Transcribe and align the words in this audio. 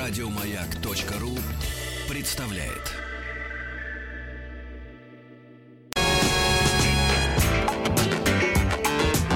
Радиомаяк.ру 0.00 1.36
представляет. 2.08 2.94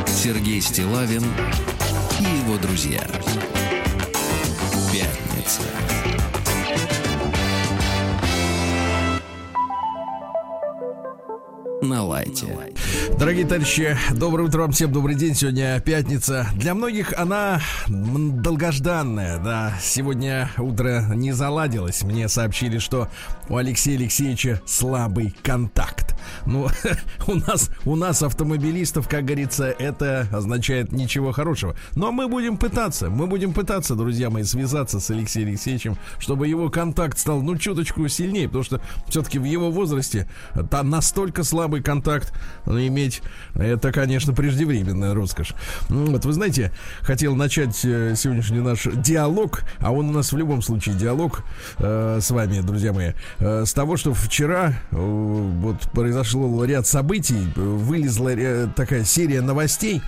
Сергей 0.06 0.62
Стилавин 0.62 1.22
и 2.18 2.22
его 2.22 2.56
друзья. 2.56 3.06
Пятница. 4.90 5.60
На 11.82 12.02
лайте. 12.04 12.73
Дорогие 13.18 13.46
товарищи, 13.46 13.96
доброе 14.12 14.44
утро 14.44 14.62
вам 14.62 14.72
всем, 14.72 14.92
добрый 14.92 15.14
день. 15.14 15.34
Сегодня 15.34 15.80
пятница. 15.80 16.48
Для 16.56 16.74
многих 16.74 17.12
она 17.16 17.60
долгожданная, 17.88 19.38
да. 19.38 19.74
Сегодня 19.80 20.50
утро 20.58 21.04
не 21.14 21.32
заладилось. 21.32 22.02
Мне 22.02 22.28
сообщили, 22.28 22.78
что 22.78 23.08
у 23.48 23.56
Алексея 23.56 23.96
Алексеевича 23.96 24.60
слабый 24.66 25.34
контакт. 25.42 26.13
Ну, 26.46 26.68
у 27.26 27.34
нас, 27.34 27.70
у 27.84 27.96
нас 27.96 28.22
автомобилистов, 28.22 29.08
как 29.08 29.24
говорится, 29.24 29.66
это 29.66 30.28
означает 30.32 30.92
ничего 30.92 31.32
хорошего. 31.32 31.74
Но 31.94 32.12
мы 32.12 32.28
будем 32.28 32.56
пытаться, 32.56 33.10
мы 33.10 33.26
будем 33.26 33.52
пытаться, 33.52 33.94
друзья 33.94 34.30
мои, 34.30 34.42
связаться 34.44 35.00
с 35.00 35.10
Алексеем 35.10 35.48
Алексеевичем, 35.48 35.96
чтобы 36.18 36.48
его 36.48 36.68
контакт 36.68 37.18
стал, 37.18 37.42
ну, 37.42 37.56
чуточку 37.56 38.06
сильнее, 38.08 38.48
потому 38.48 38.64
что 38.64 38.80
все-таки 39.08 39.38
в 39.38 39.44
его 39.44 39.70
возрасте 39.70 40.28
там 40.70 40.90
настолько 40.90 41.44
слабый 41.44 41.82
контакт 41.82 42.32
ну, 42.66 42.78
иметь, 42.78 43.22
это, 43.54 43.92
конечно, 43.92 44.32
преждевременная 44.34 45.14
роскошь. 45.14 45.54
Ну, 45.88 46.06
Вот, 46.06 46.24
вы 46.24 46.32
знаете, 46.32 46.72
хотел 47.00 47.34
начать 47.34 47.84
э, 47.84 48.14
сегодняшний 48.16 48.60
наш 48.60 48.84
диалог, 48.84 49.62
а 49.78 49.92
он 49.92 50.10
у 50.10 50.12
нас 50.12 50.32
в 50.32 50.36
любом 50.36 50.62
случае 50.62 50.94
диалог 50.96 51.42
э, 51.78 52.18
с 52.20 52.30
вами, 52.30 52.60
друзья 52.60 52.92
мои, 52.92 53.12
э, 53.38 53.64
с 53.64 53.72
того, 53.72 53.96
что 53.96 54.12
вчера 54.12 54.74
э, 54.90 54.96
вот 54.96 55.80
произошло 55.92 56.33
ряд 56.64 56.86
событий, 56.86 57.52
э, 57.56 57.60
вылезла 57.60 58.34
ря- 58.34 58.70
такая 58.74 59.04
серия 59.04 59.40
новостей, 59.40 60.02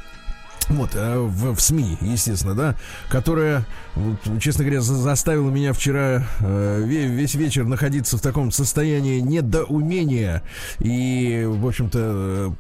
вот, 0.69 0.91
э, 0.95 1.19
в, 1.19 1.55
в 1.55 1.61
СМИ, 1.61 1.99
естественно, 2.01 2.55
да, 2.55 2.77
которая, 3.09 3.65
вот, 3.95 4.17
честно 4.41 4.65
говоря, 4.65 4.81
за- 4.81 4.97
заставила 4.97 5.51
меня 5.51 5.73
вчера 5.73 6.27
э, 6.41 6.83
ве- 6.85 7.07
весь 7.07 7.35
вечер 7.35 7.65
находиться 7.65 8.19
в 8.19 8.21
таком 8.21 8.51
состоянии 8.51 9.21
недоумения 9.21 10.43
и, 10.81 11.45
в 11.47 11.67
общем-то, 11.67 11.99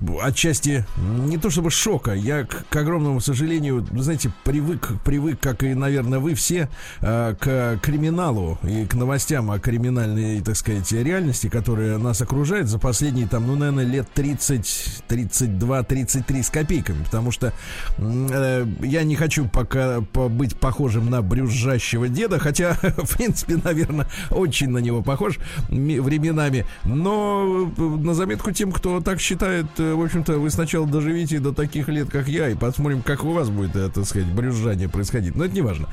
э, 0.01 0.19
отчасти 0.23 0.85
не 1.27 1.37
то 1.39 1.51
чтобы 1.51 1.71
шока, 1.71 2.13
я, 2.13 2.45
к, 2.45 2.67
к 2.69 2.77
огромному 2.77 3.21
сожалению, 3.21 3.87
знаете, 3.93 4.31
привык, 4.45 4.93
привык, 5.05 5.41
как 5.41 5.63
и, 5.63 5.75
наверное, 5.75 6.19
вы 6.19 6.35
все, 6.35 6.69
э, 7.01 7.35
к 7.39 7.79
криминалу 7.83 8.59
и 8.63 8.87
к 8.87 8.95
новостям 8.95 9.51
о 9.51 9.59
криминальной, 9.59 10.41
так 10.43 10.57
сказать, 10.57 10.91
реальности, 10.93 11.49
которая 11.49 11.99
нас 11.99 12.21
окружает 12.21 12.69
за 12.69 12.79
последние, 12.79 13.27
там, 13.27 13.47
ну, 13.47 13.57
наверное, 13.57 13.85
лет 13.85 14.09
30, 14.15 15.03
32, 15.09 15.83
33 15.83 16.43
с 16.43 16.51
копейками, 16.51 17.03
потому 17.05 17.31
что 17.33 17.53
я 17.99 19.03
не 19.05 19.17
хочу 19.17 19.47
пока 19.49 20.01
по- 20.13 20.29
быть 20.29 20.57
похожим 20.57 21.11
на 21.11 21.23
брюзжащего 21.23 22.09
деда, 22.09 22.39
хотя, 22.39 22.75
в 22.97 23.17
принципе, 23.17 23.57
наверное, 23.63 24.07
очень 24.31 24.69
на 24.71 24.79
него 24.79 25.03
похож 25.03 25.39
ми- 25.71 25.99
временами, 26.01 26.67
но 26.85 27.71
э, 27.77 27.81
на 27.81 28.15
заметку 28.15 28.51
тем, 28.53 28.73
кто 28.73 29.01
так 29.01 29.21
считает, 29.21 29.67
э, 29.79 29.95
в 29.95 30.03
общем-то, 30.03 30.39
вы 30.39 30.51
сначала 30.51 30.87
доживите 30.87 31.39
до 31.39 31.53
таких 31.53 31.89
лет, 31.89 32.11
как 32.11 32.29
я, 32.29 32.49
и 32.49 32.55
посмотрим, 32.55 33.03
как 33.03 33.25
у 33.25 33.33
вас 33.33 33.49
будет, 33.49 33.75
э, 33.77 33.89
так 33.89 34.05
сказать, 34.05 34.29
брюзжание 34.29 34.89
происходить. 34.89 35.35
Но 35.35 35.45
это 35.45 35.55
не 35.55 35.63
важно. 35.63 35.87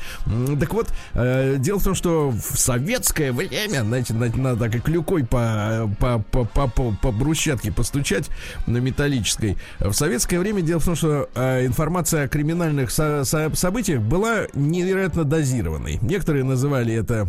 Так 0.60 0.74
вот, 0.74 0.88
э, 1.14 1.56
дело 1.58 1.80
в 1.80 1.84
том, 1.84 1.96
что 1.96 2.30
в 2.32 2.58
советское 2.60 3.32
время, 3.32 3.84
знаете, 3.84 4.14
на- 4.14 4.36
надо 4.36 4.60
так 4.66 4.76
и 4.76 4.80
клюкой 4.80 5.24
по, 5.26 5.90
по, 6.00 6.20
по, 6.20 6.44
по, 6.46 6.68
по- 6.68 6.92
по 7.02 7.12
брусчатке 7.12 7.72
постучать 7.72 8.30
на 8.68 8.78
металлической. 8.78 9.58
В 9.80 9.94
советское 9.94 10.40
время 10.40 10.62
дело 10.62 10.80
в 10.80 10.86
том, 10.86 10.96
что 10.96 11.30
э, 11.36 11.66
информация 11.94 12.24
о 12.24 12.28
криминальных 12.28 12.90
со- 12.90 13.24
со- 13.24 13.54
событиях 13.56 14.02
была 14.02 14.48
невероятно 14.56 15.24
дозированной. 15.26 16.00
Некоторые 16.02 16.44
называли 16.44 16.92
это 16.96 17.28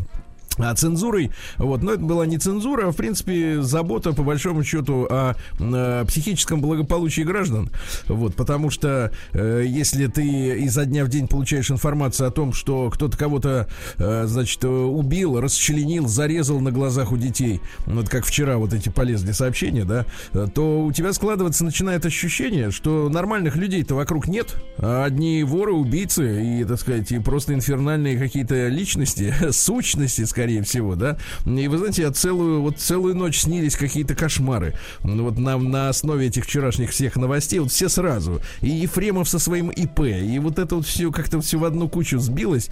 а, 0.58 0.74
цензурой, 0.74 1.30
вот, 1.58 1.82
но 1.82 1.92
это 1.92 2.02
была 2.02 2.26
не 2.26 2.38
цензура, 2.38 2.88
а 2.88 2.92
в 2.92 2.96
принципе 2.96 3.62
забота 3.62 4.12
по 4.12 4.22
большому 4.22 4.62
счету 4.64 5.06
о, 5.10 5.34
э, 5.58 6.04
психическом 6.06 6.60
благополучии 6.60 7.22
граждан, 7.22 7.70
вот, 8.06 8.34
потому 8.34 8.70
что 8.70 9.10
э, 9.32 9.64
если 9.66 10.06
ты 10.06 10.24
изо 10.64 10.84
дня 10.84 11.04
в 11.04 11.08
день 11.08 11.28
получаешь 11.28 11.70
информацию 11.70 12.28
о 12.28 12.30
том, 12.30 12.52
что 12.52 12.90
кто-то 12.90 13.16
кого-то, 13.16 13.68
э, 13.98 14.24
значит, 14.26 14.62
э, 14.64 14.68
убил, 14.68 15.40
расчленил, 15.40 16.06
зарезал 16.08 16.60
на 16.60 16.70
глазах 16.70 17.12
у 17.12 17.16
детей, 17.16 17.60
ну, 17.86 17.96
вот 17.96 18.08
как 18.08 18.24
вчера 18.24 18.56
вот 18.58 18.72
эти 18.72 18.88
полезли 18.88 19.32
сообщения, 19.32 19.84
да, 19.84 20.06
э, 20.32 20.46
то 20.54 20.84
у 20.84 20.92
тебя 20.92 21.12
складываться 21.12 21.64
начинает 21.64 22.06
ощущение, 22.06 22.70
что 22.70 23.08
нормальных 23.08 23.56
людей-то 23.56 23.94
вокруг 23.94 24.28
нет, 24.28 24.56
а 24.78 25.04
одни 25.04 25.42
воры, 25.42 25.72
убийцы 25.72 26.60
и, 26.60 26.64
так 26.64 26.80
сказать, 26.80 27.10
и 27.12 27.18
просто 27.18 27.54
инфернальные 27.54 28.18
какие-то 28.18 28.68
личности, 28.68 29.34
сущности, 29.50 30.24
скорее 30.44 30.62
всего, 30.62 30.94
да. 30.94 31.16
И 31.46 31.68
вы 31.68 31.78
знаете, 31.78 32.02
я 32.02 32.10
целую, 32.10 32.60
вот 32.60 32.76
целую 32.76 33.16
ночь 33.16 33.40
снились 33.40 33.76
какие-то 33.76 34.14
кошмары. 34.14 34.74
Ну, 35.02 35.24
Вот 35.24 35.38
на, 35.38 35.56
на 35.56 35.88
основе 35.88 36.26
этих 36.26 36.44
вчерашних 36.44 36.90
всех 36.90 37.16
новостей, 37.16 37.60
вот 37.60 37.72
все 37.72 37.88
сразу. 37.88 38.42
И 38.60 38.68
Ефремов 38.68 39.26
со 39.26 39.38
своим 39.38 39.70
ИП, 39.70 40.00
и 40.00 40.38
вот 40.38 40.58
это 40.58 40.76
вот 40.76 40.86
все 40.86 41.10
как-то 41.10 41.40
все 41.40 41.58
в 41.58 41.64
одну 41.64 41.88
кучу 41.88 42.18
сбилось. 42.18 42.68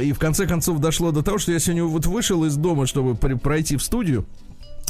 И 0.00 0.12
в 0.12 0.20
конце 0.20 0.46
концов 0.46 0.78
дошло 0.78 1.10
до 1.10 1.22
того, 1.22 1.38
что 1.38 1.50
я 1.50 1.58
сегодня 1.58 1.82
вот 1.82 2.06
вышел 2.06 2.44
из 2.44 2.54
дома, 2.54 2.86
чтобы 2.86 3.16
пройти 3.16 3.76
в 3.76 3.82
студию 3.82 4.24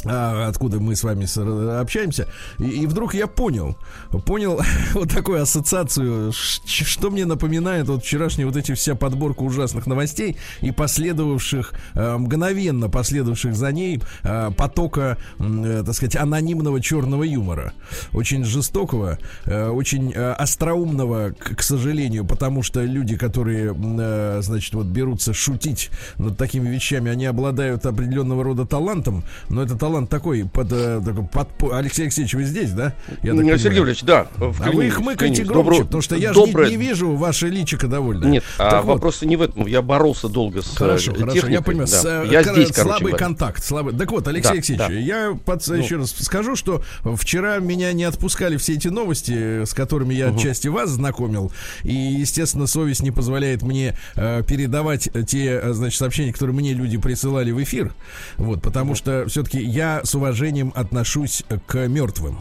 откуда 0.03 0.79
мы 0.79 0.95
с 0.95 1.03
вами 1.03 1.25
с- 1.25 1.37
общаемся, 1.79 2.27
и, 2.59 2.63
и 2.83 2.87
вдруг 2.87 3.13
я 3.13 3.27
понял, 3.27 3.77
понял 4.25 4.59
вот 4.93 5.09
такую 5.11 5.41
ассоциацию, 5.41 6.31
что 6.33 7.09
мне 7.11 7.25
напоминает 7.25 7.87
вот 7.87 8.03
вчерашняя 8.03 8.45
вот 8.45 8.55
эти 8.55 8.73
вся 8.73 8.95
подборка 8.95 9.41
ужасных 9.43 9.87
новостей 9.87 10.37
и 10.61 10.71
последовавших, 10.71 11.73
э, 11.93 12.17
мгновенно 12.17 12.89
последовавших 12.89 13.55
за 13.55 13.71
ней 13.71 14.01
э, 14.23 14.51
потока, 14.55 15.17
э, 15.39 15.83
так 15.85 15.95
сказать, 15.95 16.15
анонимного 16.15 16.81
черного 16.81 17.23
юмора, 17.23 17.73
очень 18.13 18.43
жестокого, 18.43 19.19
э, 19.45 19.67
очень 19.67 20.11
э, 20.13 20.31
остроумного, 20.33 21.31
к, 21.37 21.61
сожалению, 21.61 22.25
потому 22.25 22.63
что 22.63 22.83
люди, 22.83 23.15
которые, 23.17 23.73
э, 23.75 24.39
значит, 24.41 24.73
вот 24.73 24.87
берутся 24.87 25.33
шутить 25.33 25.89
над 26.17 26.37
такими 26.37 26.69
вещами, 26.69 27.11
они 27.11 27.25
обладают 27.25 27.85
определенного 27.85 28.43
рода 28.43 28.65
талантом, 28.65 29.23
но 29.49 29.63
это 29.63 29.77
талант 29.77 29.90
такой, 30.07 30.45
под, 30.45 30.71
э, 30.71 31.01
такой 31.03 31.23
под- 31.25 31.73
Алексей 31.73 32.03
Алексеевич, 32.03 32.33
вы 32.33 32.43
здесь, 32.43 32.71
да? 32.71 32.93
Я 33.23 33.33
так 33.35 33.45
Сергей. 33.59 33.79
Валерьевич, 33.79 34.03
да. 34.03 34.27
А 34.39 34.45
вы 34.71 34.89
хмыкайте 34.89 35.43
вклинюсь. 35.43 35.47
громче, 35.47 35.69
Добро- 35.81 35.85
потому 35.85 36.01
что 36.01 36.15
я 36.15 36.33
же 36.33 36.39
не, 36.39 36.45
доброе- 36.47 36.69
не 36.69 36.77
вижу 36.77 37.15
ваше 37.15 37.49
личико 37.49 37.87
довольно. 37.87 38.25
Нет, 38.25 38.43
а 38.57 38.69
Так 38.71 38.85
вот, 38.85 38.93
вопрос 38.95 39.21
не 39.21 39.35
в 39.35 39.41
этом. 39.41 39.67
Я 39.67 39.81
боролся 39.81 40.27
долго 40.29 40.61
с 40.61 40.73
э, 40.73 40.77
Хорошо, 40.77 41.13
хорошо, 41.13 41.35
я 41.35 41.41
техникой, 41.41 41.63
понимаю. 41.63 41.87
да. 41.91 41.97
С, 42.01 42.05
э, 42.05 42.27
Я 42.31 42.43
кор- 42.43 42.53
здесь, 42.55 42.71
короче 42.71 42.97
слабый 42.97 43.13
контакт. 43.13 43.63
Слабый. 43.63 43.93
Так 43.95 44.11
вот, 44.11 44.27
Алексей 44.27 44.47
Да, 44.49 44.53
Алексеевич, 44.53 44.87
да. 44.87 44.93
я 44.93 45.37
под- 45.45 45.67
Ну. 45.67 45.75
еще 45.75 45.97
раз 45.97 46.11
скажу, 46.17 46.55
что 46.55 46.81
вчера 47.15 47.57
меня 47.59 47.91
не 47.93 48.03
отпускали 48.03 48.57
все 48.57 48.73
эти 48.73 48.87
новости, 48.87 49.63
с 49.65 49.73
которыми 49.73 50.13
я 50.13 50.29
отчасти 50.29 50.67
вас 50.67 50.89
знакомил. 50.89 51.51
И, 51.83 51.93
естественно, 51.93 52.67
совесть 52.67 53.01
не 53.03 53.11
позволяет 53.11 53.61
мне 53.61 53.95
э, 54.15 54.43
передавать 54.47 55.09
те, 55.27 55.73
значит, 55.73 55.97
сообщения, 55.99 56.31
которые 56.33 56.55
мне 56.55 56.73
люди 56.73 56.97
присылали 56.97 57.51
в 57.51 57.61
эфир. 57.61 57.93
Вот, 58.37 58.61
потому 58.61 58.95
что 58.95 59.25
все-таки 59.27 59.59
я 59.71 60.01
с 60.03 60.13
уважением 60.15 60.73
отношусь 60.75 61.43
к 61.65 61.87
мертвым. 61.87 62.39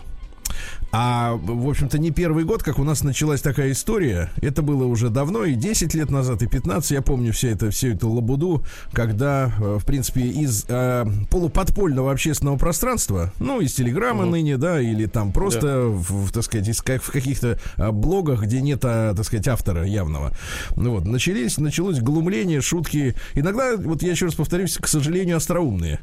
А, 0.93 1.35
в 1.35 1.69
общем-то, 1.69 1.99
не 1.99 2.11
первый 2.11 2.45
год, 2.45 2.63
как 2.63 2.79
у 2.79 2.85
нас 2.85 3.05
началась 3.05 3.41
такая 3.41 3.71
история. 3.71 4.31
Это 4.43 4.63
было 4.63 4.85
уже 4.85 5.09
давно, 5.09 5.45
и 5.45 5.55
10 5.55 5.95
лет 5.95 6.11
назад, 6.11 6.43
и 6.43 6.49
15. 6.49 6.91
Я 6.91 7.03
помню 7.03 7.33
все 7.33 7.51
это, 7.51 7.71
всю 7.71 7.89
эту 7.89 8.11
лабуду, 8.11 8.65
когда, 8.93 9.53
э, 9.61 9.79
в 9.79 9.85
принципе, 9.85 10.23
из 10.23 10.65
э, 10.69 11.07
полуподпольного 11.31 12.11
общественного 12.11 12.57
пространства, 12.57 13.33
ну, 13.39 13.61
из 13.61 13.75
Телеграма 13.75 14.27
ныне, 14.27 14.57
да, 14.57 14.81
или 14.81 15.07
там 15.07 15.33
просто, 15.33 15.83
в, 15.83 16.27
в, 16.27 16.33
так 16.33 16.43
сказать, 16.43 16.67
из, 16.67 16.83
как, 16.83 17.03
в 17.03 17.13
каких-то 17.13 17.59
а, 17.77 17.93
блогах, 17.93 18.43
где 18.43 18.61
нет, 18.61 18.81
а, 18.85 19.15
так 19.15 19.25
сказать, 19.25 19.47
автора 19.47 19.85
явного. 19.85 20.33
Ну, 20.75 20.93
вот, 20.93 21.05
начались, 21.05 21.59
началось 21.59 22.01
глумление, 22.01 22.61
шутки. 22.61 23.15
Иногда, 23.35 23.77
вот 23.77 24.03
я 24.03 24.11
еще 24.11 24.27
раз 24.27 24.35
повторюсь, 24.35 24.77
к 24.77 24.89
сожалению, 24.89 25.37
остроумные. 25.37 26.01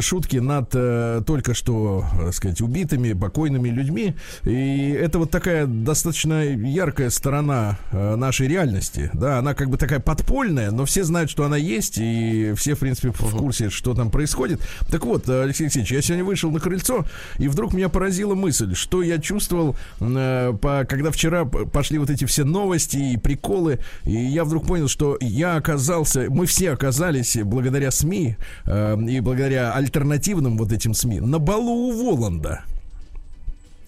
Шутки 0.00 0.38
над 0.38 0.70
э, 0.72 1.22
только 1.26 1.52
что, 1.52 2.04
так 2.18 2.34
сказать, 2.34 2.60
убитыми, 2.62 3.12
покойными 3.12 3.68
людьми. 3.68 4.05
И 4.44 4.90
это 4.90 5.18
вот 5.18 5.30
такая 5.30 5.66
достаточно 5.66 6.44
яркая 6.44 7.10
сторона 7.10 7.78
э, 7.92 8.16
нашей 8.16 8.48
реальности, 8.48 9.10
да, 9.12 9.38
она 9.38 9.54
как 9.54 9.70
бы 9.70 9.76
такая 9.76 10.00
подпольная, 10.00 10.70
но 10.70 10.84
все 10.84 11.04
знают, 11.04 11.30
что 11.30 11.44
она 11.44 11.56
есть, 11.56 11.98
и 11.98 12.52
все, 12.56 12.74
в 12.74 12.80
принципе, 12.80 13.10
в 13.10 13.36
курсе, 13.36 13.70
что 13.70 13.94
там 13.94 14.10
происходит. 14.10 14.60
Так 14.90 15.04
вот, 15.04 15.28
Алексей 15.28 15.64
Алексеевич, 15.64 15.92
я 15.92 16.02
сегодня 16.02 16.24
вышел 16.24 16.50
на 16.50 16.60
крыльцо, 16.60 17.04
и 17.38 17.48
вдруг 17.48 17.72
меня 17.72 17.88
поразила 17.88 18.34
мысль, 18.34 18.74
что 18.74 19.02
я 19.02 19.18
чувствовал, 19.18 19.76
э, 20.00 20.54
когда 20.88 21.10
вчера 21.10 21.44
пошли 21.44 21.98
вот 21.98 22.10
эти 22.10 22.24
все 22.24 22.44
новости 22.44 22.96
и 22.96 23.16
приколы, 23.16 23.78
и 24.04 24.12
я 24.12 24.44
вдруг 24.44 24.66
понял, 24.66 24.88
что 24.88 25.16
я 25.20 25.56
оказался, 25.56 26.26
мы 26.28 26.46
все 26.46 26.70
оказались 26.70 27.36
благодаря 27.42 27.90
СМИ 27.90 28.36
э, 28.64 28.96
и 29.08 29.20
благодаря 29.20 29.72
альтернативным 29.72 30.58
вот 30.58 30.72
этим 30.72 30.94
СМИ 30.94 31.20
на 31.20 31.38
балу 31.38 31.88
у 31.88 31.92
Воланда 31.92 32.62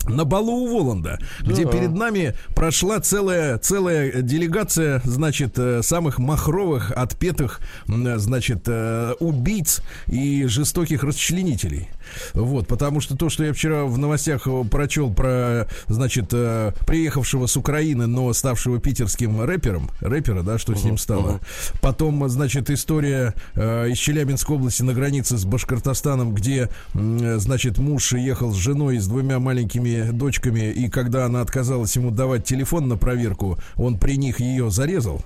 на 0.08 0.24
балу 0.24 0.64
у 0.64 0.78
Воланда, 0.78 1.18
да. 1.40 1.50
где 1.50 1.64
перед 1.64 1.92
нами 1.92 2.34
прошла 2.54 3.00
целая, 3.00 3.58
целая 3.58 4.22
делегация, 4.22 5.00
значит, 5.04 5.58
э, 5.58 5.82
самых 5.82 6.18
махровых, 6.18 6.90
отпетых, 6.92 7.60
значит, 7.86 8.64
э, 8.66 9.14
убийц 9.20 9.82
и 10.06 10.46
жестоких 10.46 11.04
расчленителей. 11.04 11.88
Вот, 12.34 12.66
потому 12.66 13.00
что 13.00 13.16
то, 13.16 13.28
что 13.28 13.44
я 13.44 13.52
вчера 13.52 13.84
в 13.84 13.98
новостях 13.98 14.46
э, 14.46 14.64
прочел 14.70 15.12
про, 15.12 15.68
значит, 15.86 16.28
приехавшего 16.28 17.46
с 17.46 17.56
Украины, 17.56 18.06
но 18.06 18.32
ставшего 18.32 18.78
питерским 18.78 19.42
рэпером, 19.42 19.90
рэпера, 20.00 20.42
да, 20.42 20.58
что 20.58 20.72
uh-huh, 20.72 20.78
с 20.78 20.84
ним 20.84 20.98
стало. 20.98 21.30
Uh-huh. 21.30 21.78
Потом, 21.80 22.28
значит, 22.28 22.70
история 22.70 23.34
из 23.54 23.98
Челябинской 23.98 24.56
области 24.56 24.82
на 24.82 24.94
границе 24.94 25.36
с 25.36 25.44
Башкортостаном, 25.44 26.34
где, 26.34 26.68
значит, 26.94 27.78
муж 27.78 28.12
ехал 28.12 28.52
с 28.52 28.56
женой 28.56 28.98
с 28.98 29.06
двумя 29.06 29.38
маленькими 29.38 29.97
дочками, 30.04 30.70
и 30.70 30.88
когда 30.88 31.26
она 31.26 31.40
отказалась 31.40 31.94
ему 31.96 32.10
давать 32.10 32.44
телефон 32.44 32.88
на 32.88 32.96
проверку, 32.96 33.58
он 33.76 33.98
при 33.98 34.16
них 34.16 34.40
ее 34.40 34.70
зарезал 34.70 35.22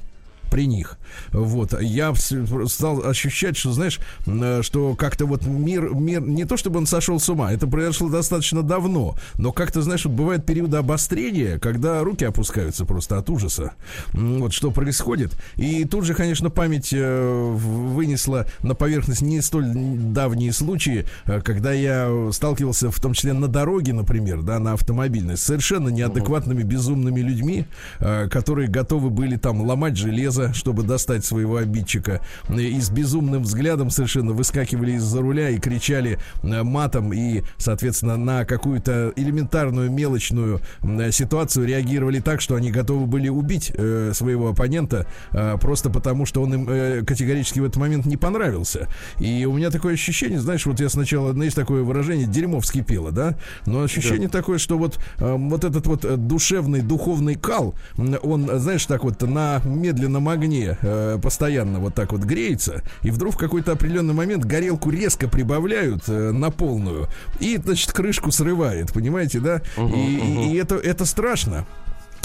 при 0.53 0.67
них. 0.67 0.99
Вот. 1.31 1.81
Я 1.81 2.13
стал 2.15 3.07
ощущать, 3.07 3.57
что, 3.57 3.73
знаешь, 3.73 3.99
э, 4.27 4.61
что 4.63 4.95
как-то 4.95 5.25
вот 5.25 5.47
мир, 5.47 5.95
мир, 5.95 6.21
не 6.21 6.45
то 6.45 6.59
чтобы 6.59 6.79
он 6.79 6.85
сошел 6.85 7.19
с 7.19 7.27
ума, 7.31 7.51
это 7.51 7.67
произошло 7.67 8.11
достаточно 8.11 8.63
давно, 8.63 9.17
но 9.39 9.51
как-то, 9.51 9.81
знаешь, 9.81 10.05
вот 10.05 10.13
бывают 10.13 10.45
периоды 10.45 10.77
обострения, 10.77 11.59
когда 11.59 12.03
руки 12.03 12.27
опускаются 12.27 12.85
просто 12.85 13.17
от 13.17 13.31
ужаса. 13.31 13.73
Вот 14.13 14.53
что 14.53 14.71
происходит. 14.71 15.35
И 15.57 15.87
тут 15.87 16.05
же, 16.05 16.13
конечно, 16.13 16.51
память 16.51 16.91
э, 16.93 17.53
вынесла 17.55 18.47
на 18.63 18.75
поверхность 18.75 19.23
не 19.23 19.41
столь 19.41 19.73
давние 19.73 20.53
случаи, 20.53 21.07
э, 21.25 21.41
когда 21.41 21.73
я 21.73 22.29
сталкивался, 22.31 22.91
в 22.91 23.01
том 23.01 23.15
числе 23.15 23.33
на 23.33 23.49
дороге, 23.49 23.95
например, 23.95 24.43
да, 24.43 24.59
на 24.59 24.75
автомобильной, 24.75 25.39
с 25.39 25.43
совершенно 25.43 25.89
неадекватными, 25.89 26.63
безумными 26.63 27.21
людьми, 27.21 27.65
которые 27.99 28.69
готовы 28.69 29.09
были 29.09 29.37
там 29.37 29.63
ломать 29.63 29.97
железо, 29.97 30.42
глаза, 30.43 30.53
чтобы 30.55 30.83
достать 30.83 31.25
своего 31.25 31.57
обидчика. 31.57 32.21
И 32.51 32.81
с 32.81 32.91
безумным 32.91 33.43
взглядом 33.43 33.91
совершенно 33.91 34.33
выскакивали 34.33 34.93
из-за 34.93 35.21
руля 35.21 35.51
и 35.51 35.59
кричали 35.59 36.19
э, 36.43 36.63
матом 36.63 37.13
и, 37.13 37.43
соответственно, 37.57 38.17
на 38.17 38.45
какую-то 38.45 39.13
элементарную 39.17 39.91
мелочную 39.91 40.61
ситуацию 41.11 41.67
реагировали 41.67 42.21
так, 42.21 42.41
что 42.41 42.55
они 42.55 42.71
готовы 42.71 43.07
были 43.07 43.29
убить 43.29 43.73
э, 43.75 44.13
своего 44.15 44.51
оппонента 44.51 45.07
э, 45.33 45.57
просто 45.61 45.91
потому, 45.91 46.27
что 46.27 46.43
он 46.43 46.55
им 46.55 46.69
э, 46.69 47.03
категорически 47.05 47.61
в 47.61 47.65
этот 47.65 47.77
момент 47.77 48.07
не 48.07 48.17
понравился. 48.17 48.89
И 49.19 49.45
у 49.45 49.53
меня 49.53 49.71
такое 49.71 49.95
ощущение, 49.95 50.41
знаешь, 50.41 50.67
вот 50.67 50.81
я 50.81 50.89
сначала, 50.89 51.33
есть 51.43 51.57
такое 51.57 51.83
выражение, 51.83 52.27
дерьмо 52.27 52.61
вскипело, 52.61 53.13
да? 53.13 53.37
Но 53.67 53.83
ощущение 53.83 54.29
да. 54.29 54.39
такое, 54.39 54.59
что 54.59 54.79
вот, 54.79 54.99
э, 55.19 55.37
вот 55.37 55.65
этот 55.65 55.87
вот 55.87 56.27
душевный, 56.27 56.83
духовный 56.83 57.35
кал, 57.35 57.75
он, 58.23 58.49
знаешь, 58.59 58.87
так 58.87 59.05
вот 59.05 59.23
на 59.23 59.61
медленном 59.65 60.29
огне 60.33 60.79
э, 60.81 61.19
постоянно 61.23 61.79
вот 61.79 61.95
так 61.95 62.13
вот 62.13 62.23
греется, 62.23 62.83
и 63.03 63.11
вдруг 63.11 63.35
в 63.35 63.39
какой-то 63.39 63.73
определенный 63.73 64.15
момент 64.15 64.45
горелку 64.45 64.91
резко 64.91 65.29
прибавляют 65.29 66.09
э, 66.09 66.33
на 66.33 66.51
полную, 66.51 67.09
и, 67.41 67.57
значит, 67.57 67.93
крышку 67.93 68.31
срывает, 68.33 68.93
понимаете, 68.93 69.41
да? 69.41 69.63
Угу, 69.77 69.97
и, 69.97 70.19
угу. 70.19 70.43
и 70.43 70.55
это, 70.57 70.77
это 70.77 71.05
страшно. 71.05 71.67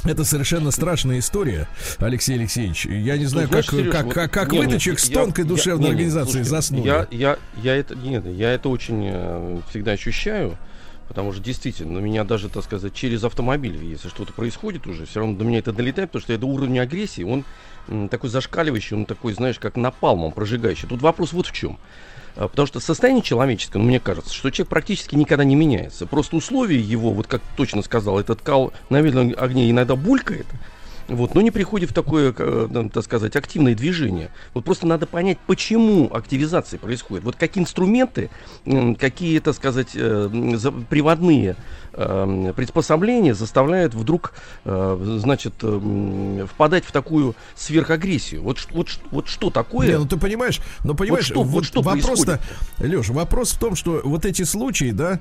Это 0.04 0.24
совершенно 0.24 0.72
страшная 0.72 1.20
история, 1.20 1.68
Алексей 1.98 2.36
Алексеевич. 2.36 2.86
Я 2.86 3.18
не 3.18 3.26
знаю, 3.26 3.48
знаешь, 3.48 3.66
как, 3.66 3.76
Сереж, 3.76 3.92
как, 3.92 4.06
вот, 4.06 4.14
как, 4.14 4.32
как 4.32 4.52
нет, 4.52 4.72
вы 4.72 4.80
человек 4.80 5.00
с 5.00 5.10
тонкой 5.10 5.44
я, 5.44 5.48
душевной 5.48 5.88
я, 5.88 5.92
организацией 5.92 6.40
нет, 6.40 6.48
заснул. 6.48 6.86
Я, 6.86 7.08
я, 7.12 7.38
я 7.62 7.76
это 7.76 7.96
нет, 7.96 8.26
я 8.26 8.54
это 8.54 8.70
очень 8.70 9.10
э, 9.12 9.60
всегда 9.70 9.94
ощущаю. 9.94 10.58
Потому 11.08 11.32
что 11.32 11.42
действительно, 11.42 11.94
на 11.94 12.04
меня 12.04 12.24
даже, 12.24 12.50
так 12.50 12.64
сказать, 12.64 12.94
через 12.94 13.24
автомобиль, 13.24 13.78
если 13.84 14.10
что-то 14.10 14.34
происходит 14.34 14.88
уже, 14.88 15.06
все 15.06 15.22
равно 15.22 15.38
до 15.38 15.46
меня 15.46 15.60
это 15.60 15.72
долетает, 15.72 16.10
потому 16.10 16.24
что 16.24 16.34
это 16.34 16.46
уровень 16.46 16.80
агрессии, 16.80 17.24
он 17.24 17.46
такой 18.10 18.30
зашкаливающий, 18.30 18.98
он 18.98 19.06
такой, 19.06 19.34
знаешь, 19.34 19.60
как 19.60 19.78
напалмом 19.78 20.34
прожигающий. 20.34 20.88
Тут 20.88 21.02
вопрос 21.02 21.32
вот 21.32 21.48
в 21.48 21.54
чем. 21.54 21.80
А, 22.36 22.48
потому 22.48 22.68
что 22.68 22.80
состояние 22.80 23.24
человеческое, 23.24 23.80
ну, 23.80 23.86
мне 23.86 24.00
кажется, 24.00 24.34
что 24.34 24.50
человек 24.52 24.70
практически 24.70 25.16
никогда 25.16 25.44
не 25.44 25.56
меняется. 25.56 26.06
Просто 26.06 26.36
условия 26.36 26.80
его, 26.80 27.12
вот 27.12 27.28
как 27.28 27.42
точно 27.56 27.82
сказал, 27.82 28.20
этот 28.20 28.42
кал 28.42 28.74
на 28.90 29.02
медленном 29.02 29.34
огне 29.38 29.72
иногда 29.72 29.96
булькает, 29.96 30.46
вот, 31.08 31.36
но 31.36 31.42
не 31.42 31.52
приходит 31.52 31.92
в 31.92 31.94
такое, 31.94 32.34
э, 32.38 32.90
так 32.94 33.04
сказать, 33.04 33.36
активное 33.36 33.76
движение. 33.76 34.30
Вот 34.54 34.66
просто 34.66 34.86
надо 34.86 35.06
понять, 35.06 35.38
почему 35.48 36.10
активизация 36.14 36.80
происходит. 36.80 37.24
Вот 37.24 37.36
какие 37.36 37.64
инструменты, 37.64 38.30
какие, 39.00 39.40
так 39.40 39.56
сказать, 39.56 39.90
э, 39.96 40.30
приводные 40.90 41.56
э, 41.94 42.54
приспособления 42.56 43.34
заставляют 43.34 43.94
вдруг, 43.94 44.34
значит, 44.66 45.54
впадать 46.52 46.86
в 46.86 46.92
такую 46.92 47.36
сверхагрессию. 47.56 48.44
Вот, 48.44 48.68
вот, 48.72 48.88
вот 49.12 49.28
что 49.28 49.50
такое? 49.50 49.88
Не, 49.88 49.98
ну 49.98 50.06
ты 50.06 50.18
понимаешь, 50.18 50.60
ну 50.84 50.94
понимаешь, 50.94 51.30
вот, 51.30 51.34
что, 51.34 51.44
вот, 51.44 51.54
вот 51.54 51.66
что 51.66 51.82
вопрос-то, 51.82 52.40
Леш, 52.80 53.10
вопрос 53.10 53.52
в 53.54 53.60
том, 53.60 53.76
что 53.76 54.02
вот 54.04 54.26
эти 54.26 54.44
случаи, 54.44 54.92
да, 54.92 55.20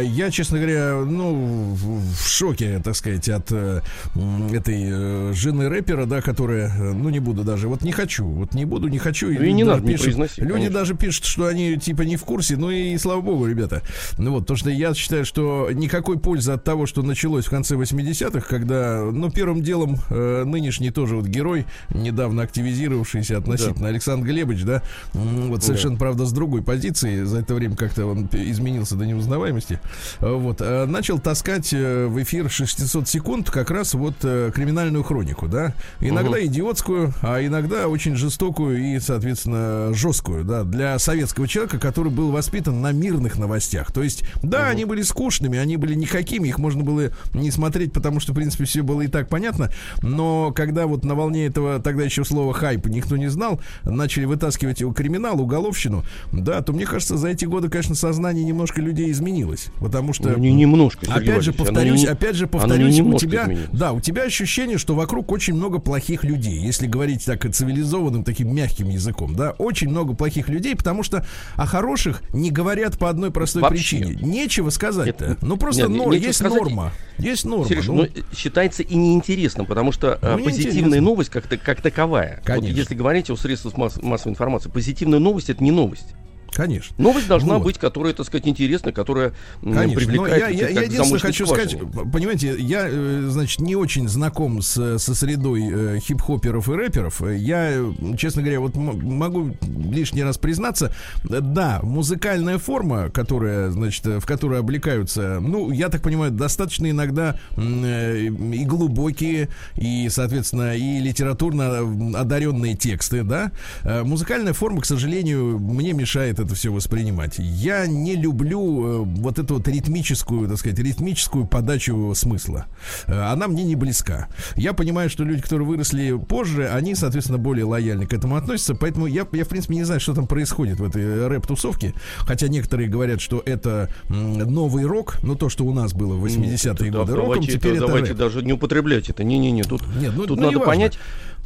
я, 0.00 0.30
честно 0.30 0.58
говоря, 0.58 0.96
ну, 1.04 1.74
в 1.74 2.28
шоке, 2.28 2.80
так 2.84 2.96
сказать, 2.96 3.28
от 3.28 3.50
этой 3.52 5.27
жены 5.32 5.68
рэпера, 5.68 6.06
да, 6.06 6.20
которая, 6.20 6.72
ну, 6.92 7.08
не 7.08 7.20
буду 7.20 7.44
даже, 7.44 7.68
вот 7.68 7.82
не 7.82 7.92
хочу, 7.92 8.26
вот 8.26 8.54
не 8.54 8.64
буду, 8.64 8.88
не 8.88 8.98
хочу. 8.98 9.28
Ну, 9.28 9.42
и 9.42 9.52
не 9.52 9.64
надо, 9.64 9.86
пишут, 9.86 10.16
не 10.16 10.22
Люди 10.22 10.52
конечно. 10.52 10.74
даже 10.74 10.94
пишут, 10.94 11.24
что 11.24 11.46
они, 11.46 11.76
типа, 11.76 12.02
не 12.02 12.16
в 12.16 12.24
курсе, 12.24 12.56
ну 12.56 12.70
и 12.70 12.96
слава 12.98 13.20
богу, 13.20 13.46
ребята. 13.46 13.82
Ну 14.18 14.32
вот, 14.32 14.40
потому 14.40 14.56
что 14.56 14.70
я 14.70 14.94
считаю, 14.94 15.24
что 15.24 15.68
никакой 15.72 16.18
пользы 16.18 16.52
от 16.52 16.64
того, 16.64 16.86
что 16.86 17.02
началось 17.02 17.46
в 17.46 17.50
конце 17.50 17.76
80-х, 17.76 18.46
когда, 18.48 19.02
ну, 19.04 19.30
первым 19.30 19.62
делом 19.62 19.98
э, 20.10 20.44
нынешний 20.44 20.90
тоже 20.90 21.16
вот 21.16 21.26
герой, 21.26 21.66
недавно 21.90 22.42
активизировавшийся 22.42 23.38
относительно 23.38 23.82
да. 23.82 23.88
Александр 23.88 24.26
Глебович, 24.26 24.64
да, 24.64 24.82
вот 25.12 25.62
совершенно, 25.62 25.94
да. 25.94 26.00
правда, 26.00 26.26
с 26.26 26.32
другой 26.32 26.62
позиции, 26.62 27.24
за 27.24 27.40
это 27.40 27.54
время 27.54 27.76
как-то 27.76 28.06
он 28.06 28.28
изменился 28.32 28.96
до 28.96 29.06
неузнаваемости, 29.06 29.80
вот, 30.20 30.60
э, 30.60 30.86
начал 30.86 31.18
таскать 31.18 31.72
э, 31.72 32.06
в 32.06 32.22
эфир 32.22 32.50
600 32.50 33.08
секунд 33.08 33.50
как 33.50 33.70
раз 33.70 33.94
вот 33.94 34.14
э, 34.22 34.50
криминальную 34.54 35.04
хронику, 35.04 35.17
да, 35.48 35.74
иногда 36.00 36.38
угу. 36.38 36.46
идиотскую, 36.46 37.12
а 37.22 37.44
иногда 37.44 37.88
очень 37.88 38.16
жестокую 38.16 38.78
и, 38.78 38.98
соответственно, 39.00 39.92
жесткую, 39.94 40.44
да, 40.44 40.64
для 40.64 40.98
советского 40.98 41.48
человека, 41.48 41.78
который 41.78 42.12
был 42.12 42.30
воспитан 42.30 42.80
на 42.80 42.92
мирных 42.92 43.38
новостях, 43.38 43.92
то 43.92 44.02
есть, 44.02 44.24
да, 44.42 44.62
угу. 44.62 44.70
они 44.70 44.84
были 44.84 45.02
скучными, 45.02 45.58
они 45.58 45.76
были 45.76 45.94
никакими, 45.94 46.48
их 46.48 46.58
можно 46.58 46.82
было 46.82 47.10
не 47.34 47.50
смотреть, 47.50 47.92
потому 47.92 48.20
что, 48.20 48.32
в 48.32 48.34
принципе, 48.34 48.64
все 48.64 48.82
было 48.82 49.02
и 49.02 49.08
так 49.08 49.28
понятно. 49.28 49.70
Но 50.02 50.52
когда 50.54 50.86
вот 50.86 51.04
на 51.04 51.14
волне 51.14 51.46
этого 51.46 51.80
тогда 51.80 52.04
еще 52.04 52.24
слова 52.24 52.52
хайп 52.52 52.86
никто 52.86 53.16
не 53.16 53.28
знал, 53.28 53.60
начали 53.84 54.24
вытаскивать 54.24 54.80
его 54.80 54.92
криминал, 54.92 55.40
уголовщину, 55.40 56.04
да, 56.32 56.60
то 56.62 56.72
мне 56.72 56.86
кажется, 56.86 57.16
за 57.16 57.28
эти 57.28 57.44
годы, 57.44 57.68
конечно, 57.68 57.94
сознание 57.94 58.44
немножко 58.44 58.80
людей 58.80 59.10
изменилось. 59.10 59.68
Потому 59.80 60.12
что. 60.12 60.30
Ну, 60.30 60.38
не 60.38 60.52
немножко, 60.52 61.06
Сергей 61.06 61.32
опять 61.32 61.44
же, 61.44 61.52
повторюсь, 61.52 62.02
не, 62.02 62.06
опять 62.06 62.36
же, 62.36 62.46
повторюсь, 62.46 63.00
у 63.00 63.18
тебя. 63.18 63.44
Изменилось. 63.44 63.70
Да, 63.72 63.92
у 63.92 64.00
тебя 64.00 64.22
ощущение, 64.22 64.78
что 64.78 64.94
вокруг 64.94 65.07
очень 65.16 65.54
много 65.54 65.78
плохих 65.78 66.24
людей. 66.24 66.58
Если 66.58 66.86
говорить 66.86 67.24
так 67.24 67.50
цивилизованным, 67.52 68.24
таким 68.24 68.54
мягким 68.54 68.88
языком, 68.88 69.34
да, 69.34 69.52
очень 69.52 69.88
много 69.88 70.14
плохих 70.14 70.48
людей, 70.48 70.76
потому 70.76 71.02
что 71.02 71.26
о 71.56 71.66
хороших 71.66 72.22
не 72.32 72.50
говорят 72.50 72.98
по 72.98 73.08
одной 73.08 73.30
простой 73.30 73.62
Вообще. 73.62 73.98
причине. 73.98 74.18
Нечего 74.22 74.70
сказать-то. 74.70 75.36
Ну 75.42 75.56
просто 75.56 75.88
но, 75.88 76.12
есть 76.12 76.38
сказать, 76.38 76.58
норма. 76.58 76.92
Есть 77.18 77.44
норма. 77.44 77.66
Сереж, 77.66 77.86
ну, 77.86 77.94
ну, 77.94 78.08
считается 78.36 78.82
и 78.82 78.94
неинтересным, 78.94 79.66
потому 79.66 79.92
что 79.92 80.18
ну, 80.22 80.44
позитивная 80.44 81.00
новость 81.00 81.30
как, 81.30 81.48
как 81.48 81.80
таковая. 81.80 82.40
Конечно. 82.44 82.68
Вот 82.68 82.76
если 82.76 82.94
говорить 82.94 83.30
о 83.30 83.36
средствах 83.36 83.76
масс- 83.76 84.00
массовой 84.02 84.32
информации, 84.32 84.70
позитивная 84.70 85.18
новость 85.18 85.50
это 85.50 85.62
не 85.62 85.70
новость. 85.70 86.14
Конечно. 86.58 86.92
Новость 86.98 87.28
должна 87.28 87.58
вот. 87.58 87.62
быть, 87.66 87.78
которая, 87.78 88.12
так 88.14 88.26
сказать, 88.26 88.48
интересная, 88.48 88.92
которая 88.92 89.32
Конечно. 89.62 89.94
привлекает. 89.94 90.42
Но 90.42 90.48
я, 90.48 90.48
я, 90.48 90.68
я 90.70 90.82
единственное 90.82 91.20
хочу 91.20 91.46
сказать, 91.46 91.78
понимаете, 92.12 92.56
я, 92.58 92.88
э, 92.88 93.28
значит, 93.30 93.60
не 93.60 93.76
очень 93.76 94.08
знаком 94.08 94.60
с, 94.60 94.98
со 94.98 95.14
средой 95.14 95.62
э, 95.70 95.98
хип-хоперов 96.00 96.68
и 96.68 96.72
рэперов. 96.72 97.22
Я, 97.30 97.74
честно 98.18 98.42
говоря, 98.42 98.58
вот 98.58 98.74
могу 98.74 99.54
лишний 99.88 100.24
раз 100.24 100.36
признаться, 100.36 100.92
да, 101.22 101.78
музыкальная 101.84 102.58
форма, 102.58 103.08
которая, 103.10 103.70
значит, 103.70 104.04
в 104.04 104.26
которой 104.26 104.58
облекаются, 104.58 105.38
ну, 105.40 105.70
я 105.70 105.90
так 105.90 106.02
понимаю, 106.02 106.32
достаточно 106.32 106.90
иногда 106.90 107.38
э, 107.56 108.18
и 108.18 108.64
глубокие, 108.64 109.48
и, 109.76 110.08
соответственно, 110.08 110.74
и 110.74 110.98
литературно 110.98 112.18
одаренные 112.18 112.74
тексты, 112.74 113.22
да. 113.22 113.52
Э, 113.84 114.02
музыкальная 114.02 114.54
форма, 114.54 114.80
к 114.80 114.86
сожалению, 114.86 115.60
мне 115.60 115.92
мешает 115.92 116.40
это 116.40 116.47
все 116.54 116.72
воспринимать. 116.72 117.38
Я 117.38 117.86
не 117.86 118.16
люблю 118.16 118.86
э, 118.86 118.98
вот 119.20 119.38
эту 119.38 119.54
вот 119.54 119.68
ритмическую, 119.68 120.48
так 120.48 120.58
сказать, 120.58 120.78
ритмическую 120.78 121.46
подачу 121.46 122.12
смысла. 122.14 122.66
Э, 123.06 123.20
она 123.30 123.48
мне 123.48 123.64
не 123.64 123.76
близка. 123.76 124.28
Я 124.56 124.72
понимаю, 124.72 125.10
что 125.10 125.24
люди, 125.24 125.42
которые 125.42 125.66
выросли 125.66 126.16
позже, 126.16 126.68
они, 126.68 126.94
соответственно, 126.94 127.38
более 127.38 127.64
лояльны 127.64 128.06
к 128.06 128.12
этому 128.12 128.36
относятся, 128.36 128.74
поэтому 128.74 129.06
я, 129.06 129.26
я 129.32 129.44
в 129.44 129.48
принципе, 129.48 129.74
не 129.74 129.84
знаю, 129.84 130.00
что 130.00 130.14
там 130.14 130.26
происходит 130.26 130.80
в 130.80 130.84
этой 130.84 131.26
рэп-тусовке, 131.28 131.94
хотя 132.18 132.48
некоторые 132.48 132.88
говорят, 132.88 133.20
что 133.20 133.42
это 133.44 133.88
новый 134.08 134.84
рок, 134.84 135.18
но 135.22 135.34
то, 135.34 135.48
что 135.48 135.64
у 135.64 135.72
нас 135.72 135.92
было 135.92 136.14
в 136.14 136.24
80-е 136.24 136.90
годы 136.90 137.14
роком, 137.14 137.32
давайте 137.32 137.52
теперь 137.52 137.72
это, 137.72 137.84
это 137.84 137.86
давайте 137.86 138.10
рэп. 138.10 138.18
даже 138.18 138.42
не 138.42 138.52
употреблять 138.52 139.08
это. 139.10 139.24
Не-не-не, 139.24 139.62
тут, 139.62 139.82
нет, 140.00 140.12
ну, 140.14 140.26
тут 140.26 140.38
ну, 140.38 140.46
надо 140.46 140.58
не 140.58 140.64
понять, 140.64 140.98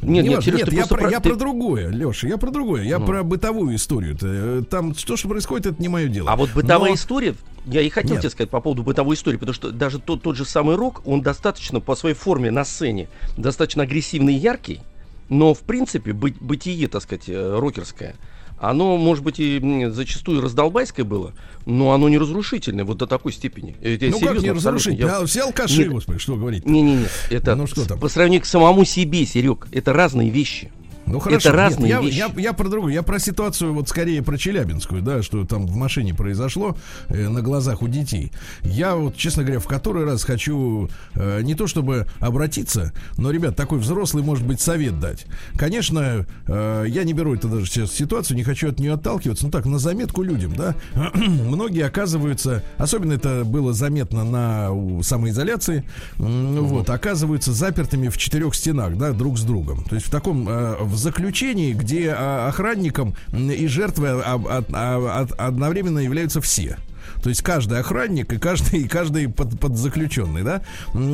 нет, 0.03 0.25
нет, 0.25 0.43
Сереж, 0.43 0.59
нет, 0.61 0.73
я, 0.73 0.87
про, 0.87 1.09
я 1.09 1.19
ты... 1.19 1.29
про 1.29 1.35
другое, 1.35 1.89
Леша, 1.89 2.27
я 2.27 2.37
про 2.37 2.51
другое. 2.51 2.83
Я 2.83 2.99
ну. 2.99 3.05
про 3.05 3.23
бытовую 3.23 3.75
историю. 3.75 4.15
-то. 4.15 4.63
Там 4.65 4.95
что, 4.95 5.17
что 5.17 5.27
происходит, 5.27 5.65
это 5.67 5.81
не 5.81 5.89
мое 5.89 6.07
дело. 6.07 6.31
А 6.31 6.35
вот 6.35 6.51
бытовая 6.53 6.91
Но... 6.91 6.95
история, 6.95 7.35
я 7.65 7.81
и 7.81 7.89
хотел 7.89 8.11
нет. 8.11 8.21
тебе 8.21 8.29
сказать 8.29 8.49
по 8.49 8.61
поводу 8.61 8.83
бытовой 8.83 9.15
истории, 9.15 9.37
потому 9.37 9.53
что 9.53 9.71
даже 9.71 9.99
тот, 9.99 10.21
тот 10.21 10.35
же 10.35 10.45
самый 10.45 10.75
рок, 10.75 11.01
он 11.05 11.21
достаточно 11.21 11.79
по 11.79 11.95
своей 11.95 12.15
форме 12.15 12.51
на 12.51 12.65
сцене, 12.65 13.07
достаточно 13.37 13.83
агрессивный 13.83 14.35
и 14.35 14.37
яркий, 14.37 14.81
но 15.29 15.53
в 15.53 15.59
принципе 15.59 16.13
бы, 16.13 16.33
бытие, 16.39 16.87
так 16.87 17.01
сказать, 17.03 17.27
э, 17.27 17.57
рокерское– 17.59 18.15
оно, 18.63 18.95
может 18.97 19.25
быть, 19.25 19.39
и 19.39 19.89
зачастую 19.89 20.41
раздолбайское 20.41 21.05
было, 21.05 21.33
но 21.65 21.91
оно 21.91 22.07
не 22.07 22.17
разрушительное 22.17 22.85
вот 22.85 22.97
до 22.97 23.07
такой 23.07 23.33
степени. 23.33 23.75
Это 23.81 24.05
ну 24.05 24.19
как 24.19 24.41
не 24.41 24.51
разрушительное? 24.51 25.19
Я... 25.19 25.25
Все 25.25 25.41
алкаши, 25.41 25.79
Нет. 25.79 25.89
господи, 25.89 26.19
что 26.19 26.37
говорить? 26.37 26.65
Не-не-не, 26.65 27.07
это 27.29 27.55
ну, 27.55 27.67
что 27.67 27.85
там? 27.85 27.99
по 27.99 28.07
сравнению 28.07 28.41
к 28.41 28.45
самому 28.45 28.85
себе, 28.85 29.25
Серег, 29.25 29.67
это 29.73 29.91
разные 29.91 30.29
вещи. 30.29 30.71
Ну 31.05 31.19
хорошо, 31.19 31.49
это 31.49 31.57
разные 31.57 31.93
Нет, 31.93 32.03
вещи. 32.03 32.17
Я, 32.17 32.25
я, 32.27 32.41
я 32.41 32.53
про 32.53 32.69
другую, 32.69 32.93
я 32.93 33.03
про 33.03 33.19
ситуацию 33.19 33.73
вот 33.73 33.89
скорее 33.89 34.21
про 34.21 34.37
Челябинскую, 34.37 35.01
да, 35.01 35.21
что 35.21 35.45
там 35.45 35.65
в 35.65 35.75
машине 35.75 36.13
произошло 36.13 36.77
э, 37.09 37.27
на 37.27 37.41
глазах 37.41 37.81
у 37.81 37.87
детей. 37.87 38.31
Я 38.63 38.95
вот, 38.95 39.17
честно 39.17 39.43
говоря, 39.43 39.59
в 39.59 39.67
который 39.67 40.05
раз 40.05 40.23
хочу 40.23 40.89
э, 41.15 41.41
не 41.41 41.55
то 41.55 41.67
чтобы 41.67 42.07
обратиться, 42.19 42.93
но, 43.17 43.31
ребят, 43.31 43.55
такой 43.55 43.79
взрослый, 43.79 44.23
может 44.23 44.45
быть, 44.45 44.61
совет 44.61 44.99
дать. 44.99 45.25
Конечно, 45.57 46.25
э, 46.47 46.85
я 46.87 47.03
не 47.03 47.13
беру 47.13 47.35
это 47.35 47.47
даже 47.47 47.65
сейчас 47.65 47.91
ситуацию, 47.91 48.37
не 48.37 48.43
хочу 48.43 48.69
от 48.69 48.79
нее 48.79 48.93
отталкиваться, 48.93 49.45
ну 49.45 49.51
так, 49.51 49.65
на 49.65 49.79
заметку 49.79 50.23
людям, 50.23 50.55
да. 50.55 50.75
Многие 51.13 51.85
оказываются, 51.85 52.63
особенно 52.77 53.13
это 53.13 53.43
было 53.43 53.73
заметно 53.73 54.23
на 54.23 54.69
самоизоляции, 55.01 55.83
э, 56.17 56.59
вот, 56.61 56.89
оказываются 56.89 57.51
запертыми 57.51 58.07
в 58.07 58.17
четырех 58.17 58.55
стенах, 58.55 58.97
да, 58.97 59.11
друг 59.11 59.37
с 59.37 59.43
другом. 59.43 59.83
То 59.83 59.95
есть 59.95 60.07
в 60.07 60.11
таком 60.11 60.47
э, 60.47 60.92
в 60.93 60.97
заключении, 60.97 61.73
где 61.73 62.11
а, 62.11 62.47
охранником 62.47 63.15
и 63.33 63.67
жертвой 63.67 64.21
одновременно 64.21 65.99
являются 65.99 66.39
все. 66.41 66.77
То 67.21 67.29
есть 67.29 67.41
каждый 67.41 67.79
охранник 67.79 68.31
и 68.33 68.37
каждый, 68.37 68.81
и 68.81 68.87
каждый 68.87 69.29
под, 69.29 69.59
подзаключенный, 69.59 70.43
да? 70.43 70.61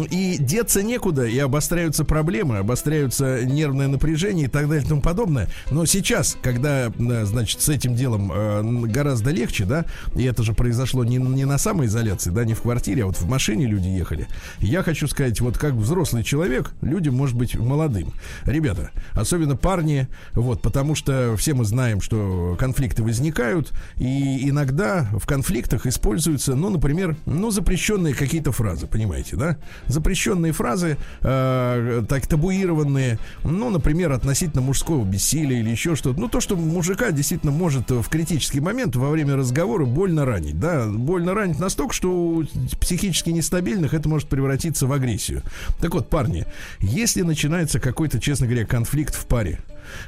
И 0.10 0.38
деться 0.40 0.84
некуда, 0.84 1.26
и 1.26 1.38
обостряются 1.40 2.06
проблемы, 2.06 2.58
обостряются 2.58 3.44
нервное 3.46 3.88
напряжение 3.88 4.46
и 4.46 4.50
так 4.50 4.68
далее 4.68 4.86
и 4.86 4.88
тому 4.88 5.02
подобное. 5.02 5.48
Но 5.72 5.86
сейчас, 5.86 6.38
когда, 6.42 6.92
значит, 6.98 7.62
с 7.62 7.70
этим 7.70 7.96
делом 7.96 8.32
э, 8.34 8.88
гораздо 8.88 9.32
легче, 9.32 9.66
да, 9.66 9.86
и 10.16 10.24
это 10.24 10.44
же 10.44 10.54
произошло 10.54 11.04
не, 11.04 11.18
не 11.18 11.46
на 11.46 11.58
самоизоляции, 11.58 12.32
да, 12.32 12.46
не 12.46 12.54
в 12.54 12.62
квартире, 12.62 13.04
а 13.04 13.06
вот 13.08 13.18
в 13.18 13.28
машине 13.28 13.68
люди 13.68 13.88
ехали. 13.88 14.28
Я 14.60 14.84
хочу 14.84 15.08
сказать, 15.08 15.40
вот 15.42 15.58
как 15.58 15.74
взрослый 15.74 16.24
человек, 16.24 16.72
людям 16.82 17.16
может 17.16 17.36
быть 17.36 17.56
молодым. 17.56 18.14
Ребята, 18.46 18.92
особенно 19.14 19.56
парни, 19.56 20.08
вот, 20.34 20.62
потому 20.62 20.96
что 20.96 21.36
все 21.38 21.54
мы 21.54 21.66
знаем, 21.66 22.02
что 22.02 22.56
конфликты 22.60 23.04
возникают, 23.04 23.72
и 23.98 24.50
иногда 24.50 25.08
в 25.14 25.26
конфликтах 25.26 25.79
из 25.86 26.00
используются, 26.00 26.56
ну, 26.56 26.70
например, 26.70 27.18
ну, 27.26 27.52
запрещенные 27.52 28.16
какие-то 28.16 28.54
фразы, 28.54 28.88
понимаете, 28.88 29.36
да? 29.36 29.58
Запрещенные 29.88 30.54
фразы, 30.54 30.98
э, 31.22 32.04
так 32.08 32.26
табуированные, 32.26 33.20
ну, 33.44 33.70
например, 33.70 34.14
относительно 34.14 34.62
мужского 34.62 35.04
бессилия 35.04 35.60
или 35.60 35.70
еще 35.70 35.96
что-то. 35.96 36.20
Ну, 36.20 36.30
то, 36.30 36.40
что 36.40 36.56
мужика 36.56 37.12
действительно 37.12 37.52
может 37.52 37.92
в 37.92 38.08
критический 38.10 38.62
момент 38.62 38.96
во 38.96 39.10
время 39.10 39.36
разговора 39.36 39.86
больно 39.86 40.26
ранить, 40.26 40.58
да? 40.58 40.88
Больно 40.88 41.34
ранить 41.34 41.60
настолько, 41.60 41.94
что 41.94 42.12
у 42.12 42.46
психически 42.80 43.32
нестабильных 43.32 43.94
это 43.94 44.08
может 44.08 44.30
превратиться 44.30 44.88
в 44.88 44.94
агрессию. 44.94 45.44
Так 45.80 45.94
вот, 45.94 46.10
парни, 46.10 46.46
если 46.80 47.24
начинается 47.24 47.80
какой-то, 47.80 48.20
честно 48.20 48.48
говоря, 48.48 48.66
конфликт 48.66 49.16
в 49.16 49.26
паре, 49.26 49.60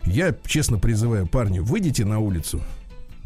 я 0.03 0.33
честно 0.45 0.77
призываю 0.77 1.27
парни, 1.27 1.59
выйдите 1.59 2.05
на 2.05 2.19
улицу, 2.19 2.61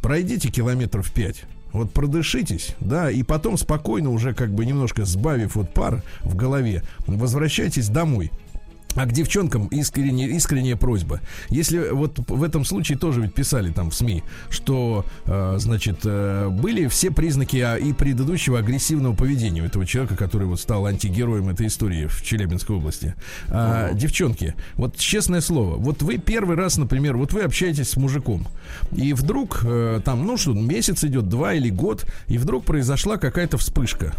пройдите 0.02 0.50
километров 0.50 1.12
пять, 1.12 1.44
вот 1.76 1.92
продышитесь, 1.92 2.76
да, 2.80 3.12
и 3.12 3.22
потом 3.24 3.58
спокойно 3.58 4.10
уже 4.10 4.34
как 4.34 4.54
бы 4.54 4.66
немножко 4.66 5.06
сбавив 5.06 5.56
вот 5.56 5.70
пар 5.74 6.04
в 6.22 6.36
голове, 6.36 6.84
возвращайтесь 7.06 7.90
домой. 7.90 8.32
А 8.96 9.06
к 9.06 9.12
девчонкам 9.12 9.68
искренне, 9.68 10.28
искренняя 10.30 10.76
просьба. 10.76 11.22
Если 11.50 11.90
вот 11.90 12.20
в 12.28 12.44
этом 12.44 12.66
случае 12.66 12.98
тоже 12.98 13.22
ведь 13.22 13.34
писали 13.34 13.72
там 13.72 13.90
в 13.90 13.96
СМИ, 13.96 14.24
что, 14.50 15.06
э, 15.26 15.56
значит, 15.58 16.00
э, 16.04 16.50
были 16.50 16.88
все 16.88 17.12
признаки 17.12 17.58
а, 17.58 17.76
и 17.76 17.94
предыдущего 17.94 18.60
агрессивного 18.60 19.14
поведения 19.14 19.62
у 19.62 19.66
этого 19.66 19.86
человека, 19.86 20.16
который 20.16 20.48
вот 20.48 20.60
стал 20.60 20.86
антигероем 20.86 21.50
этой 21.50 21.68
истории 21.68 22.08
в 22.08 22.24
Челябинской 22.24 22.76
области. 22.76 23.16
А, 23.50 23.94
Девчонки, 23.94 24.56
вот 24.76 24.98
честное 24.98 25.42
слово, 25.42 25.76
вот 25.76 26.02
вы 26.02 26.18
первый 26.18 26.56
раз, 26.56 26.78
например, 26.78 27.18
вот 27.18 27.34
вы 27.34 27.42
общаетесь 27.42 27.90
с 27.90 27.98
мужиком, 27.98 28.48
и 28.92 29.14
вдруг 29.14 29.62
э, 29.64 30.02
там, 30.04 30.26
ну 30.26 30.38
что, 30.38 30.54
месяц 30.54 31.04
идет, 31.04 31.30
два 31.30 31.54
или 31.54 31.70
год, 31.70 32.06
и 32.28 32.38
вдруг 32.38 32.66
произошла 32.66 33.18
какая-то 33.18 33.58
вспышка. 33.58 34.14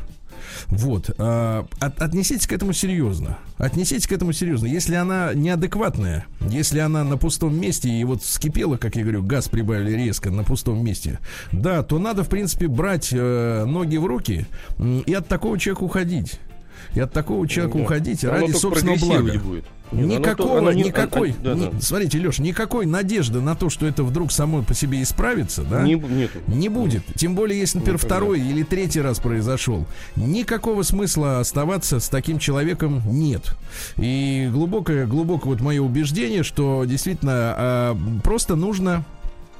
Вот. 0.67 1.11
А, 1.19 1.67
от, 1.79 2.00
отнеситесь 2.00 2.47
к 2.47 2.53
этому 2.53 2.73
серьезно. 2.73 3.38
Отнеситесь 3.59 4.07
к 4.07 4.12
этому 4.12 4.33
серьезно. 4.33 4.67
Если 4.67 4.95
она 4.95 5.33
неадекватная, 5.35 6.26
если 6.41 6.79
она 6.79 7.05
на 7.05 7.17
пустом 7.17 7.59
месте 7.59 7.88
и 7.88 8.05
вот 8.05 8.23
вскипела, 8.23 8.76
как 8.76 8.97
я 8.97 9.03
говорю, 9.03 9.23
газ 9.23 9.49
прибавили 9.49 9.93
резко 9.93 10.31
на 10.31 10.45
пустом 10.45 10.85
месте, 10.85 11.19
да, 11.53 11.83
то 11.83 11.99
надо, 11.99 12.25
в 12.25 12.29
принципе, 12.29 12.69
брать 12.69 13.11
э, 13.12 13.65
ноги 13.65 13.97
в 13.97 14.07
руки 14.07 14.47
и 15.07 15.15
от 15.15 15.29
такого 15.29 15.59
человека 15.59 15.85
уходить 15.85 16.41
и 16.95 17.00
от 17.00 17.12
такого 17.12 17.47
человека 17.47 17.79
ну, 17.79 17.85
уходить 17.85 18.25
ради 18.25 18.53
собственного 18.53 18.99
блага. 18.99 19.38
Будет. 19.38 19.65
Никакого, 19.93 20.59
оно, 20.59 20.69
оно, 20.71 20.73
никакой, 20.73 21.35
оно, 21.43 21.55
да, 21.55 21.71
да. 21.71 21.81
смотрите, 21.81 22.19
Леш, 22.19 22.38
никакой 22.38 22.87
надежды 22.87 23.40
на 23.40 23.55
то, 23.55 23.71
что 23.71 23.87
это 23.87 24.02
вдруг 24.02 24.33
само 24.33 24.62
по 24.62 24.75
себе 24.75 25.02
исправится, 25.02 25.62
да, 25.62 25.83
не, 25.83 25.95
нету. 25.95 26.38
не 26.49 26.69
будет. 26.69 27.02
Тем 27.14 27.35
более, 27.35 27.59
если, 27.59 27.78
например, 27.78 27.97
Никогда. 27.97 28.16
второй 28.16 28.40
или 28.40 28.62
третий 28.62 29.00
раз 29.00 29.19
произошел, 29.19 29.87
никакого 30.16 30.83
смысла 30.83 31.40
оставаться 31.40 32.00
с 32.00 32.09
таким 32.09 32.38
человеком 32.38 33.02
нет. 33.07 33.57
И 33.97 34.49
глубокое, 34.52 35.07
глубокое 35.07 35.55
вот 35.55 35.61
мое 35.61 35.81
убеждение, 35.81 36.43
что 36.43 36.85
действительно 36.85 37.55
э, 37.57 37.97
просто 38.25 38.57
нужно 38.57 39.05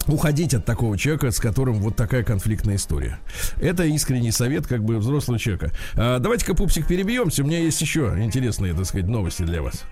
уходить 0.09 0.55
от 0.55 0.65
такого 0.65 0.97
человека, 0.99 1.31
с 1.31 1.39
которым 1.39 1.75
вот 1.77 1.97
такая 1.97 2.23
конфликтная 2.23 2.77
история. 2.77 3.19
Это 3.61 3.85
искренний 3.85 4.31
совет 4.31 4.67
как 4.67 4.85
бы 4.85 4.99
взрослого 4.99 5.39
человека. 5.39 5.73
А, 5.95 6.19
давайте-ка, 6.19 6.55
пупсик, 6.55 6.87
перебьемся. 6.87 7.43
У 7.43 7.47
меня 7.47 7.59
есть 7.59 7.81
еще 7.81 8.15
интересные, 8.19 8.75
так 8.75 8.87
сказать, 8.87 9.09
новости 9.09 9.43
для 9.43 9.63
вас 9.63 9.85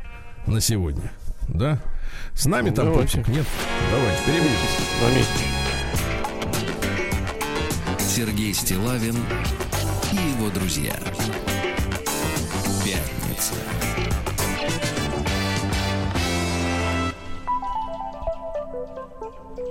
на 0.46 0.60
сегодня. 0.60 1.12
Да? 1.48 1.78
С 2.34 2.46
нами 2.46 2.70
ну, 2.70 2.76
там 2.76 2.86
давайте. 2.86 3.18
Нет? 3.28 3.46
Давайте, 3.90 4.24
перебьемся. 4.26 4.64
Сергей 7.98 8.54
Стилавин 8.54 9.16
и 10.12 10.16
его 10.16 10.50
друзья. 10.50 10.94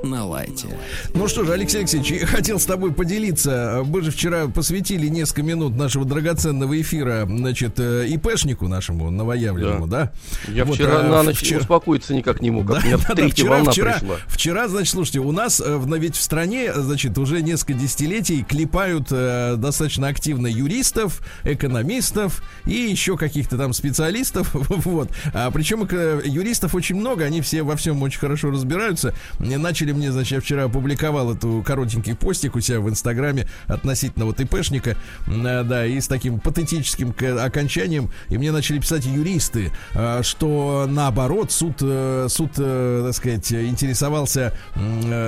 На 0.04 0.26
лайте. 0.26 0.68
Ну 1.14 1.28
что 1.28 1.46
же, 1.46 1.54
Алексей 1.54 1.80
Алексеевич, 1.80 2.12
я 2.12 2.28
хотел 2.28 2.60
с 2.60 2.66
тобой 2.66 2.92
поделиться. 2.94 3.84
Мы 3.86 4.02
же 4.02 4.12
вчера 4.12 4.48
посвятили 4.48 5.08
несколько 5.08 5.44
минут 5.44 5.76
нашего 5.78 6.04
драгоценного 6.04 6.80
эфира, 6.80 7.26
значит, 7.26 7.80
э, 7.80 8.08
ИПшнику 8.10 8.68
нашему 8.68 9.10
новоявленному, 9.10 9.88
да? 9.88 10.12
да? 10.46 10.52
Я 10.52 10.66
вот, 10.66 10.76
вчера 10.76 11.00
а, 11.00 11.04
на 11.04 11.24
ночь 11.24 11.40
вчера... 11.40 11.62
успокоиться 11.62 12.14
никак 12.14 12.42
не 12.42 12.52
мог, 12.52 12.68
как 12.68 12.84
да, 12.84 12.98
да, 12.98 13.16
да, 13.16 13.30
вчера, 13.30 13.50
волна 13.50 13.72
вчера, 13.72 13.94
пришла. 13.94 14.16
Вчера, 14.28 14.68
значит, 14.68 14.92
слушайте, 14.92 15.20
у 15.20 15.32
нас, 15.32 15.62
э, 15.66 15.82
ведь 15.98 16.16
в 16.18 16.22
стране, 16.22 16.74
значит, 16.74 17.18
уже 17.18 17.42
несколько 17.42 17.74
десятилетий 17.74 18.44
клепают 18.44 19.08
э, 19.12 19.56
достаточно 19.58 20.10
активно 20.10 20.48
юристов, 20.48 21.22
экономистов 21.44 22.44
и 22.66 22.74
еще 22.74 23.18
каких-то 23.18 23.58
там 23.58 23.72
специалистов, 23.72 24.50
вот. 24.54 25.10
А, 25.34 25.50
причем 25.52 25.88
юристов 26.26 26.76
очень 26.76 26.98
много, 26.98 27.24
они 27.24 27.40
все 27.40 27.64
во 27.64 27.78
всем 27.78 28.02
очень 28.04 28.20
хорошо 28.20 28.52
разбираются. 28.52 29.14
Начали 29.40 29.93
мне, 29.94 30.12
значит, 30.12 30.32
я 30.34 30.42
вчера 30.42 30.64
опубликовал 30.66 31.34
эту 31.34 31.64
коротенький 31.66 32.16
постик 32.16 32.56
у 32.56 32.60
себя 32.60 32.80
в 32.80 32.90
Инстаграме 32.90 33.48
относительно 33.68 34.26
вот 34.26 34.40
ИПшника, 34.40 34.96
э, 35.28 35.64
да, 35.64 35.86
и 35.86 36.00
с 36.00 36.08
таким 36.08 36.40
патетическим 36.40 37.14
окончанием, 37.40 38.10
и 38.30 38.38
мне 38.38 38.52
начали 38.52 38.80
писать 38.80 39.06
юристы, 39.06 39.72
э, 39.94 40.22
что 40.24 40.86
наоборот 40.90 41.52
суд, 41.52 41.78
э, 41.82 42.28
суд, 42.30 42.52
так 42.54 43.14
сказать, 43.14 43.52
интересовался, 43.52 44.54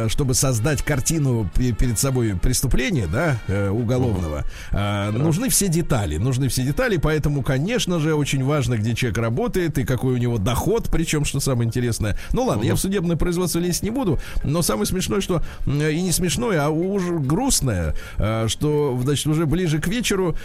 чтобы 0.07 0.33
создать 0.33 0.81
картину 0.83 1.49
перед 1.55 1.99
собой 1.99 2.35
преступления, 2.35 3.07
да, 3.07 3.37
уголовного, 3.71 4.43
нужны 4.71 5.49
все 5.49 5.67
детали, 5.67 6.17
нужны 6.17 6.49
все 6.49 6.63
детали, 6.63 6.97
поэтому, 6.97 7.41
конечно 7.41 7.99
же, 7.99 8.15
очень 8.15 8.43
важно, 8.43 8.77
где 8.77 8.95
человек 8.95 9.17
работает 9.17 9.77
и 9.77 9.83
какой 9.85 10.13
у 10.13 10.17
него 10.17 10.37
доход, 10.37 10.89
причем, 10.91 11.25
что 11.25 11.39
самое 11.39 11.67
интересное. 11.67 12.17
Ну 12.33 12.45
ладно, 12.45 12.63
я 12.63 12.75
в 12.75 12.79
судебное 12.79 13.15
производство 13.15 13.59
лезть 13.59 13.83
не 13.83 13.91
буду, 13.91 14.19
но 14.55 14.61
самое 14.61 14.85
смешное, 14.85 15.19
что 15.19 15.43
и 15.67 16.01
не 16.01 16.13
смешное, 16.13 16.63
а 16.63 16.69
уже 16.69 17.19
грустное, 17.19 17.93
э, 18.17 18.47
что, 18.47 18.97
значит, 19.03 19.27
уже 19.27 19.45
ближе 19.45 19.79
к 19.79 19.87
вечеру 19.89 20.37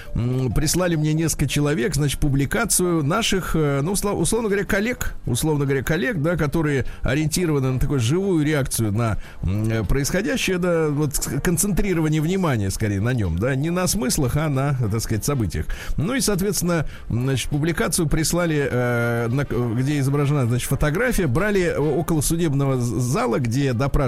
прислали 0.56 0.96
мне 0.96 1.12
несколько 1.12 1.46
человек, 1.46 1.94
значит, 1.94 2.18
публикацию 2.18 3.04
наших, 3.04 3.54
э, 3.54 3.82
ну, 3.82 3.92
условно 3.92 4.48
говоря, 4.48 4.64
коллег, 4.64 5.14
условно 5.26 5.64
говоря, 5.64 5.84
коллег, 5.84 6.20
да, 6.20 6.36
которые 6.36 6.86
ориентированы 7.02 7.70
на 7.70 7.78
такую 7.78 8.00
живую 8.00 8.44
реакцию 8.44 8.90
на 8.90 9.18
э, 9.42 9.84
происходящее, 9.84 10.58
да, 10.58 10.88
вот 10.88 11.16
концентрирование 11.44 12.20
внимания, 12.20 12.70
скорее, 12.70 13.00
на 13.00 13.12
нем, 13.12 13.38
да, 13.38 13.54
не 13.54 13.70
на 13.70 13.86
смыслах, 13.86 14.36
а 14.36 14.48
на, 14.48 14.74
так 14.90 15.00
сказать, 15.02 15.24
событиях. 15.24 15.66
Ну 15.96 16.14
и, 16.14 16.20
соответственно, 16.20 16.84
значит, 17.08 17.48
публикацию 17.48 18.08
прислали, 18.08 19.28
где 19.76 20.00
изображена, 20.00 20.46
значит, 20.46 20.68
фотография, 20.68 21.28
брали 21.28 21.76
около 21.76 22.22
судебного 22.22 22.80
зала, 22.80 23.38
где 23.38 23.72
допрашивали 23.72 23.99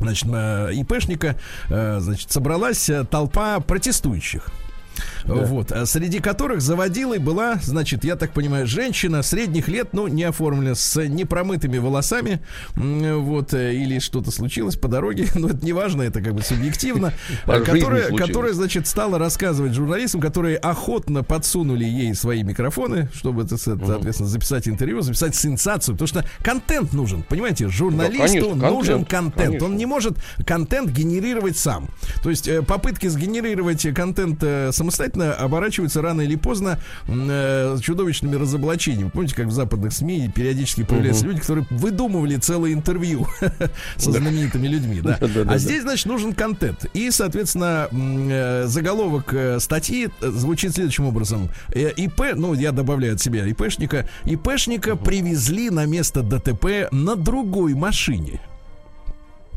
значит, 0.00 0.28
э, 0.32 0.70
ИПшника, 0.74 1.36
э, 1.68 2.00
значит, 2.00 2.30
собралась 2.32 2.88
э, 2.88 3.04
толпа 3.04 3.60
протестующих. 3.60 4.48
Да. 5.24 5.34
Вот, 5.34 5.72
а 5.72 5.86
среди 5.86 6.20
которых 6.20 6.60
заводилой 6.60 7.18
была, 7.18 7.58
значит, 7.62 8.04
я 8.04 8.16
так 8.16 8.32
понимаю, 8.32 8.66
женщина 8.66 9.22
средних 9.22 9.68
лет, 9.68 9.88
ну, 9.92 10.08
не 10.08 10.24
оформлена, 10.24 10.74
с 10.74 11.02
непромытыми 11.02 11.78
волосами, 11.78 12.40
вот, 12.74 13.54
э, 13.54 13.74
или 13.74 13.98
что-то 13.98 14.30
случилось 14.30 14.76
по 14.76 14.88
дороге, 14.88 15.26
но 15.34 15.48
это 15.48 15.64
не 15.64 15.72
важно, 15.72 16.02
это 16.02 16.20
как 16.20 16.34
бы 16.34 16.42
субъективно, 16.42 17.12
которая, 17.46 18.10
которая, 18.16 18.52
значит, 18.52 18.86
стала 18.86 19.18
рассказывать 19.18 19.72
журналистам, 19.74 20.20
которые 20.20 20.56
охотно 20.56 21.22
подсунули 21.22 21.84
ей 21.84 22.14
свои 22.14 22.42
микрофоны, 22.42 23.08
чтобы, 23.14 23.42
это, 23.42 23.56
соответственно, 23.56 24.28
записать 24.28 24.68
интервью, 24.68 25.00
записать 25.02 25.34
сенсацию, 25.34 25.94
потому 25.94 26.08
что 26.08 26.24
контент 26.42 26.92
нужен, 26.92 27.22
понимаете, 27.22 27.68
журналисту 27.68 28.18
да, 28.18 28.26
конечно, 28.26 28.70
нужен 28.70 29.04
контент, 29.04 29.34
контент. 29.34 29.62
он 29.62 29.76
не 29.76 29.86
может 29.86 30.18
контент 30.46 30.90
генерировать 30.90 31.56
сам, 31.56 31.88
то 32.22 32.30
есть 32.30 32.48
э, 32.48 32.62
попытки 32.62 33.06
сгенерировать 33.06 33.86
контент 33.94 34.42
э, 34.42 34.70
самостоятельно 34.90 35.34
оборачиваются 35.34 36.02
рано 36.02 36.22
или 36.22 36.36
поздно 36.36 36.78
э, 37.06 37.78
чудовищными 37.80 38.36
разоблачениями. 38.36 39.10
Помните, 39.10 39.34
как 39.34 39.46
в 39.46 39.52
западных 39.52 39.92
СМИ 39.92 40.30
периодически 40.34 40.84
появляются 40.84 41.22
угу. 41.22 41.30
люди, 41.30 41.40
которые 41.40 41.66
выдумывали 41.70 42.36
целое 42.36 42.72
интервью 42.72 43.26
со 43.96 44.12
знаменитыми 44.12 44.66
людьми, 44.66 45.00
да. 45.00 45.18
А 45.46 45.58
здесь, 45.58 45.82
значит, 45.82 46.06
нужен 46.06 46.34
контент. 46.34 46.86
И, 46.94 47.10
соответственно, 47.10 47.88
э, 47.92 48.64
заголовок 48.66 49.32
э, 49.32 49.60
статьи 49.60 50.08
э, 50.20 50.30
звучит 50.30 50.74
следующим 50.74 51.06
образом. 51.06 51.50
ИП, 51.74 52.34
ну, 52.34 52.54
я 52.54 52.72
добавляю 52.72 53.14
от 53.14 53.20
себя 53.20 53.46
ИПшника, 53.46 54.08
ИПшника 54.24 54.96
привезли 54.96 55.70
на 55.70 55.86
место 55.86 56.22
ДТП 56.22 56.88
на 56.90 57.16
другой 57.16 57.74
машине 57.74 58.40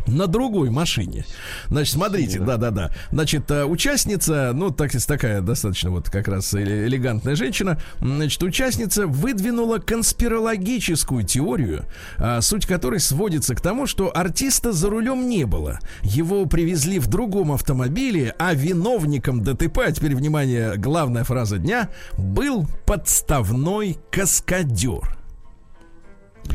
на 0.08 0.28
другой 0.28 0.70
машине. 0.70 1.26
Значит, 1.70 1.94
смотрите, 1.94 2.40
да-да-да. 2.40 2.92
Значит, 3.12 3.50
э, 3.52 3.66
участница, 3.66 4.52
ну, 4.54 4.70
так, 4.72 4.92
такая 4.92 5.42
достаточно 5.42 5.90
вот 5.92 6.10
как 6.10 6.28
раз 6.28 6.54
элегантная 6.54 7.36
женщина, 7.36 7.80
значит, 8.00 8.42
участница 8.44 9.08
выдвинула 9.08 9.80
конспирологическую 9.80 11.24
теорию, 11.24 11.86
а, 12.18 12.42
суть 12.42 12.66
которой 12.66 13.00
сводится 13.00 13.56
к 13.56 13.62
тому, 13.62 13.88
что 13.88 14.16
артиста 14.16 14.72
за 14.72 14.90
рулем 14.90 15.28
не 15.28 15.46
было. 15.46 15.80
Его 16.02 16.46
привезли 16.46 17.00
в 17.00 17.08
другом 17.08 17.52
автомобиле, 17.52 18.36
а 18.38 18.54
виновником 18.54 19.42
ДТП, 19.44 19.80
а 19.80 19.92
теперь, 19.92 20.16
внимание, 20.16 20.76
главная 20.78 21.24
фраза 21.24 21.58
дня, 21.58 21.90
был 22.18 22.68
подставной 22.86 23.98
каскадер. 24.12 25.23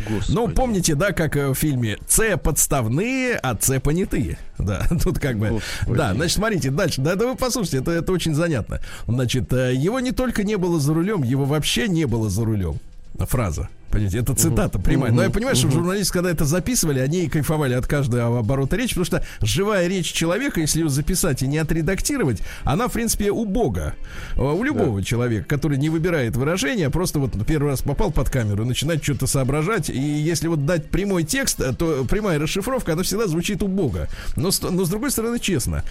Господи. 0.08 0.36
Ну, 0.36 0.48
помните, 0.48 0.94
да, 0.94 1.12
как 1.12 1.36
э, 1.36 1.48
в 1.48 1.54
фильме 1.54 1.98
С 2.06 2.36
подставные, 2.38 3.36
а 3.36 3.56
С 3.60 3.78
понятые. 3.80 4.38
Да, 4.58 4.86
тут 5.02 5.18
как 5.18 5.38
бы. 5.38 5.48
Господи. 5.48 5.96
Да, 5.96 6.14
значит, 6.14 6.36
смотрите, 6.36 6.70
дальше. 6.70 7.00
Да, 7.00 7.14
да 7.14 7.26
вы 7.26 7.36
послушайте, 7.36 7.78
это, 7.78 7.92
это 7.92 8.12
очень 8.12 8.34
занятно. 8.34 8.80
Значит, 9.06 9.52
э, 9.52 9.74
его 9.74 10.00
не 10.00 10.12
только 10.12 10.44
не 10.44 10.56
было 10.56 10.78
за 10.80 10.94
рулем, 10.94 11.22
его 11.22 11.44
вообще 11.44 11.88
не 11.88 12.06
было 12.06 12.30
за 12.30 12.44
рулем. 12.44 12.78
Фраза. 13.26 13.68
Понимаете, 13.90 14.18
это 14.18 14.34
цитата 14.34 14.78
прямая. 14.78 15.12
Но 15.12 15.22
я 15.22 15.30
понимаю, 15.30 15.56
что 15.56 15.70
журналисты, 15.70 16.12
когда 16.12 16.30
это 16.30 16.44
записывали, 16.44 17.00
они 17.00 17.28
кайфовали 17.28 17.72
от 17.72 17.86
каждого 17.86 18.38
оборота 18.38 18.76
речи, 18.76 18.90
потому 18.90 19.06
что 19.06 19.24
живая 19.40 19.86
речь 19.86 20.12
человека, 20.12 20.60
если 20.60 20.80
ее 20.80 20.90
записать 20.90 21.42
и 21.42 21.46
не 21.46 21.56
отредактировать, 21.56 22.42
она, 22.64 22.88
в 22.88 22.92
принципе, 22.92 23.30
у 23.30 23.46
Бога. 23.46 23.94
У 24.36 24.62
любого 24.62 24.98
да. 25.00 25.04
человека, 25.04 25.48
который 25.48 25.78
не 25.78 25.88
выбирает 25.88 26.36
выражения, 26.36 26.90
просто 26.90 27.18
вот 27.18 27.32
первый 27.46 27.70
раз 27.70 27.80
попал 27.80 28.10
под 28.10 28.28
камеру 28.28 28.66
начинает 28.66 29.02
что-то 29.02 29.26
соображать. 29.26 29.88
И 29.88 29.98
если 29.98 30.48
вот 30.48 30.66
дать 30.66 30.90
прямой 30.90 31.24
текст, 31.24 31.62
то 31.78 32.04
прямая 32.04 32.38
расшифровка, 32.38 32.92
она 32.92 33.02
всегда 33.02 33.26
звучит 33.26 33.62
у 33.62 33.68
Бога. 33.68 34.08
Но, 34.36 34.50
но 34.70 34.84
с 34.84 34.90
другой 34.90 35.10
стороны, 35.10 35.38
честно. 35.38 35.82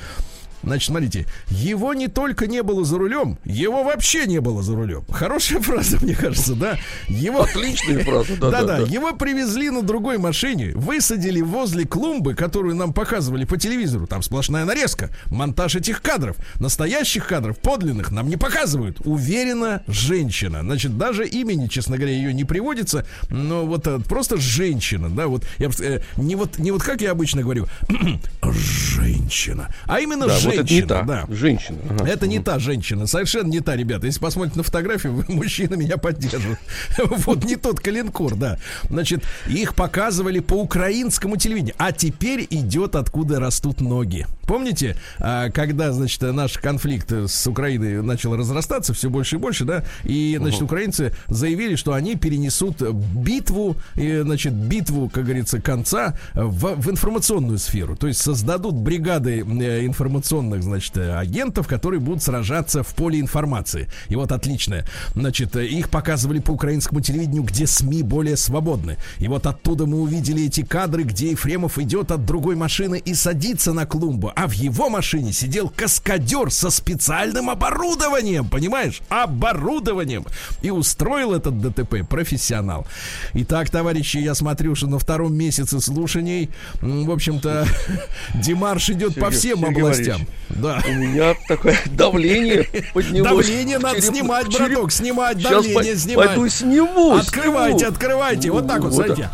Значит, 0.63 0.87
смотрите, 0.87 1.25
его 1.49 1.93
не 1.93 2.07
только 2.07 2.47
не 2.47 2.63
было 2.63 2.83
за 2.83 2.97
рулем, 2.97 3.37
его 3.45 3.83
вообще 3.83 4.25
не 4.25 4.39
было 4.39 4.63
за 4.63 4.75
рулем. 4.75 5.05
Хорошая 5.09 5.61
фраза, 5.61 5.97
мне 6.01 6.15
кажется, 6.15 6.55
да? 6.55 6.77
Его... 7.07 7.43
Отличная 7.43 8.03
фраза, 8.03 8.35
да, 8.37 8.51
да, 8.51 8.63
да. 8.63 8.77
Его 8.79 9.13
привезли 9.13 9.69
на 9.69 9.81
другой 9.81 10.17
машине, 10.17 10.71
высадили 10.75 11.41
возле 11.41 11.85
клумбы, 11.85 12.33
которую 12.35 12.75
нам 12.75 12.93
показывали 12.93 13.45
по 13.45 13.57
телевизору. 13.57 14.07
Там 14.07 14.21
сплошная 14.21 14.65
нарезка, 14.65 15.09
монтаж 15.27 15.75
этих 15.75 16.01
кадров. 16.01 16.37
Настоящих 16.59 17.27
кадров, 17.27 17.57
подлинных, 17.57 18.11
нам 18.11 18.29
не 18.29 18.37
показывают. 18.37 18.99
Уверена 19.05 19.83
женщина. 19.87 20.61
Значит, 20.61 20.97
даже 20.97 21.27
имени, 21.27 21.67
честно 21.67 21.97
говоря, 21.97 22.13
ее 22.13 22.33
не 22.33 22.43
приводится, 22.43 23.05
но 23.29 23.65
вот 23.65 23.87
э, 23.87 23.99
просто 23.99 24.37
женщина, 24.37 25.09
да, 25.09 25.27
вот 25.27 25.45
я 25.57 25.69
э, 25.79 26.01
не 26.17 26.35
вот 26.35 26.59
не 26.59 26.71
вот 26.71 26.83
как 26.83 27.01
я 27.01 27.11
обычно 27.11 27.41
говорю, 27.41 27.67
женщина, 28.43 29.69
а 29.85 29.99
именно 29.99 30.27
да, 30.27 30.33
женщина. 30.33 30.46
Вот 30.47 30.55
это 30.55 30.73
не 30.73 30.81
та, 30.81 31.01
да. 31.03 31.25
Женщина. 31.29 31.77
Ага. 31.89 32.09
Это 32.09 32.27
не 32.27 32.39
та 32.39 32.59
женщина. 32.59 33.07
Совершенно 33.07 33.49
не 33.49 33.61
та, 33.61 33.75
ребята. 33.75 34.07
Если 34.07 34.19
посмотрите 34.19 34.57
на 34.57 34.63
фотографию, 34.63 35.25
мужчина 35.27 35.75
меня 35.75 35.97
поддержит. 35.97 36.57
Вот 37.27 37.43
не 37.45 37.55
тот 37.55 37.79
калинкор, 37.79 38.35
да. 38.35 38.57
Значит, 38.89 39.23
их 39.47 39.75
показывали 39.75 40.39
по 40.39 40.53
украинскому 40.53 41.37
телевидению. 41.37 41.75
А 41.77 41.91
теперь 41.91 42.47
идет, 42.49 42.95
откуда 42.95 43.39
растут 43.39 43.81
ноги. 43.81 44.25
Помните, 44.47 44.95
а, 45.19 45.49
когда, 45.49 45.91
значит, 45.91 46.21
наш 46.21 46.53
конфликт 46.57 47.11
с 47.11 47.47
Украиной 47.47 48.01
начал 48.01 48.35
разрастаться 48.35 48.93
все 48.93 49.09
больше 49.09 49.35
и 49.35 49.39
больше, 49.39 49.65
да, 49.65 49.83
и, 50.03 50.37
значит, 50.39 50.61
украинцы 50.61 51.13
заявили, 51.27 51.75
что 51.75 51.93
они 51.93 52.15
перенесут 52.15 52.81
битву, 52.81 53.75
и, 53.95 54.21
значит, 54.23 54.53
битву, 54.53 55.09
как 55.13 55.25
говорится, 55.25 55.59
конца 55.59 56.17
в, 56.33 56.75
в 56.75 56.89
информационную 56.89 57.59
сферу. 57.59 57.97
То 57.97 58.07
есть 58.07 58.21
создадут 58.21 58.75
бригады 58.75 59.39
э, 59.39 59.85
информационные 59.85 60.36
информационных, 60.37 60.63
значит, 60.63 60.97
агентов, 60.97 61.67
которые 61.67 61.99
будут 61.99 62.23
сражаться 62.23 62.83
в 62.83 62.87
поле 62.95 63.19
информации. 63.19 63.87
И 64.09 64.15
вот 64.15 64.31
отлично. 64.31 64.85
Значит, 65.15 65.55
их 65.55 65.89
показывали 65.89 66.39
по 66.39 66.51
украинскому 66.51 67.01
телевидению, 67.01 67.43
где 67.43 67.67
СМИ 67.67 68.03
более 68.03 68.37
свободны. 68.37 68.97
И 69.19 69.27
вот 69.27 69.45
оттуда 69.45 69.85
мы 69.85 70.01
увидели 70.01 70.45
эти 70.45 70.63
кадры, 70.63 71.03
где 71.03 71.31
Ефремов 71.31 71.77
идет 71.79 72.11
от 72.11 72.25
другой 72.25 72.55
машины 72.55 73.01
и 73.03 73.13
садится 73.13 73.73
на 73.73 73.85
клумбу, 73.85 74.31
а 74.35 74.47
в 74.47 74.51
его 74.51 74.89
машине 74.89 75.33
сидел 75.33 75.71
каскадер 75.75 76.51
со 76.51 76.69
специальным 76.69 77.49
оборудованием, 77.49 78.49
понимаешь? 78.49 79.01
Оборудованием. 79.09 80.25
И 80.61 80.69
устроил 80.71 81.33
этот 81.33 81.59
ДТП 81.59 82.07
профессионал. 82.07 82.85
Итак, 83.33 83.69
товарищи, 83.69 84.17
я 84.17 84.35
смотрю, 84.35 84.75
что 84.75 84.87
на 84.87 84.99
втором 84.99 85.35
месяце 85.35 85.79
слушаний, 85.79 86.49
в 86.81 87.11
общем-то, 87.11 87.67
Димарш 88.35 88.89
идет 88.89 89.13
Сергей, 89.13 89.21
по 89.23 89.31
всем 89.31 89.59
Сергей 89.59 89.81
областям. 89.81 90.26
Да. 90.49 90.81
У 90.87 90.91
меня 90.91 91.35
такое 91.47 91.77
давление 91.85 92.67
поднялось. 92.93 93.45
Давление 93.47 93.79
надо 93.79 94.01
череп, 94.01 94.15
снимать, 94.15 94.47
браток, 94.47 94.91
снимать 94.91 95.41
давление, 95.41 95.83
Сейчас 95.83 96.03
снимать. 96.03 96.27
Пойду 96.27 96.49
сниму. 96.49 97.15
Открывайте, 97.15 97.79
сниму. 97.79 97.91
открывайте. 97.91 98.51
Вот 98.51 98.67
так 98.67 98.81
вот, 98.81 98.93
вот 98.93 99.05
знаете. 99.05 99.29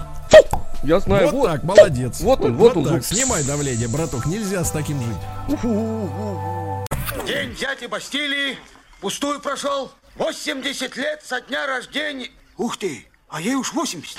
Я 0.84 1.00
знаю. 1.00 1.30
Вот, 1.30 1.34
вот 1.34 1.46
так, 1.52 1.64
молодец. 1.64 2.20
Вот 2.20 2.42
он, 2.42 2.56
вот, 2.56 2.76
вот 2.76 2.88
он. 2.88 2.94
Так. 2.96 3.06
Снимай 3.06 3.44
давление, 3.44 3.88
браток, 3.88 4.26
нельзя 4.26 4.64
с 4.64 4.72
таким 4.72 5.00
жить. 5.00 5.62
День 7.26 7.56
дяди 7.56 7.86
Бастилии 7.86 8.58
пустую 9.00 9.40
прошел. 9.40 9.92
80 10.16 10.96
лет 10.98 11.22
со 11.26 11.42
дня 11.42 11.66
рождения. 11.66 12.30
Ух 12.58 12.78
ты, 12.78 13.08
а 13.30 13.42
ей 13.42 13.56
уж 13.56 13.74
80. 13.74 14.18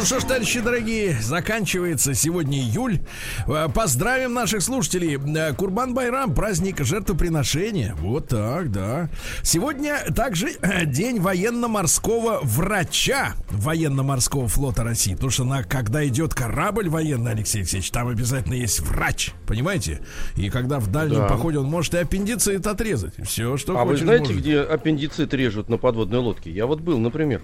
Ну 0.00 0.06
что 0.06 0.18
ж, 0.18 0.22
товарищи 0.24 0.60
дорогие, 0.60 1.18
заканчивается 1.20 2.14
сегодня 2.14 2.58
июль. 2.58 3.00
Э, 3.46 3.68
поздравим 3.68 4.32
наших 4.32 4.62
слушателей. 4.62 5.18
Э, 5.36 5.52
Курбан 5.52 5.92
Байрам, 5.92 6.34
праздник 6.34 6.82
жертвоприношения. 6.82 7.94
Вот 7.96 8.28
так, 8.28 8.72
да. 8.72 9.10
Сегодня 9.42 9.98
также 10.16 10.52
э, 10.62 10.86
день 10.86 11.20
военно-морского 11.20 12.40
врача 12.42 13.34
военно-морского 13.50 14.48
флота 14.48 14.84
России. 14.84 15.12
Потому 15.12 15.30
что 15.32 15.44
на, 15.44 15.64
когда 15.64 16.06
идет 16.08 16.32
корабль 16.32 16.88
военный, 16.88 17.32
Алексей 17.32 17.58
Алексеевич, 17.58 17.90
там 17.90 18.08
обязательно 18.08 18.54
есть 18.54 18.80
врач. 18.80 19.32
Понимаете? 19.46 20.00
И 20.34 20.48
когда 20.48 20.78
в 20.78 20.86
дальнем 20.86 21.18
да. 21.18 21.26
походе 21.28 21.58
он 21.58 21.66
может 21.66 21.92
и 21.92 21.98
аппендицит 21.98 22.66
отрезать. 22.66 23.12
Все, 23.26 23.58
что 23.58 23.78
А 23.78 23.84
хочешь, 23.84 24.00
вы 24.00 24.06
знаете, 24.06 24.24
может. 24.28 24.40
где 24.40 24.60
аппендицит 24.60 25.34
режут 25.34 25.68
на 25.68 25.76
подводной 25.76 26.20
лодке? 26.20 26.50
Я 26.50 26.64
вот 26.64 26.80
был, 26.80 26.96
например. 26.96 27.42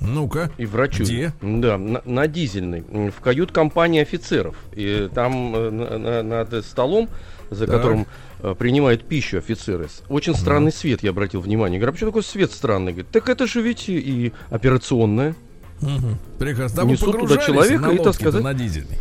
Ну-ка. 0.00 0.50
И 0.58 0.66
врачу. 0.66 1.04
Где? 1.04 1.32
Да, 1.42 1.78
на, 1.78 2.02
на 2.04 2.26
дизельной. 2.26 2.84
В 3.10 3.20
кают-компании 3.20 4.00
офицеров. 4.00 4.56
И 4.72 5.08
там 5.14 5.54
э, 5.54 5.70
на, 5.70 6.22
над 6.22 6.64
столом, 6.64 7.08
за 7.50 7.66
так. 7.66 7.76
которым 7.76 8.06
э, 8.40 8.54
принимают 8.58 9.04
пищу 9.04 9.38
офицеры. 9.38 9.88
Очень 10.08 10.34
странный 10.34 10.72
свет, 10.72 11.02
я 11.02 11.10
обратил 11.10 11.40
внимание. 11.40 11.78
Говорю, 11.78 11.90
а 11.90 11.94
почему 11.94 12.10
такой 12.10 12.22
свет 12.22 12.52
странный? 12.52 12.92
Говорит, 12.92 13.10
так 13.10 13.28
это 13.28 13.46
же 13.46 13.60
ведь 13.60 13.88
и 13.88 14.32
операционная. 14.50 15.34
Угу. 15.80 16.38
Прекрасно. 16.38 16.82
Да 16.82 16.88
Несут 16.88 17.18
туда 17.18 17.36
человека 17.38 17.90
и, 17.90 17.98
так 17.98 18.14
сказать... 18.14 18.42
на 18.42 18.54
дизельный. 18.54 18.98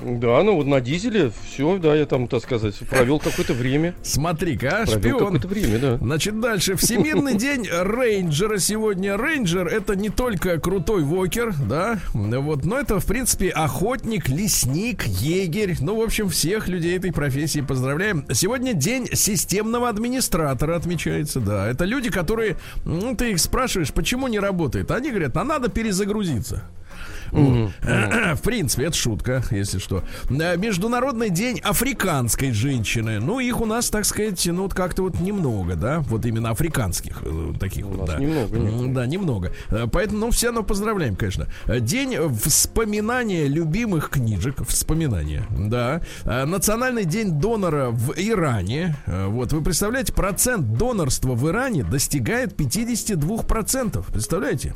Да, 0.00 0.42
ну 0.42 0.56
вот 0.56 0.66
на 0.66 0.80
дизеле 0.82 1.32
все, 1.48 1.78
да, 1.78 1.94
я 1.94 2.04
там, 2.04 2.28
так 2.28 2.42
сказать, 2.42 2.76
провел 2.90 3.18
какое-то 3.18 3.54
время. 3.54 3.94
Смотри-ка, 4.02 4.82
а, 4.82 4.86
шпион. 4.86 5.18
какое-то 5.18 5.48
время, 5.48 5.78
да. 5.78 5.96
Значит, 5.96 6.38
дальше. 6.38 6.76
Всемирный 6.76 7.34
день 7.38 7.66
рейнджера 7.66 8.58
сегодня. 8.58 9.16
Рейнджер 9.16 9.66
это 9.66 9.96
не 9.96 10.10
только 10.10 10.60
крутой 10.60 11.02
вокер, 11.02 11.54
да, 11.66 11.98
вот, 12.12 12.64
но 12.64 12.78
это, 12.78 13.00
в 13.00 13.06
принципе, 13.06 13.48
охотник, 13.48 14.28
лесник, 14.28 15.06
егерь. 15.06 15.76
Ну, 15.80 15.98
в 15.98 16.02
общем, 16.02 16.28
всех 16.28 16.68
людей 16.68 16.96
этой 16.98 17.12
профессии 17.12 17.60
поздравляем. 17.60 18.26
Сегодня 18.32 18.74
день 18.74 19.08
системного 19.14 19.88
администратора 19.88 20.76
отмечается, 20.76 21.40
да. 21.40 21.68
Это 21.68 21.86
люди, 21.86 22.10
которые, 22.10 22.58
ну, 22.84 23.16
ты 23.16 23.32
их 23.32 23.40
спрашиваешь, 23.40 23.92
почему 23.92 24.28
не 24.28 24.38
работает. 24.38 24.90
Они 24.90 25.08
говорят, 25.10 25.36
а 25.38 25.44
надо 25.44 25.70
перезагрузиться. 25.70 26.62
В 27.36 28.40
принципе, 28.42 28.84
это 28.84 28.96
шутка, 28.96 29.42
если 29.50 29.78
что. 29.78 30.02
Э, 30.30 30.56
Международный 30.56 31.30
день 31.30 31.60
африканской 31.60 32.52
женщины. 32.52 33.20
Ну, 33.20 33.40
их 33.40 33.60
у 33.60 33.66
нас, 33.66 33.90
так 33.90 34.04
сказать, 34.04 34.44
ну, 34.46 34.62
вот 34.62 34.74
как-то 34.74 35.02
вот 35.02 35.20
немного, 35.20 35.76
да? 35.76 36.00
Вот 36.00 36.24
именно 36.24 36.50
африканских 36.50 37.22
э, 37.22 37.52
таких 37.60 37.86
вот, 37.86 38.06
да. 38.06 38.18
Немного, 38.18 38.94
Да, 38.94 39.06
немного. 39.06 39.52
Э, 39.68 39.86
поэтому, 39.90 40.20
ну, 40.20 40.30
все 40.30 40.48
равно 40.48 40.62
поздравляем, 40.62 41.16
конечно. 41.16 41.46
День 41.66 42.16
вспоминания 42.38 43.46
любимых 43.46 44.10
книжек. 44.10 44.66
Вспоминания, 44.66 45.46
да. 45.50 46.00
Национальный 46.24 47.04
день 47.04 47.32
донора 47.32 47.90
в 47.90 48.14
Иране. 48.16 48.96
Вот, 49.06 49.52
вы 49.52 49.62
представляете, 49.62 50.12
процент 50.12 50.74
донорства 50.76 51.34
в 51.34 51.48
Иране 51.48 51.84
достигает 51.84 52.58
52%. 52.58 54.04
Представляете? 54.12 54.74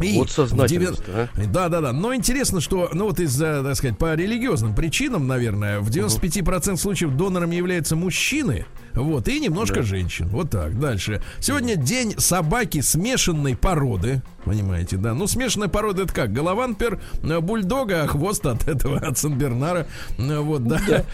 И 0.00 0.16
вот 0.16 0.30
сознательность, 0.30 1.04
9... 1.06 1.08
а? 1.08 1.28
Да, 1.52 1.68
да, 1.68 1.80
да. 1.80 1.92
Но 1.92 2.14
интересно, 2.14 2.60
что, 2.60 2.90
ну 2.92 3.04
вот 3.06 3.20
из-за, 3.20 3.62
так 3.62 3.76
сказать, 3.76 3.98
по 3.98 4.14
религиозным 4.14 4.74
причинам, 4.74 5.26
наверное, 5.26 5.80
в 5.80 5.90
95% 5.90 6.76
случаев 6.76 7.16
донорами 7.16 7.56
являются 7.56 7.96
мужчины, 7.96 8.66
вот, 8.94 9.28
и 9.28 9.38
немножко 9.38 9.76
да. 9.76 9.82
женщин. 9.82 10.28
Вот 10.28 10.50
так, 10.50 10.78
дальше. 10.78 11.22
Сегодня 11.38 11.76
день 11.76 12.14
собаки 12.18 12.80
смешанной 12.80 13.56
породы. 13.56 14.22
Понимаете, 14.44 14.96
да? 14.96 15.14
Ну, 15.14 15.26
смешанная 15.26 15.68
порода 15.68 16.04
это 16.04 16.14
как? 16.14 16.32
Голованпер, 16.32 17.00
э, 17.22 17.40
бульдога, 17.40 18.02
а 18.02 18.06
хвост 18.06 18.44
от 18.46 18.66
этого, 18.66 18.98
от 18.98 19.18
Сен-Бернара. 19.18 19.86
Э, 20.18 20.38
вот, 20.38 20.64
да. 20.66 20.80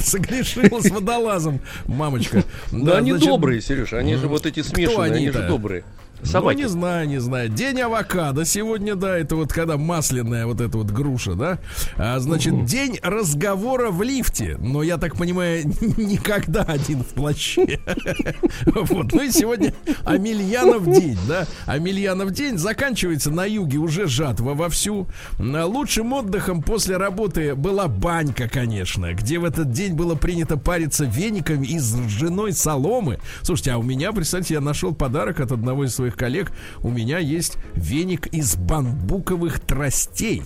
Согрешил 0.00 0.80
с 0.82 0.90
водолазом, 0.90 1.60
мамочка. 1.86 2.44
Да, 2.72 2.98
они 2.98 3.12
добрые, 3.12 3.60
Сереж, 3.60 3.92
они 3.92 4.16
же 4.16 4.26
вот 4.26 4.46
эти 4.46 4.62
смешанные, 4.62 5.12
они 5.12 5.30
же 5.30 5.46
добрые. 5.46 5.84
Собаки. 6.24 6.56
Ну, 6.56 6.62
не 6.62 6.68
знаю, 6.68 7.08
не 7.08 7.20
знаю. 7.20 7.48
День 7.48 7.80
авокадо 7.80 8.44
сегодня, 8.44 8.94
да, 8.94 9.18
это 9.18 9.36
вот 9.36 9.52
когда 9.52 9.76
масляная 9.76 10.46
вот 10.46 10.60
эта 10.60 10.78
вот 10.78 10.90
груша, 10.90 11.34
да. 11.34 11.58
А, 11.96 12.18
значит, 12.18 12.52
угу. 12.52 12.64
день 12.64 12.98
разговора 13.02 13.90
в 13.90 14.02
лифте. 14.02 14.56
Но 14.58 14.82
я 14.82 14.96
так 14.96 15.16
понимаю, 15.16 15.64
никогда 15.96 16.62
один 16.62 17.02
в 17.02 17.08
плаще. 17.08 17.80
Вот. 18.74 19.12
Ну 19.12 19.22
и 19.22 19.30
сегодня 19.30 19.74
Амельянов 20.04 20.90
день, 20.90 21.18
да. 21.28 21.46
Амельянов 21.66 22.30
день 22.32 22.58
заканчивается 22.58 23.30
на 23.30 23.44
юге 23.44 23.78
уже 23.78 24.06
жатва 24.06 24.54
вовсю. 24.54 25.06
Лучшим 25.38 26.12
отдыхом 26.12 26.62
после 26.62 26.96
работы 26.96 27.54
была 27.54 27.88
банька, 27.88 28.48
конечно, 28.48 29.12
где 29.14 29.38
в 29.38 29.44
этот 29.44 29.72
день 29.72 29.94
было 29.94 30.14
принято 30.14 30.56
париться 30.56 31.04
вениками 31.04 31.66
из 31.66 31.94
ржаной 31.94 32.52
соломы. 32.52 33.18
Слушайте, 33.42 33.72
а 33.72 33.78
у 33.78 33.82
меня, 33.82 34.12
представьте, 34.12 34.54
я 34.54 34.60
нашел 34.60 34.94
подарок 34.94 35.40
от 35.40 35.52
одного 35.52 35.84
из 35.84 35.94
своих 35.94 36.13
своих 36.13 36.13
коллег, 36.16 36.52
у 36.82 36.90
меня 36.90 37.18
есть 37.18 37.58
веник 37.74 38.26
из 38.28 38.56
бамбуковых 38.56 39.60
тростей. 39.60 40.42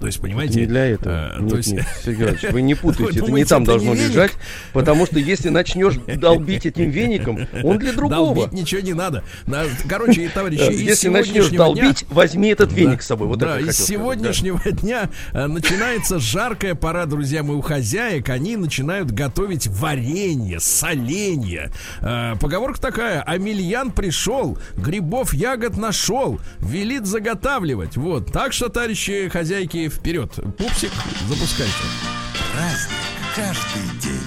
То 0.00 0.06
есть, 0.06 0.20
понимаете... 0.20 0.60
Не 0.60 0.66
для 0.66 0.86
этого. 0.86 1.14
А, 1.14 1.40
нет, 1.40 1.50
то 1.50 1.56
есть... 1.58 1.72
нет, 1.72 1.86
Сергей 2.04 2.50
вы 2.50 2.62
не 2.62 2.74
путайте, 2.74 3.20
это 3.20 3.30
не 3.30 3.44
там 3.44 3.64
должно 3.64 3.94
лежать, 3.94 4.32
потому 4.72 5.06
что 5.06 5.18
если 5.18 5.50
начнешь 5.50 5.94
долбить 6.16 6.66
этим 6.66 6.90
веником, 6.90 7.46
он 7.62 7.78
для 7.78 7.92
другого. 7.92 8.34
Долбить 8.34 8.52
ничего 8.52 8.80
не 8.80 8.94
надо. 8.94 9.22
Короче, 9.88 10.28
товарищи, 10.28 10.72
Если 10.72 11.08
начнешь 11.08 11.48
долбить, 11.48 12.04
возьми 12.08 12.48
этот 12.48 12.72
веник 12.72 13.02
с 13.02 13.06
собой. 13.06 13.28
Вот 13.28 13.38
да, 13.38 13.60
из 13.60 13.76
сегодняшнего 13.76 14.60
дня 14.70 15.10
э, 15.32 15.46
начинается 15.46 16.18
жаркая 16.18 16.74
пора, 16.74 17.06
друзья 17.06 17.42
мои, 17.42 17.56
у 17.56 17.60
хозяек. 17.60 18.28
Они 18.30 18.56
начинают 18.56 19.10
готовить 19.10 19.66
варенье, 19.66 20.60
соленье. 20.60 21.70
Э, 22.00 22.34
поговорка 22.40 22.80
такая, 22.80 23.22
Амельян 23.22 23.90
пришел, 23.90 24.58
грибов 24.76 25.34
ягод 25.34 25.76
нашел, 25.76 26.40
велит 26.60 27.06
заготавливать. 27.06 27.96
Вот, 27.96 28.32
так 28.32 28.52
что, 28.52 28.68
товарищи 28.68 29.28
хозяйки, 29.28 29.89
вперед. 29.90 30.32
Пупсик, 30.56 30.92
запускайте. 31.28 31.74
Праздник 32.52 33.10
каждый 33.34 34.00
день. 34.00 34.20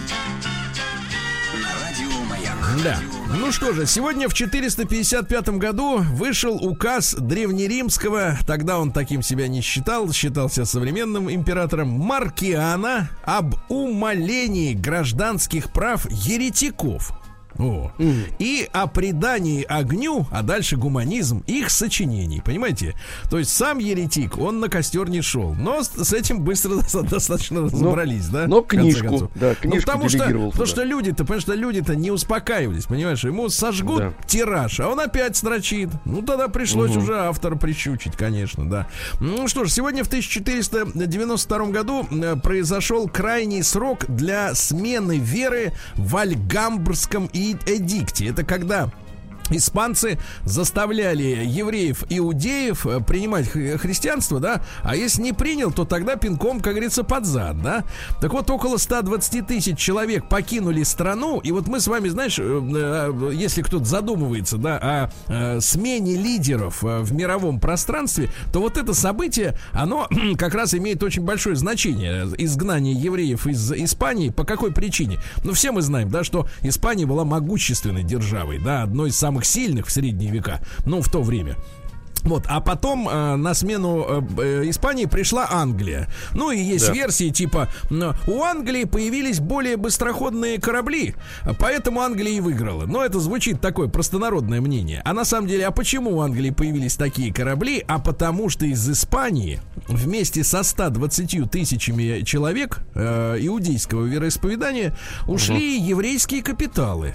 Да. 2.83 2.99
Ну 3.37 3.51
что 3.51 3.73
же, 3.73 3.85
сегодня 3.85 4.27
в 4.27 4.33
455 4.33 5.49
году 5.49 5.99
вышел 5.99 6.55
указ 6.55 7.13
древнеримского, 7.13 8.37
тогда 8.47 8.79
он 8.79 8.91
таким 8.91 9.21
себя 9.21 9.47
не 9.47 9.61
считал, 9.61 10.11
считался 10.11 10.65
современным 10.65 11.31
императором 11.31 11.89
Маркиана 11.89 13.09
об 13.23 13.55
умалении 13.69 14.73
гражданских 14.73 15.71
прав 15.71 16.09
еретиков. 16.09 17.11
О. 17.59 17.91
И 18.39 18.67
о 18.71 18.87
предании 18.87 19.63
огню, 19.63 20.25
а 20.31 20.41
дальше 20.41 20.75
гуманизм 20.77 21.43
их 21.47 21.69
сочинений. 21.69 22.41
Понимаете? 22.43 22.95
То 23.29 23.37
есть 23.39 23.51
сам 23.55 23.77
еретик, 23.79 24.37
он 24.37 24.59
на 24.59 24.69
костер 24.69 25.09
не 25.09 25.21
шел. 25.21 25.53
Но 25.53 25.83
с, 25.83 25.89
с 25.89 26.13
этим 26.13 26.41
быстро 26.41 26.75
достаточно 27.03 27.61
разобрались, 27.61 28.27
да? 28.27 28.47
Но 28.47 28.61
в 28.61 28.67
конце 28.67 28.99
книжку, 28.99 29.31
да, 29.35 29.49
Ну, 29.49 29.55
книжку 29.71 29.85
потому 29.91 30.09
что, 30.09 30.49
потому 30.49 30.65
что 30.65 30.83
люди-то, 30.83 31.23
потому 31.23 31.41
что 31.41 31.53
люди-то 31.53 31.95
не 31.95 32.11
успокаивались, 32.11 32.85
понимаешь? 32.85 33.23
Ему 33.23 33.49
сожгут 33.49 33.99
Да. 33.99 34.13
тираж, 34.27 34.79
а 34.79 34.89
он 34.89 34.99
опять 34.99 35.37
строчит. 35.37 35.89
Ну, 36.05 36.21
тогда 36.21 36.47
пришлось 36.47 36.95
уже 36.95 37.17
автора 37.19 37.55
прищучить, 37.55 38.15
конечно, 38.17 38.69
да. 38.69 38.87
Ну 39.19 39.47
что 39.47 39.65
ж, 39.65 39.71
сегодня 39.71 40.03
в 40.03 40.07
1492 40.07 41.65
году 41.67 42.07
э, 42.11 42.35
произошел 42.35 43.07
крайний 43.07 43.63
срок 43.63 44.05
для 44.07 44.53
смены 44.55 45.17
веры 45.17 45.73
в 45.95 46.15
Альгамбрском 46.17 47.29
и 47.33 47.42
эдикте. 47.51 48.27
Это 48.27 48.43
когда 48.43 48.89
Испанцы 49.49 50.17
заставляли 50.43 51.43
евреев, 51.45 52.05
иудеев 52.09 52.85
э, 52.85 52.99
принимать 53.01 53.47
хри- 53.47 53.77
христианство, 53.77 54.39
да, 54.39 54.61
а 54.83 54.95
если 54.95 55.21
не 55.21 55.33
принял, 55.33 55.71
то 55.71 55.85
тогда 55.85 56.15
пинком, 56.15 56.59
как 56.59 56.73
говорится, 56.73 57.03
под 57.03 57.25
зад, 57.25 57.61
да. 57.61 57.83
Так 58.21 58.33
вот, 58.33 58.49
около 58.49 58.77
120 58.77 59.45
тысяч 59.45 59.77
человек 59.77 60.29
покинули 60.29 60.83
страну, 60.83 61.39
и 61.39 61.51
вот 61.51 61.67
мы 61.67 61.79
с 61.79 61.87
вами, 61.87 62.09
знаешь, 62.09 62.39
э, 62.39 62.43
э, 62.43 63.31
если 63.33 63.61
кто-то 63.61 63.85
задумывается, 63.85 64.57
да, 64.57 65.09
о 65.27 65.59
смене 65.59 66.15
лидеров 66.15 66.81
в 66.81 67.13
мировом 67.13 67.59
пространстве, 67.59 68.29
то 68.51 68.59
вот 68.59 68.77
это 68.77 68.93
событие, 68.93 69.57
оно 69.71 70.07
как 70.37 70.53
раз 70.53 70.73
имеет 70.73 71.03
очень 71.03 71.23
большое 71.23 71.55
значение. 71.55 72.27
Изгнание 72.37 72.93
евреев 72.93 73.47
из 73.47 73.71
Испании. 73.71 74.29
По 74.29 74.43
какой 74.43 74.71
причине? 74.71 75.19
Ну, 75.43 75.53
все 75.53 75.71
мы 75.71 75.81
знаем, 75.81 76.09
да, 76.09 76.23
что 76.23 76.47
Испания 76.61 77.05
была 77.05 77.25
могущественной 77.25 78.03
державой, 78.03 78.59
да, 78.59 78.83
одной 78.83 79.09
из 79.09 79.17
самых 79.17 79.32
сильных 79.41 79.87
в 79.87 79.91
средние 79.91 80.31
века, 80.31 80.61
ну, 80.85 81.01
в 81.01 81.09
то 81.09 81.21
время. 81.21 81.55
Вот, 82.23 82.45
а 82.47 82.61
потом 82.61 83.09
э, 83.09 83.35
на 83.35 83.53
смену 83.53 84.05
э, 84.07 84.21
э, 84.37 84.69
Испании 84.69 85.05
пришла 85.05 85.45
Англия. 85.51 86.07
Ну 86.33 86.51
и 86.51 86.57
есть 86.57 86.87
Да. 86.87 86.93
версии 86.93 87.29
типа 87.29 87.67
у 88.27 88.43
Англии 88.43 88.85
появились 88.85 89.41
более 89.41 89.75
быстроходные 89.75 90.57
корабли, 90.59 91.15
поэтому 91.59 91.99
Англия 91.99 92.31
и 92.31 92.39
выиграла. 92.39 92.85
Но 92.85 93.03
это 93.03 93.19
звучит 93.19 93.59
такое 93.59 93.89
простонародное 93.89 94.61
мнение. 94.61 95.01
А 95.03 95.11
на 95.13 95.25
самом 95.25 95.47
деле, 95.47 95.67
а 95.67 95.71
почему 95.71 96.17
у 96.17 96.21
Англии 96.21 96.51
появились 96.51 96.95
такие 96.95 97.33
корабли? 97.33 97.83
А 97.87 97.99
потому 97.99 98.47
что 98.49 98.65
из 98.65 98.89
Испании 98.89 99.59
вместе 99.87 100.45
со 100.45 100.63
120 100.63 101.51
тысячами 101.51 102.23
человек 102.23 102.79
э, 102.95 103.37
иудейского 103.41 104.05
вероисповедания 104.05 104.95
ушли 105.27 105.77
еврейские 105.77 106.41
капиталы 106.41 107.13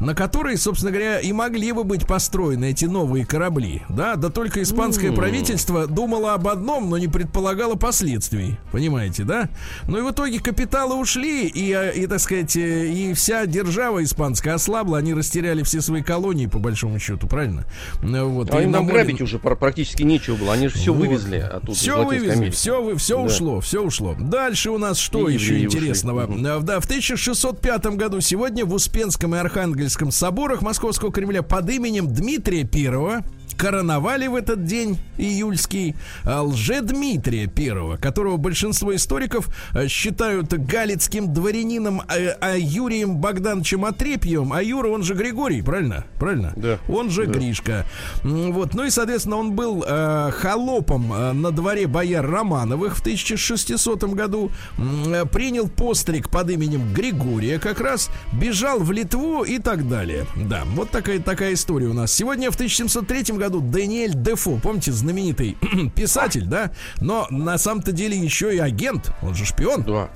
на 0.00 0.14
которые, 0.14 0.56
собственно 0.56 0.90
говоря, 0.92 1.20
и 1.20 1.30
могли 1.32 1.72
бы 1.72 1.84
быть 1.84 2.06
построены 2.06 2.70
эти 2.70 2.86
новые 2.86 3.26
корабли. 3.26 3.82
Да, 3.90 4.16
да 4.16 4.30
только 4.30 4.62
испанское 4.62 5.12
правительство 5.12 5.86
думало 5.86 6.32
об 6.34 6.48
одном, 6.48 6.88
но 6.88 6.96
не 6.96 7.06
предполагало 7.08 7.74
последствий. 7.74 8.56
Понимаете, 8.72 9.24
да? 9.24 9.50
Ну 9.86 9.98
и 9.98 10.02
в 10.02 10.10
итоге 10.12 10.40
капиталы 10.40 10.96
ушли, 10.96 11.46
и, 11.46 11.72
э, 11.72 11.92
и 11.94 12.06
так 12.06 12.20
сказать, 12.20 12.56
э, 12.56 12.88
и 12.88 13.12
вся 13.12 13.44
держава 13.44 14.02
испанская 14.02 14.54
ослабла, 14.54 14.96
они 14.98 15.12
растеряли 15.12 15.62
все 15.62 15.82
свои 15.82 16.02
колонии, 16.02 16.46
по 16.46 16.58
большому 16.58 16.98
счету, 16.98 17.26
правильно? 17.26 17.66
Ну, 18.02 18.28
Вот, 18.30 18.54
А 18.54 18.62
им 18.62 18.72
там 18.72 18.84
море- 18.84 18.94
грабить 19.04 19.20
уже 19.20 19.38
пр- 19.38 19.56
практически 19.56 20.02
нечего 20.02 20.36
было. 20.36 20.54
Они 20.54 20.68
же 20.68 20.74
все 20.78 20.94
вот. 20.94 21.06
вывезли 21.06 21.36
оттуда. 21.36 21.74
Все 21.74 22.04
вывезли, 22.04 22.30
Америки. 22.30 22.52
все, 22.54 22.82
вы, 22.82 22.96
все 22.96 23.16
Да. 23.18 23.22
ушло, 23.24 23.60
все 23.60 23.82
ушло. 23.82 24.16
Дальше 24.18 24.70
у 24.70 24.78
нас 24.78 24.96
что 24.98 25.28
И 25.28 25.34
еще 25.34 25.52
ушли. 25.54 25.64
интересного? 25.64 26.24
А, 26.24 26.60
Да, 26.60 26.80
в 26.80 26.86
1605 26.86 27.96
году 27.96 28.20
сегодня 28.20 28.64
в 28.64 28.72
Успенском 28.72 29.34
и 29.34 29.38
Архангельском 29.38 29.89
соборах 30.10 30.62
Московского 30.62 31.12
Кремля 31.12 31.42
под 31.42 31.68
именем 31.70 32.12
Дмитрия 32.12 32.64
Первого 32.64 33.24
короновали 33.60 34.26
в 34.26 34.36
этот 34.36 34.64
день 34.64 34.98
июльский 35.18 35.94
а, 36.24 36.42
лже-Дмитрия 36.42 37.46
Первого, 37.46 37.98
которого 37.98 38.38
большинство 38.38 38.94
историков 38.94 39.48
а, 39.72 39.86
считают 39.86 40.54
галицким 40.54 41.30
дворянином 41.32 42.00
а, 42.00 42.14
а 42.40 42.56
Юрием 42.56 43.18
Богдановичем 43.18 43.84
Отрепьевым, 43.84 44.54
а 44.54 44.62
Юра, 44.62 44.88
он 44.88 45.02
же 45.02 45.12
Григорий, 45.12 45.60
правильно? 45.60 46.06
Правильно? 46.18 46.54
Да. 46.56 46.78
Он 46.88 47.10
же 47.10 47.26
Да. 47.26 47.32
Гришка. 47.32 47.84
Вот. 48.22 48.72
Ну 48.72 48.84
и, 48.84 48.90
соответственно, 48.90 49.36
он 49.36 49.52
был 49.52 49.84
э, 49.86 50.30
холопом 50.32 51.12
э, 51.12 51.32
на 51.32 51.50
дворе 51.50 51.86
бояр 51.86 52.26
Романовых 52.26 52.96
в 52.96 53.00
1600 53.00 54.04
году. 54.04 54.50
Э, 54.78 55.26
Принял 55.30 55.68
постриг 55.68 56.30
под 56.30 56.50
именем 56.50 56.94
Григория 56.94 57.58
как 57.58 57.80
раз. 57.80 58.08
Бежал 58.32 58.78
в 58.78 58.90
Литву 58.90 59.42
и 59.42 59.58
так 59.58 59.86
далее. 59.86 60.26
Да, 60.34 60.62
вот 60.74 60.90
такая, 60.90 61.18
такая 61.18 61.52
история 61.52 61.88
у 61.88 61.94
нас. 61.94 62.10
Сегодня 62.12 62.50
в 62.50 62.54
1703 62.54 63.36
году 63.36 63.49
Даниэль 63.58 64.14
Дефо, 64.14 64.60
помните, 64.62 64.92
знаменитый 64.92 65.58
писатель, 65.96 66.44
да? 66.46 66.70
Но 67.00 67.26
на 67.30 67.58
самом-то 67.58 67.90
деле 67.90 68.16
еще 68.16 68.54
и 68.54 68.58
агент. 68.60 69.10
Он 69.22 69.34
же 69.34 69.44
шпион. 69.44 69.82
Да. 69.82 70.08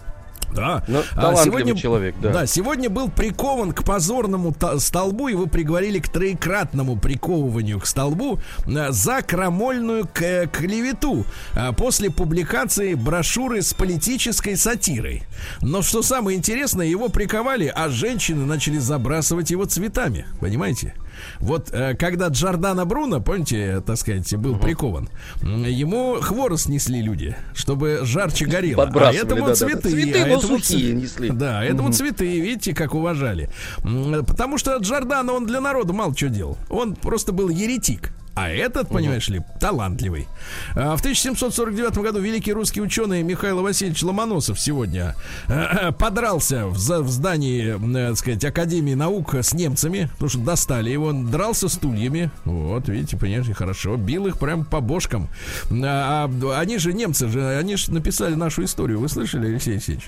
Да. 0.54 0.84
Ну, 0.86 1.02
А 1.16 1.20
талантливый 1.20 1.76
человек, 1.76 2.14
да. 2.22 2.32
Да, 2.32 2.46
сегодня 2.46 2.88
был 2.88 3.08
прикован 3.08 3.72
к 3.72 3.82
позорному 3.82 4.54
столбу, 4.78 5.26
его 5.26 5.46
приговорили 5.46 5.98
к 5.98 6.08
троекратному 6.08 6.96
приковыванию 6.96 7.80
к 7.80 7.86
столбу 7.86 8.38
э, 8.64 8.92
за 8.92 9.22
крамольную 9.22 10.06
к- 10.06 10.46
клевету 10.52 11.24
э, 11.54 11.72
после 11.72 12.08
публикации 12.10 12.94
брошюры 12.94 13.62
с 13.62 13.74
политической 13.74 14.56
сатирой. 14.56 15.24
Но 15.60 15.82
что 15.82 16.02
самое 16.02 16.38
интересное, 16.38 16.86
его 16.86 17.08
приковали, 17.08 17.72
а 17.74 17.88
женщины 17.88 18.46
начали 18.46 18.78
забрасывать 18.78 19.50
его 19.50 19.64
цветами. 19.64 20.24
Понимаете? 20.40 20.94
Вот 21.40 21.70
э, 21.72 21.94
когда 21.94 22.28
Джордана 22.28 22.84
Бруно, 22.84 23.20
помните, 23.20 23.56
э, 23.58 23.80
так 23.80 23.96
сказать, 23.96 24.34
был 24.36 24.56
прикован, 24.58 25.08
ему 25.42 26.18
хворост 26.20 26.68
несли 26.68 27.02
люди, 27.02 27.36
чтобы 27.54 28.00
жарче 28.02 28.46
горело. 28.46 28.82
А 28.84 29.12
этому 29.12 29.46
да-да-да. 29.46 29.54
цветы. 29.54 29.90
Цветы, 29.90 30.22
а 30.22 30.26
но 30.26 30.34
этому 30.38 30.58
сухие 30.58 30.88
ц- 30.88 30.94
несли. 30.94 31.30
Да, 31.30 31.64
этому 31.64 31.92
цветы, 31.92 32.40
видите, 32.40 32.74
как 32.74 32.94
уважали. 32.94 33.50
М, 33.82 34.24
Потому 34.24 34.58
что 34.58 34.76
Джордана, 34.78 35.32
он 35.32 35.46
для 35.46 35.60
народа 35.60 35.92
мало 35.92 36.14
что 36.16 36.28
делал. 36.28 36.58
Он 36.68 36.94
просто 36.94 37.32
был 37.32 37.48
еретик. 37.48 38.12
А 38.36 38.48
этот, 38.50 38.88
понимаешь 38.88 39.28
ли, 39.28 39.42
талантливый. 39.60 40.26
А, 40.74 40.96
В 40.96 41.00
1749 41.00 41.98
году 41.98 42.18
великий 42.20 42.52
русский 42.52 42.80
ученый 42.80 43.22
Михаил 43.22 43.62
Васильевич 43.62 44.02
Ломоносов 44.02 44.58
сегодня 44.58 45.14
э, 45.46 45.92
подрался 45.92 46.66
в, 46.66 46.76
за- 46.76 47.02
в 47.02 47.08
здании, 47.10 47.76
э, 47.76 48.08
так 48.08 48.18
сказать, 48.18 48.44
Академии 48.44 48.94
наук 48.94 49.34
с 49.36 49.54
немцами, 49.54 50.08
потому 50.14 50.28
что 50.30 50.38
достали 50.40 50.90
его, 50.90 51.06
он 51.06 51.30
дрался 51.30 51.68
стульями. 51.68 52.30
Вот, 52.44 52.88
видите, 52.88 53.16
понимаете, 53.16 53.54
хорошо. 53.54 53.96
Бил 53.96 54.26
их 54.26 54.38
прям 54.40 54.64
по 54.64 54.80
бошкам. 54.80 55.28
А, 55.70 56.28
а 56.28 56.58
они 56.58 56.78
же, 56.78 56.92
немцы 56.92 57.28
же, 57.28 57.56
они 57.56 57.76
же 57.76 57.92
написали 57.92 58.34
нашу 58.34 58.64
историю. 58.64 58.98
Вы 58.98 59.08
слышали, 59.08 59.46
Алексей 59.46 59.74
Алексеевич? 59.74 60.06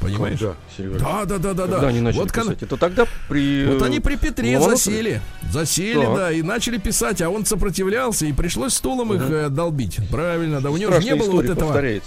Понимаешь? 0.00 0.40
Да, 0.40 0.54
Сережа. 0.76 0.98
Да, 0.98 1.24
да, 1.24 1.38
да, 1.38 1.54
да, 1.54 1.62
Когда 1.62 1.80
да. 1.80 1.88
они 1.88 2.00
начали 2.00 2.20
вот, 2.20 2.32
писать? 2.32 2.62
Это 2.62 2.76
тогда 2.76 3.06
при... 3.28 3.66
вот 3.66 3.82
они 3.82 4.00
при 4.00 4.16
Петре 4.16 4.58
Ломоносове? 4.58 4.96
засели. 4.96 5.22
Засели, 5.52 6.04
Так. 6.04 6.16
да, 6.16 6.32
и 6.32 6.42
начали 6.42 6.78
писать, 6.78 7.22
а 7.22 7.30
он 7.30 7.44
сопротивлялся, 7.46 8.26
и 8.26 8.32
пришлось 8.32 8.74
стулом 8.74 9.12
их 9.14 9.22
э, 9.22 9.48
долбить. 9.48 9.98
Правильно, 10.10 10.60
да. 10.60 10.70
У 10.70 10.76
него 10.76 10.96
не 10.98 11.14
было 11.14 11.32
вот 11.32 11.44
этого 11.44 11.72
надо 11.72 11.78
уже, 11.78 12.00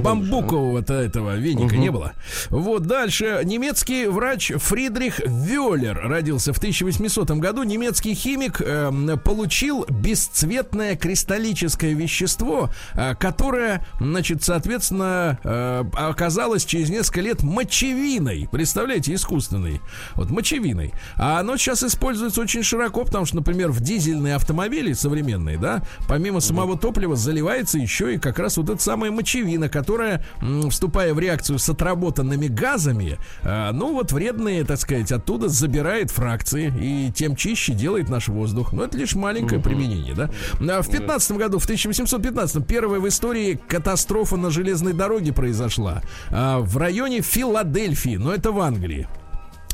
бамбукового-то 0.00 0.94
этого 0.94 1.36
веника 1.36 1.74
Мгм. 1.74 1.80
не 1.80 1.90
было. 1.90 2.12
Вот 2.50 2.86
дальше. 2.86 3.40
Немецкий 3.44 4.06
врач 4.06 4.52
Фридрих 4.56 5.20
Вёллер 5.26 6.00
родился 6.02 6.52
в 6.52 6.58
1800 6.58 7.30
году. 7.32 7.62
Немецкий 7.62 8.14
химик 8.14 8.60
эм, 8.60 9.18
получил 9.18 9.84
бесцветное 9.88 10.96
кристаллическое 10.96 11.94
вещество, 11.94 12.70
э, 12.94 13.14
которое, 13.16 13.86
значит, 14.00 14.42
соответственно, 14.42 15.38
э, 15.42 15.84
оказалось 15.94 16.64
через 16.64 16.90
несколько 16.90 17.20
лет 17.22 17.42
мочевиной. 17.42 18.48
Представляете, 18.50 19.14
искусственной. 19.14 19.80
Вот 20.14 20.30
мочевиной. 20.30 20.92
А 21.16 21.40
оно 21.40 21.56
сейчас 21.56 21.82
используется 21.82 22.40
очень 22.40 22.62
широко, 22.62 23.04
потому 23.04 23.24
что, 23.24 23.36
например, 23.36 23.70
в 23.70 23.80
дизельные 23.80 24.34
автомобили 24.34 24.92
современные, 24.92 25.58
да, 25.58 25.82
помимо 26.08 26.40
самого 26.40 26.76
топлива 26.76 27.16
заливается 27.16 27.78
еще 27.78 28.14
и 28.14 28.18
как 28.18 28.38
раз 28.38 28.56
вот 28.56 28.68
эта 28.68 28.82
самая 28.82 29.10
мочевина, 29.10 29.68
которая, 29.68 30.24
вступая 30.70 31.14
в 31.14 31.18
реакцию 31.18 31.58
с 31.58 31.68
отработанными 31.68 32.48
газами, 32.48 33.18
э, 33.42 33.70
ну 33.72 33.94
вот 33.94 34.12
вредные, 34.12 34.64
так 34.64 34.78
сказать, 34.78 35.10
оттуда 35.12 35.48
забирает 35.48 36.10
фракции 36.10 36.72
и 36.80 37.12
тем 37.12 37.36
чище 37.36 37.72
делает 37.72 38.08
наш 38.08 38.28
воздух. 38.28 38.72
Но 38.72 38.84
это 38.84 38.98
лишь 38.98 39.14
маленькое 39.14 39.60
применение, 39.60 40.14
да. 40.14 40.30
А 40.60 40.82
в 40.82 40.90
15 40.90 41.32
году, 41.32 41.58
в 41.58 41.64
1815 41.64 42.66
первая 42.66 43.00
в 43.00 43.08
истории 43.08 43.60
катастрофа 43.68 44.36
на 44.36 44.50
железной 44.50 44.92
дороге 44.92 45.32
произошла 45.32 46.02
а, 46.30 46.60
в 46.60 46.76
районе 46.76 47.11
Филадельфии, 47.20 48.16
но 48.16 48.32
это 48.34 48.52
в 48.52 48.60
Англии. 48.60 49.06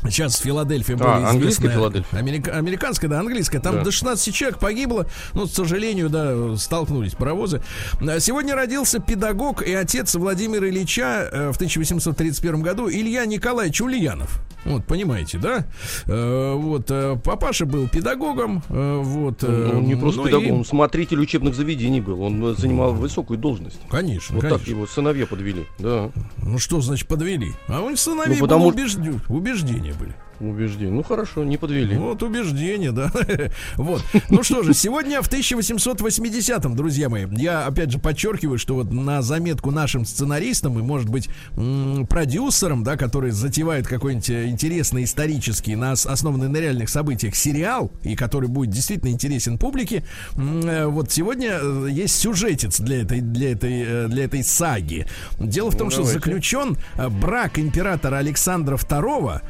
Сейчас 0.05 0.37
Филадельфия 0.37 0.95
А, 0.95 0.97
более 0.97 1.27
английская. 1.27 1.69
Филадельфия? 1.69 2.17
Америка- 2.19 2.51
американская, 2.55 3.09
да, 3.09 3.19
английская. 3.19 3.59
Там 3.59 3.75
Да. 3.75 3.83
до 3.83 3.91
16 3.91 4.33
человек 4.33 4.57
погибло. 4.57 5.07
Ну, 5.33 5.45
к 5.45 5.51
сожалению, 5.51 6.09
да, 6.09 6.55
столкнулись 6.55 7.13
паровозы. 7.15 7.61
А, 7.99 8.19
Сегодня 8.21 8.55
родился 8.55 8.99
педагог 8.99 9.61
и 9.61 9.73
отец 9.73 10.15
Владимира 10.15 10.69
Ильича 10.69 11.27
э, 11.29 11.51
в 11.51 11.55
1831 11.57 12.61
году 12.61 12.89
Илья 12.89 13.25
Николаевич 13.25 13.81
Ульянов. 13.81 14.39
Вот, 14.65 14.85
понимаете, 14.85 15.37
да? 15.37 15.65
Э, 16.05 16.53
вот, 16.55 16.91
э, 16.91 17.17
папаша 17.23 17.65
был 17.65 17.87
педагогом, 17.87 18.61
э, 18.69 18.97
вот. 19.01 19.43
Он, 19.43 19.77
он 19.77 19.83
не 19.85 19.95
просто 19.95 20.21
ну 20.21 20.27
педагог, 20.27 20.47
и- 20.47 20.51
он 20.51 20.65
смотритель 20.65 21.19
учебных 21.19 21.55
заведений 21.55 22.01
был. 22.01 22.21
Он 22.21 22.55
занимал 22.55 22.93
высокую 22.93 23.37
должность. 23.39 23.79
Конечно, 23.89 24.35
Вот 24.35 24.41
конечно. 24.41 24.59
так 24.59 24.67
его 24.67 24.85
сыновья 24.87 25.25
подвели. 25.27 25.65
Да, 25.79 26.11
Ну 26.37 26.57
что 26.59 26.81
значит 26.81 27.07
подвели? 27.07 27.53
А 27.67 27.81
у 27.81 27.95
сыновей 27.95 28.35
Ну, 28.35 28.41
потому- 28.41 28.69
убежд- 28.69 29.21
убеждения 29.29 29.93
были. 29.99 30.13
Убеждение. 30.39 30.93
Ну 30.93 31.03
хорошо, 31.03 31.43
не 31.43 31.57
подвели. 31.57 31.95
Вот 31.97 32.23
убеждения, 32.23 32.91
да. 32.91 33.11
вот. 33.77 34.03
Ну 34.29 34.43
что 34.43 34.63
же, 34.63 34.73
сегодня 34.73 35.21
в 35.21 35.29
1880-м, 35.29 36.75
друзья 36.75 37.09
мои, 37.09 37.25
я 37.31 37.65
опять 37.65 37.91
же 37.91 37.99
подчеркиваю, 37.99 38.57
что 38.57 38.75
вот 38.75 38.91
на 38.91 39.21
заметку 39.21 39.71
нашим 39.71 40.05
сценаристам 40.05 40.79
и, 40.79 40.81
может 40.81 41.09
быть, 41.09 41.29
продюсерам, 42.09 42.83
да, 42.83 42.97
которые 42.97 43.33
затевают 43.33 43.87
какой-нибудь 43.87 44.29
э, 44.29 44.47
интересный 44.47 45.03
исторический, 45.03 45.75
на, 45.75 45.93
ос- 45.93 46.05
основанный 46.05 46.47
на 46.47 46.57
реальных 46.57 46.89
событиях 46.89 47.35
сериал, 47.35 47.91
и 48.03 48.15
который 48.15 48.49
будет 48.49 48.71
действительно 48.71 49.09
интересен 49.09 49.57
публике, 49.57 50.03
э, 50.35 50.85
вот 50.85 51.11
сегодня 51.11 51.59
э, 51.61 51.87
есть 51.91 52.15
сюжетец 52.15 52.79
для 52.79 53.01
этой, 53.01 53.21
для 53.21 53.51
этой, 53.51 54.07
для 54.07 54.23
этой 54.25 54.43
саги. 54.43 55.05
Дело 55.39 55.71
в 55.71 55.77
том, 55.77 55.89
что 55.89 56.01
давайте. 56.01 56.19
заключен 56.19 56.77
брак 57.19 57.59
императора 57.59 58.17
Александра 58.17 58.75
II 58.77 59.41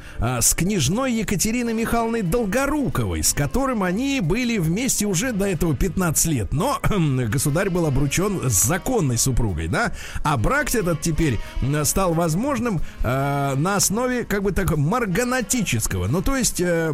с 0.41 0.53
книжной 0.79 1.11
Екатериной 1.11 1.73
Михайловной 1.73 2.21
Долгоруковой, 2.21 3.21
с 3.21 3.33
которым 3.33 3.83
они 3.83 4.21
были 4.21 4.57
вместе 4.59 5.05
уже 5.07 5.33
до 5.33 5.45
этого 5.45 5.75
15 5.75 6.25
лет. 6.27 6.53
Но 6.53 6.79
государь 7.27 7.69
был 7.69 7.85
обручен 7.85 8.49
с 8.49 8.63
законной 8.63 9.17
супругой, 9.17 9.67
да? 9.67 9.91
А 10.23 10.37
брак 10.37 10.73
этот 10.73 11.01
теперь 11.01 11.37
стал 11.83 12.13
возможным 12.13 12.79
э, 13.03 13.55
на 13.57 13.75
основе, 13.75 14.23
как 14.23 14.41
бы 14.41 14.53
так, 14.53 14.77
марганатического. 14.77 16.07
Ну, 16.07 16.21
то 16.21 16.37
есть... 16.37 16.61
э, 16.61 16.93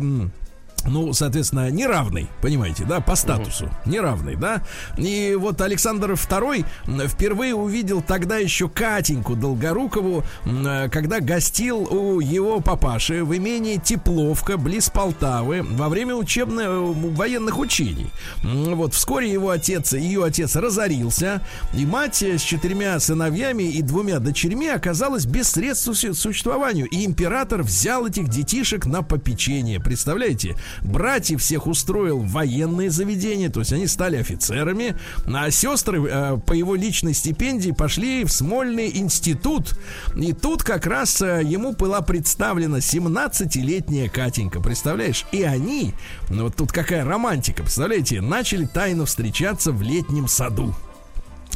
ну, 0.86 1.14
соответственно, 1.14 1.70
неравный, 1.72 2.28
понимаете, 2.42 2.86
да, 2.86 3.00
по 3.00 3.16
статусу, 3.16 3.70
неравный, 3.86 4.36
да. 4.36 4.62
И 4.98 5.36
вот 5.40 5.62
Александр 5.62 6.12
II 6.12 6.66
впервые 7.08 7.56
увидел 7.56 8.02
тогда 8.02 8.38
еще 8.38 8.70
Катеньку 8.70 9.36
Долгорукову, 9.36 10.24
э, 10.46 10.90
когда 10.90 11.20
гостил 11.20 11.80
у 11.80 12.20
его 12.20 12.60
папаши 12.60 13.24
в 13.24 13.36
имении 13.36 13.78
Тепловка, 13.78 14.58
близ 14.58 14.90
Полтавы, 14.90 15.64
во 15.64 15.90
время 15.90 16.16
учебных 16.16 16.68
военных 17.16 17.58
учений. 17.58 18.12
Вот 18.44 18.94
вскоре 18.94 19.32
его 19.32 19.50
отец, 19.50 19.94
ее 19.94 20.24
отец 20.24 20.56
разорился, 20.56 21.42
и 21.74 21.86
мать 21.86 22.22
э, 22.24 22.38
с 22.38 22.42
четырьмя 22.42 23.00
сыновьями 23.00 23.64
и 23.64 23.82
двумя 23.82 24.20
дочерьми 24.20 24.68
оказалась 24.68 25.26
без 25.26 25.50
средств 25.50 25.96
су- 25.96 26.14
существованию. 26.14 26.88
И 26.88 27.06
император 27.06 27.64
взял 27.64 28.06
этих 28.06 28.30
детишек 28.30 28.86
на 28.86 29.02
попечение. 29.02 29.80
Представляете? 29.80 30.56
Братьев 30.82 31.42
всех 31.42 31.68
устроил 31.68 32.20
в 32.20 32.32
военные 32.32 32.90
заведения, 32.90 33.50
то 33.50 33.60
есть 33.62 33.74
они 33.74 33.88
стали 33.88 34.18
офицерами, 34.18 34.96
а 35.26 35.50
сестры 35.52 36.04
э, 36.04 36.38
по 36.46 36.54
его 36.54 36.76
личной 36.76 37.14
стипендии 37.14 37.72
пошли 37.72 38.24
в 38.24 38.32
Смольный 38.32 38.92
институт. 38.98 39.78
И 40.16 40.34
тут 40.34 40.64
как 40.64 40.86
раз 40.86 41.22
э, 41.22 41.42
ему 41.44 41.74
была 41.74 42.02
представлена 42.02 42.80
17-летняя 42.80 44.10
Катенька, 44.10 44.62
представляешь? 44.62 45.26
И 45.32 45.44
они, 45.44 45.94
ну 46.30 46.44
вот 46.44 46.56
тут 46.56 46.72
какая 46.72 47.06
романтика, 47.06 47.64
представляете, 47.64 48.22
начали 48.22 48.66
тайно 48.66 49.06
встречаться 49.06 49.72
в 49.72 49.82
летнем 49.82 50.28
саду. 50.28 50.74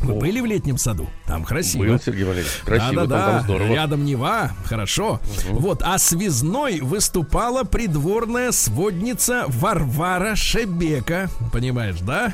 Вы 0.02 0.14
были 0.14 0.40
в 0.40 0.46
летнем 0.46 0.78
саду? 0.78 1.10
Там 1.26 1.44
красиво. 1.44 1.84
Был, 1.84 2.00
Сергей 2.00 2.24
Валерьевич. 2.24 2.52
Красиво, 2.66 3.06
да, 3.06 3.18
да, 3.18 3.26
там, 3.26 3.36
там 3.36 3.44
здорово. 3.44 3.74
Рядом 3.74 4.06
Нева, 4.06 4.52
хорошо. 4.66 5.20
Вот, 5.50 5.82
а 5.84 5.98
связной 5.98 6.80
выступала 6.82 7.64
придворная 7.64 8.52
сводница 8.52 9.46
Варвара 9.48 10.36
Шебека. 10.36 11.30
Понимаешь, 11.52 12.00
да? 12.02 12.34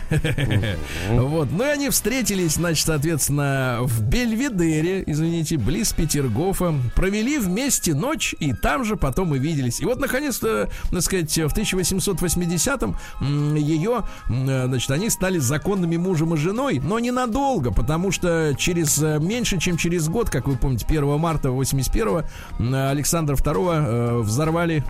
Вот, 1.09 1.49
ну 1.51 1.63
и 1.65 1.67
они 1.67 1.89
встретились, 1.89 2.53
значит, 2.53 2.85
соответственно, 2.85 3.79
в 3.81 4.01
Бельведере, 4.03 5.03
извините, 5.05 5.57
близ 5.57 5.93
Петергофа. 5.93 6.73
Провели 6.95 7.39
вместе 7.39 7.93
ночь, 7.93 8.35
и 8.39 8.53
там 8.53 8.83
же 8.85 8.95
потом 8.95 9.35
и 9.35 9.39
виделись. 9.39 9.81
И 9.81 9.85
вот, 9.85 9.99
наконец-то, 9.99 10.69
так 10.91 11.01
сказать, 11.01 11.31
в 11.31 11.57
1880-м 11.57 12.97
м, 13.21 13.55
ее, 13.55 14.03
значит, 14.27 14.91
они 14.91 15.09
стали 15.09 15.39
законными 15.39 15.97
мужем 15.97 16.33
и 16.33 16.37
женой, 16.37 16.79
но 16.83 16.99
ненадолго, 16.99 17.54
потому 17.71 18.11
что 18.11 18.53
через 18.57 19.01
э, 19.01 19.19
меньше, 19.19 19.57
чем 19.59 19.77
через 19.77 20.07
год, 20.09 20.29
как 20.29 20.47
вы 20.47 20.55
помните, 20.57 20.85
1 20.87 21.19
марта 21.19 21.49
81-го 21.49 22.23
м, 22.59 22.73
Александра 22.73 23.35
II 23.35 23.71
э, 23.73 24.19
взорвали 24.19 24.83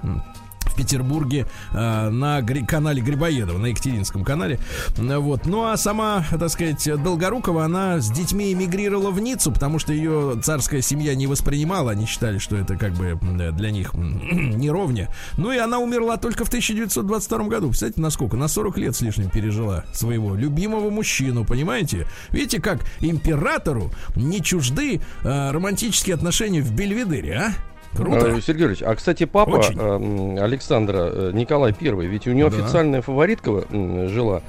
Петербурге 0.75 1.45
э, 1.73 2.09
на 2.09 2.41
гри- 2.41 2.65
канале 2.65 3.01
Грибоедова, 3.01 3.57
на 3.57 3.67
Екатеринском 3.67 4.23
канале. 4.23 4.59
Э, 4.97 5.17
Вот. 5.17 5.45
Ну 5.45 5.65
а 5.65 5.77
сама, 5.77 6.25
так 6.29 6.49
сказать, 6.49 6.87
Долгорукова, 7.03 7.65
она 7.65 7.99
с 7.99 8.11
детьми 8.11 8.51
эмигрировала 8.53 9.11
в 9.11 9.19
Ниццу, 9.19 9.51
потому 9.51 9.79
что 9.79 9.93
ее 9.93 10.39
царская 10.43 10.81
семья 10.81 11.15
не 11.15 11.27
воспринимала. 11.27 11.91
Они 11.91 12.05
считали, 12.05 12.37
что 12.37 12.55
это 12.55 12.75
как 12.77 12.93
бы 12.93 13.17
для 13.53 13.71
них 13.71 13.93
неровня. 13.93 15.09
Ну 15.37 15.51
и 15.51 15.57
она 15.57 15.79
умерла 15.79 16.17
только 16.17 16.45
в 16.45 16.47
1922 16.49 17.37
году. 17.47 17.67
Представляете, 17.69 18.01
насколько? 18.01 18.37
На 18.37 18.47
40 18.47 18.77
лет 18.77 18.95
с 18.95 19.01
лишним 19.01 19.29
пережила 19.29 19.85
своего 19.93 20.35
любимого 20.35 20.89
мужчину, 20.89 21.45
понимаете? 21.45 22.07
Видите, 22.31 22.61
как 22.61 22.79
императору 22.99 23.91
не 24.15 24.41
чужды 24.41 25.01
э, 25.23 25.51
романтические 25.51 26.15
отношения 26.15 26.61
в 26.61 26.71
Бельведере, 26.71 27.33
а? 27.35 27.53
Круто. 27.95 28.27
Э, 28.27 28.41
Сергей 28.41 28.67
Ильич, 28.67 28.81
а 28.83 28.93
кстати, 28.95 29.25
папа 29.25 29.55
Очень. 29.57 30.37
э, 30.37 30.43
Александра 30.43 31.09
э, 31.11 31.31
Николай 31.33 31.73
Первый, 31.73 32.07
ведь 32.07 32.27
у 32.27 32.31
него 32.33 32.49
Да. 32.49 32.57
официальная 32.57 33.01
фаворитка 33.01 33.63
жила 34.09 34.41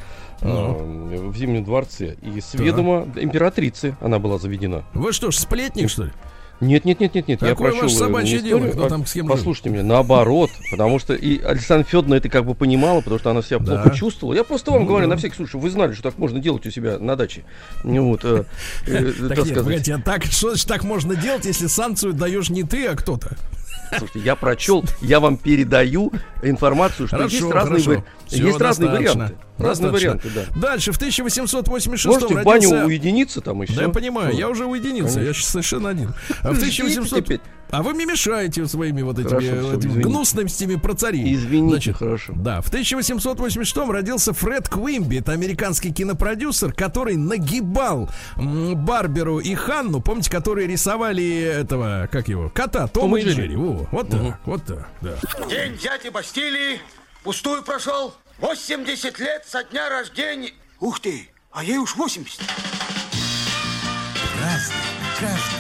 Ну. 0.43 1.29
в 1.31 1.37
Зимнем 1.37 1.65
дворце, 1.65 2.17
и 2.23 2.41
с 2.41 2.55
ведома 2.55 3.07
императрицы 3.17 3.97
она 4.01 4.19
была 4.19 4.39
заведена. 4.39 4.83
Вы 4.95 5.13
что 5.13 5.31
ж, 5.31 5.37
сплетник, 5.37 5.89
что 5.89 6.05
ли? 6.05 6.11
Нет, 6.61 6.85
нет, 6.87 7.01
нет, 7.01 7.15
нет, 7.15 7.29
нет. 7.29 7.43
я 7.43 7.49
Какое 7.51 7.71
прочел 7.71 7.83
ваше 7.85 7.95
э, 7.95 7.99
собачье 7.99 8.41
дело? 8.41 8.67
Кто 8.69 8.89
там 8.89 9.05
с 9.05 9.13
кем 9.13 9.27
жил? 9.27 9.37
Послушайте 9.37 9.71
меня, 9.71 9.83
наоборот, 9.83 10.51
потому 10.71 10.99
что 10.99 11.15
и 11.15 11.39
Александра 11.43 11.85
Федоровна 11.87 12.15
это 12.15 12.29
как 12.31 12.47
бы 12.47 12.55
понимала, 12.55 13.01
потому 13.01 13.19
что 13.19 13.31
она 13.31 13.43
себя 13.43 13.59
Да. 13.59 13.83
плохо 13.83 13.97
чувствовала. 13.97 14.35
Я 14.35 14.43
просто 14.43 14.71
вам 14.71 14.83
Ну 14.83 14.87
говорю, 14.87 15.07
да. 15.07 15.15
на 15.15 15.19
всякий 15.19 15.37
случай, 15.37 15.59
вы 15.59 15.69
знали, 15.69 15.93
что 15.93 16.03
так 16.05 16.19
можно 16.19 16.39
делать 16.39 16.65
у 16.67 16.71
себя 16.71 16.99
на 16.99 17.15
даче. 17.17 17.45
Ну 17.85 18.09
Вот, 18.09 18.25
э, 18.25 18.45
э, 18.87 19.13
Так 19.29 19.45
нет, 19.45 19.55
погодите, 19.55 19.95
а 19.95 19.99
так, 19.99 20.25
что 20.25 20.49
значит 20.51 20.67
так 20.67 20.83
можно 20.85 21.15
делать, 21.15 21.45
если 21.45 21.67
санкцию 21.67 22.15
даешь 22.15 22.49
не 22.49 22.63
ты, 22.63 22.87
а 22.87 22.97
кто-то? 22.97 23.37
Слушайте, 23.91 24.21
я 24.21 24.37
прочел, 24.37 24.85
я 25.01 25.21
вам 25.21 25.37
передаю 25.37 26.13
информацию, 26.43 27.09
что 27.09 27.23
есть 27.23 27.41
разные, 27.43 27.83
хорошо. 27.83 28.05
есть 28.29 28.61
разные 28.61 28.91
варианты. 28.91 29.37
Разные 29.59 29.93
варианты, 29.93 30.31
да. 30.35 30.43
Дальше, 30.61 30.93
в 30.93 30.97
1886 30.97 32.07
Можете 32.07 32.35
в 32.35 32.45
баню 32.45 32.71
родился... 32.71 32.87
уединиться 32.87 33.41
там 33.41 33.63
и 33.63 33.67
все. 33.67 33.77
Да 33.77 33.83
я 33.83 33.89
понимаю, 33.89 34.35
я 34.35 34.49
уже 34.49 34.67
уединился, 34.67 35.19
я 35.19 35.25
Конечно. 35.25 35.43
сейчас 35.43 35.51
совершенно 35.51 35.89
один. 35.91 36.15
А 36.43 36.53
в 36.53 36.57
Ждите 36.57 36.83
1700... 36.83 37.25
теперь. 37.25 37.41
А 37.71 37.83
вы 37.83 37.95
мне 37.95 38.07
мешаете 38.07 38.67
своими 38.67 39.03
вот 39.03 39.19
этими, 39.19 39.29
Хорошо, 39.31 39.47
всё, 39.47 39.79
этими 39.79 40.03
гнусностями 40.03 40.77
про 40.77 40.95
царей. 40.95 41.35
Извините, 41.35 41.93
хорошо. 41.93 42.33
Да, 42.37 42.61
в 42.61 42.69
1886 42.69 43.77
родился 43.77 44.33
Фред 44.33 44.69
Квимби, 44.69 45.17
это 45.19 45.33
американский 45.33 45.93
кинопродюсер, 45.93 46.73
который 46.73 47.17
нагибал 47.17 48.09
Барберу 48.37 49.41
и 49.41 49.55
Ханну, 49.55 50.01
помните, 50.01 50.31
которые 50.31 50.67
рисовали 50.69 51.41
этого, 51.41 52.09
как 52.11 52.29
его, 52.29 52.51
кота 52.51 52.87
Тома 52.87 53.19
и 53.19 53.25
Джерри. 53.25 53.57
Во, 53.57 53.89
вот 53.91 54.11
так, 54.11 54.41
вот 54.45 54.65
так, 54.65 54.89
да. 55.01 55.15
День 55.49 55.77
дяди 55.77 56.09
Бастилии 56.09 56.81
пустую 57.25 57.63
прошел. 57.63 58.15
80 58.39 59.19
лет 59.19 59.45
со 59.47 59.65
дня 59.65 59.89
рождения. 59.89 60.53
Ух 60.79 61.01
ты, 61.01 61.31
а 61.51 61.65
ей 61.65 61.79
уж 61.79 61.97
80. 61.97 62.41
Разный, 64.39 64.77
каждый. 65.19 65.56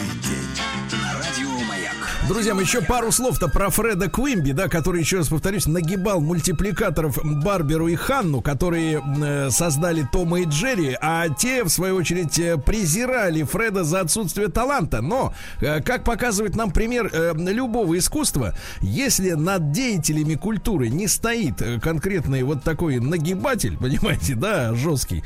Друзья, 2.29 2.55
мои, 2.55 2.65
еще 2.65 2.83
пару 2.83 3.13
слов-то 3.13 3.47
про 3.47 3.71
Фреда 3.71 4.11
Квимби, 4.11 4.51
да, 4.51 4.67
который, 4.67 5.01
еще 5.01 5.19
раз 5.19 5.29
повторюсь, 5.29 5.67
нагибал 5.67 6.21
мультипликаторов 6.21 7.21
Барберу 7.23 7.87
и 7.87 7.95
Ханну, 7.95 8.41
которые 8.41 9.01
э, 9.01 9.51
создали 9.51 10.05
Тома 10.11 10.41
и 10.41 10.45
Джерри, 10.45 10.97
а 11.01 11.29
те, 11.29 11.63
в 11.63 11.69
свою 11.69 11.95
очередь, 11.95 12.37
э, 12.41 12.59
презирали 12.59 13.45
Фреда 13.45 13.85
за 13.85 14.01
отсутствие 14.01 14.49
таланта. 14.49 15.03
Но, 15.03 15.35
э, 15.61 15.81
как 15.83 16.03
показывает 16.03 16.57
нам 16.57 16.73
пример 16.73 17.11
э, 17.13 17.33
любого 17.37 17.97
искусства, 17.97 18.57
если 18.81 19.31
над 19.31 19.71
деятелями 19.71 20.35
культуры 20.35 20.89
не 20.89 21.07
стоит 21.07 21.63
э, 21.63 21.79
конкретный 21.79 22.43
вот 22.43 22.65
такой 22.65 22.99
нагибатель, 22.99 23.77
понимаете, 23.81 24.35
да, 24.35 24.75
жесткий, 24.75 25.23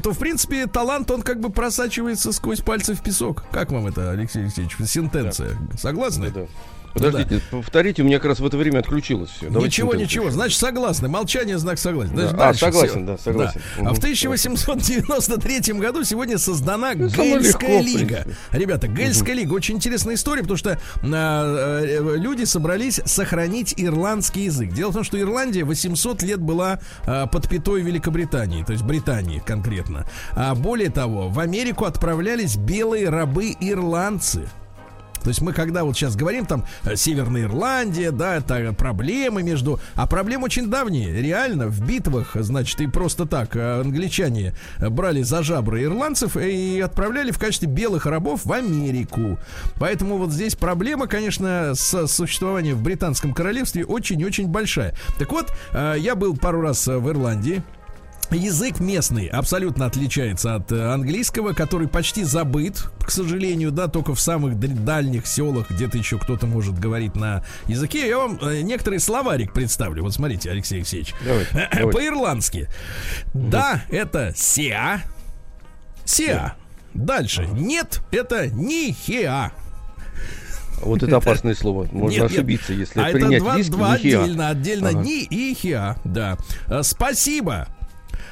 то, 0.00 0.12
в 0.12 0.18
принципе, 0.18 0.68
талант, 0.68 1.10
он 1.10 1.22
как 1.22 1.40
бы 1.40 1.50
просачивается 1.50 2.30
сквозь 2.30 2.60
пальцы 2.60 2.94
в 2.94 3.02
песок. 3.02 3.42
Как 3.50 3.72
вам 3.72 3.88
это, 3.88 4.12
Алексей 4.12 4.42
Алексеевич, 4.44 4.76
сентенция? 4.86 5.56
Согласны? 5.76 6.35
Да. 6.44 6.46
Подождите, 6.96 7.42
да. 7.50 7.58
повторите, 7.58 8.02
у 8.02 8.06
меня 8.06 8.18
как 8.18 8.26
раз 8.30 8.40
в 8.40 8.46
это 8.46 8.56
время 8.56 8.78
отключилось 8.78 9.30
все. 9.30 9.50
Давайте 9.50 9.66
ничего, 9.66 9.94
ничего. 9.94 10.30
Значит, 10.30 10.58
согласны. 10.58 11.08
Молчание 11.08 11.58
знак 11.58 11.78
согласен. 11.78 12.16
Да. 12.16 12.30
А, 12.38 12.54
согласен, 12.54 12.90
все. 12.90 13.00
да, 13.00 13.18
согласен. 13.18 13.60
Да. 13.76 13.82
Угу. 13.82 13.90
А 13.90 13.94
в 13.94 13.98
1893 13.98 15.74
году 15.74 16.04
сегодня 16.04 16.38
создана 16.38 16.94
ну, 16.94 17.08
Гельская 17.08 17.80
легко, 17.82 17.98
лига. 17.98 18.26
Ребята, 18.52 18.88
Гельская 18.88 19.34
угу. 19.34 19.40
лига 19.40 19.52
очень 19.52 19.76
интересная 19.76 20.14
история, 20.14 20.42
потому 20.42 20.56
что 20.56 20.80
а, 21.02 21.82
э, 21.82 22.16
люди 22.16 22.44
собрались 22.44 23.00
сохранить 23.04 23.74
ирландский 23.76 24.44
язык. 24.44 24.72
Дело 24.72 24.90
в 24.90 24.94
том, 24.94 25.04
что 25.04 25.20
Ирландия 25.20 25.64
800 25.64 26.22
лет 26.22 26.40
была 26.40 26.80
а, 27.04 27.26
под 27.26 27.48
пятой 27.48 27.82
Великобритании, 27.82 28.64
то 28.64 28.72
есть 28.72 28.84
Британии 28.84 29.42
конкретно. 29.44 30.06
А 30.32 30.54
более 30.54 30.90
того, 30.90 31.28
в 31.28 31.38
Америку 31.40 31.84
отправлялись 31.84 32.56
белые 32.56 33.10
рабы-ирландцы. 33.10 34.48
То 35.26 35.30
есть 35.30 35.40
мы 35.40 35.52
когда 35.52 35.82
вот 35.82 35.96
сейчас 35.96 36.14
говорим 36.14 36.46
там 36.46 36.64
э, 36.84 36.94
Северная 36.94 37.46
Ирландия, 37.46 38.12
да, 38.12 38.36
это 38.36 38.72
проблемы 38.72 39.42
между... 39.42 39.80
А 39.96 40.06
проблемы 40.06 40.44
очень 40.44 40.70
давние. 40.70 41.20
Реально 41.20 41.66
в 41.66 41.84
битвах, 41.84 42.36
значит, 42.36 42.80
и 42.80 42.86
просто 42.86 43.26
так 43.26 43.56
э, 43.56 43.80
англичане 43.80 44.54
брали 44.78 45.22
за 45.22 45.42
жабры 45.42 45.82
ирландцев 45.82 46.36
и 46.36 46.78
отправляли 46.78 47.32
в 47.32 47.40
качестве 47.40 47.66
белых 47.66 48.06
рабов 48.06 48.42
в 48.44 48.52
Америку. 48.52 49.36
Поэтому 49.80 50.16
вот 50.16 50.30
здесь 50.30 50.54
проблема, 50.54 51.08
конечно, 51.08 51.72
с 51.74 52.06
существованием 52.06 52.76
в 52.76 52.82
британском 52.84 53.34
королевстве 53.34 53.84
очень-очень 53.84 54.46
большая. 54.46 54.94
Так 55.18 55.32
вот, 55.32 55.50
э, 55.72 55.96
я 55.98 56.14
был 56.14 56.36
пару 56.36 56.60
раз 56.60 56.86
в 56.86 57.08
Ирландии. 57.10 57.64
Язык 58.30 58.80
местный 58.80 59.28
абсолютно 59.28 59.86
отличается 59.86 60.56
от 60.56 60.72
э, 60.72 60.92
английского, 60.92 61.52
который 61.52 61.86
почти 61.86 62.24
забыт, 62.24 62.90
к 63.00 63.10
сожалению, 63.10 63.70
да, 63.70 63.86
только 63.86 64.14
в 64.14 64.20
самых 64.20 64.58
дальних 64.58 65.26
селах 65.26 65.70
где-то 65.70 65.96
еще 65.96 66.18
кто-то 66.18 66.46
может 66.46 66.78
говорить 66.78 67.14
на 67.14 67.44
языке. 67.68 68.08
Я 68.08 68.18
вам 68.18 68.38
э, 68.42 68.62
некоторый 68.62 68.98
словарик 68.98 69.52
представлю. 69.52 70.02
Вот 70.02 70.12
смотрите, 70.12 70.50
Алексей 70.50 70.76
Алексеевич. 70.76 71.14
Давайте, 71.24 71.70
По-ирландски. 71.92 72.68
Да, 73.32 73.84
это 73.90 74.32
сеа. 74.34 75.02
Сеа. 76.04 76.54
Дальше. 76.94 77.46
Нет, 77.52 78.00
это 78.10 78.48
нихеа. 78.48 79.52
Вот 80.82 81.02
это 81.02 81.16
опасное 81.16 81.54
слово. 81.58 81.88
Можно 81.92 82.22
нет, 82.22 82.30
ошибиться, 82.30 82.72
нет. 82.72 82.80
если 82.80 83.00
а 83.00 83.12
принять 83.12 83.32
это 83.34 83.40
два, 83.40 83.56
диск, 83.56 83.70
два 83.70 83.92
отдельно, 83.92 84.48
отдельно 84.48 84.88
ага. 84.90 84.98
ни 84.98 85.22
и 85.22 85.54
хиа. 85.54 85.96
Да. 86.04 86.36
Э, 86.66 86.82
спасибо. 86.82 87.68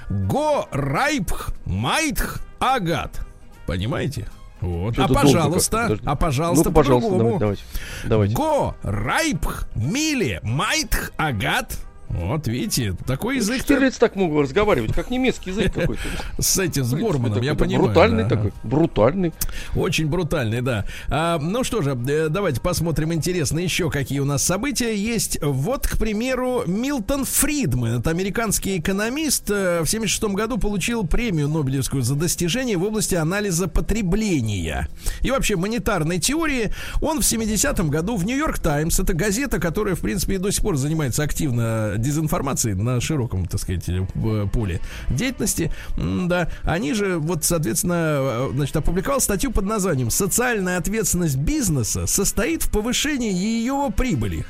Го 0.08 0.68
райпх 0.70 1.50
майтх 1.64 2.40
агат. 2.58 3.20
Понимаете? 3.66 4.26
Вот. 4.60 4.98
А 4.98 5.08
пожалуйста, 5.08 5.98
а 6.04 6.16
пожалуйста, 6.16 6.68
ну 6.68 6.74
по-другому. 6.74 7.38
Давайте, 7.38 7.62
давайте. 8.04 8.34
Го 8.34 8.74
райпх 8.82 9.66
мили 9.74 10.40
майтх 10.42 11.12
агат. 11.16 11.76
Вот, 12.14 12.46
видите, 12.46 12.94
такой 13.06 13.36
язык. 13.36 13.62
Штирлиц 13.62 13.96
так 13.96 14.14
мог 14.16 14.40
разговаривать, 14.40 14.92
как 14.92 15.10
немецкий 15.10 15.50
язык 15.50 15.72
какой-то. 15.72 16.02
С 16.38 16.58
этим, 16.58 16.84
с 16.84 16.94
Горманом, 16.94 17.42
я 17.42 17.54
понимаю. 17.54 17.86
Брутальный 17.86 18.28
такой, 18.28 18.52
брутальный. 18.62 19.32
Очень 19.74 20.06
брутальный, 20.06 20.60
да. 20.60 20.84
А, 21.08 21.38
ну 21.38 21.64
что 21.64 21.82
же, 21.82 21.98
э, 22.08 22.28
давайте 22.28 22.60
посмотрим 22.60 23.12
интересно 23.12 23.58
еще, 23.58 23.90
какие 23.90 24.20
у 24.20 24.24
нас 24.24 24.44
события 24.44 24.94
есть. 24.94 25.38
Вот, 25.42 25.86
к 25.86 25.98
примеру, 25.98 26.62
Милтон 26.66 27.24
Фридман, 27.24 27.98
это 27.98 28.10
американский 28.10 28.78
экономист, 28.78 29.50
э, 29.50 29.82
в 29.82 29.86
76 29.86 30.34
году 30.34 30.58
получил 30.58 31.06
премию 31.06 31.48
Нобелевскую 31.48 32.02
за 32.02 32.14
достижение 32.14 32.76
в 32.76 32.84
области 32.84 33.14
анализа 33.14 33.68
потребления 33.68 34.88
и 35.20 35.30
вообще 35.30 35.56
монетарной 35.56 36.20
теории. 36.20 36.72
Он 37.00 37.20
в 37.20 37.24
70-м 37.24 37.90
году 37.90 38.16
в 38.16 38.24
Нью-Йорк 38.24 38.58
Таймс, 38.58 39.00
это 39.00 39.14
газета, 39.14 39.58
которая, 39.58 39.94
в 39.94 40.00
принципе, 40.00 40.34
и 40.34 40.38
до 40.38 40.50
сих 40.50 40.62
пор 40.62 40.76
занимается 40.76 41.22
активно 41.22 41.96
дезинформации 42.04 42.74
на 42.74 43.00
широком, 43.00 43.46
так 43.46 43.60
сказать, 43.60 43.88
э, 43.88 44.46
поле 44.52 44.80
деятельности, 45.08 45.72
да, 45.96 46.48
они 46.62 46.94
же, 46.94 47.18
вот, 47.18 47.44
соответственно, 47.44 48.18
э, 48.20 48.50
значит, 48.54 48.76
опубликовал 48.76 49.20
статью 49.20 49.50
под 49.50 49.64
названием 49.64 50.10
«Социальная 50.10 50.78
ответственность 50.78 51.36
бизнеса 51.36 52.06
состоит 52.06 52.62
в 52.62 52.70
повышении 52.70 53.32
ее 53.32 53.88
прибыли». 53.96 54.44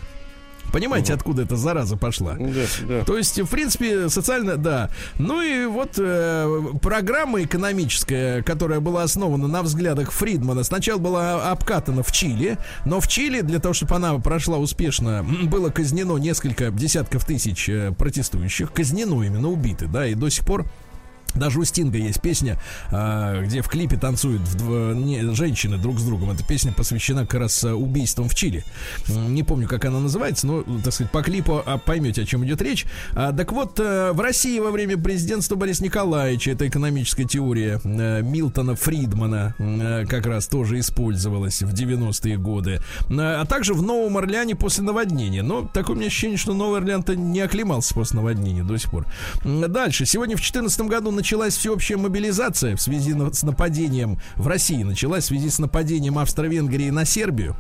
Понимаете, 0.74 1.12
угу. 1.12 1.18
откуда 1.18 1.42
эта 1.42 1.54
зараза 1.54 1.96
пошла? 1.96 2.34
Да, 2.34 2.62
да. 2.88 3.04
То 3.04 3.16
есть, 3.16 3.40
в 3.40 3.46
принципе, 3.46 4.08
социально, 4.08 4.56
да. 4.56 4.90
Ну 5.20 5.40
и 5.40 5.66
вот 5.66 5.92
э, 5.98 6.62
программа 6.82 7.44
экономическая, 7.44 8.42
которая 8.42 8.80
была 8.80 9.04
основана 9.04 9.46
на 9.46 9.62
взглядах 9.62 10.10
Фридмана, 10.10 10.64
сначала 10.64 10.98
была 10.98 11.52
обкатана 11.52 12.02
в 12.02 12.10
Чили, 12.10 12.58
но 12.86 12.98
в 12.98 13.06
Чили 13.06 13.42
для 13.42 13.60
того, 13.60 13.72
чтобы 13.72 13.94
она 13.94 14.18
прошла 14.18 14.58
успешно, 14.58 15.24
было 15.44 15.70
казнено 15.70 16.16
несколько 16.16 16.72
десятков 16.72 17.24
тысяч 17.24 17.68
э, 17.68 17.92
протестующих, 17.96 18.72
казнено 18.72 19.22
именно 19.22 19.50
убиты, 19.50 19.86
да, 19.86 20.08
и 20.08 20.14
до 20.14 20.28
сих 20.28 20.44
пор 20.44 20.66
даже 21.34 21.58
у 21.58 21.64
Стинга 21.64 21.98
есть 21.98 22.20
песня, 22.20 22.60
а, 22.90 23.42
где 23.42 23.62
в 23.62 23.68
клипе 23.68 23.96
танцуют 23.96 24.42
женщины 25.34 25.78
друг 25.78 25.98
с 25.98 26.04
другом. 26.04 26.30
Эта 26.30 26.44
песня 26.44 26.72
посвящена 26.72 27.26
как 27.26 27.40
раз 27.40 27.64
а, 27.64 27.74
убийствам 27.74 28.28
в 28.28 28.34
Чили. 28.34 28.64
Не 29.08 29.42
помню, 29.42 29.68
как 29.68 29.84
она 29.84 30.00
называется, 30.00 30.46
но, 30.46 30.62
так 30.62 30.92
сказать, 30.92 31.12
по 31.12 31.22
клипу 31.22 31.62
а, 31.64 31.78
поймете, 31.78 32.22
о 32.22 32.24
чем 32.24 32.44
идет 32.44 32.62
речь. 32.62 32.86
Так 33.14 33.52
вот, 33.52 33.78
в 33.78 34.20
России 34.20 34.58
во 34.58 34.70
время 34.70 34.96
президентства 34.96 35.56
Бориса 35.56 35.82
Николаевича 35.84 36.52
эта 36.52 36.68
экономическая 36.68 37.24
теория 37.24 37.80
Милтона 37.84 38.74
Фридмана 38.74 39.54
как 40.08 40.26
раз 40.26 40.46
тоже 40.46 40.78
использовалась 40.78 41.62
в 41.62 41.72
90-е 41.72 42.36
годы. 42.36 42.80
А 43.10 43.44
также 43.46 43.74
в 43.74 43.82
Новом 43.82 44.16
Орлеане 44.16 44.54
после 44.54 44.84
наводнения. 44.84 45.42
Но 45.42 45.68
такое 45.72 45.96
у 45.96 45.98
меня 45.98 46.08
ощущение, 46.08 46.38
что 46.38 46.54
Новый 46.54 46.80
Орлеан-то 46.80 47.16
не 47.16 47.40
оклемался 47.40 47.94
после 47.94 48.16
наводнения 48.16 48.62
до 48.62 48.76
сих 48.78 48.90
пор. 48.90 49.06
Дальше. 49.44 50.06
Сегодня 50.06 50.36
в 50.36 50.40
2014 50.40 50.80
году 50.82 51.10
началась 51.24 51.56
всеобщая 51.56 51.96
мобилизация 51.96 52.76
в 52.76 52.82
связи 52.82 53.14
с 53.32 53.42
нападением 53.44 54.20
в 54.36 54.46
России, 54.46 54.82
началась 54.82 55.24
в 55.24 55.28
связи 55.28 55.48
с 55.48 55.58
нападением 55.58 56.18
Австро-Венгрии 56.18 56.90
на 56.90 57.06
Сербию. 57.06 57.56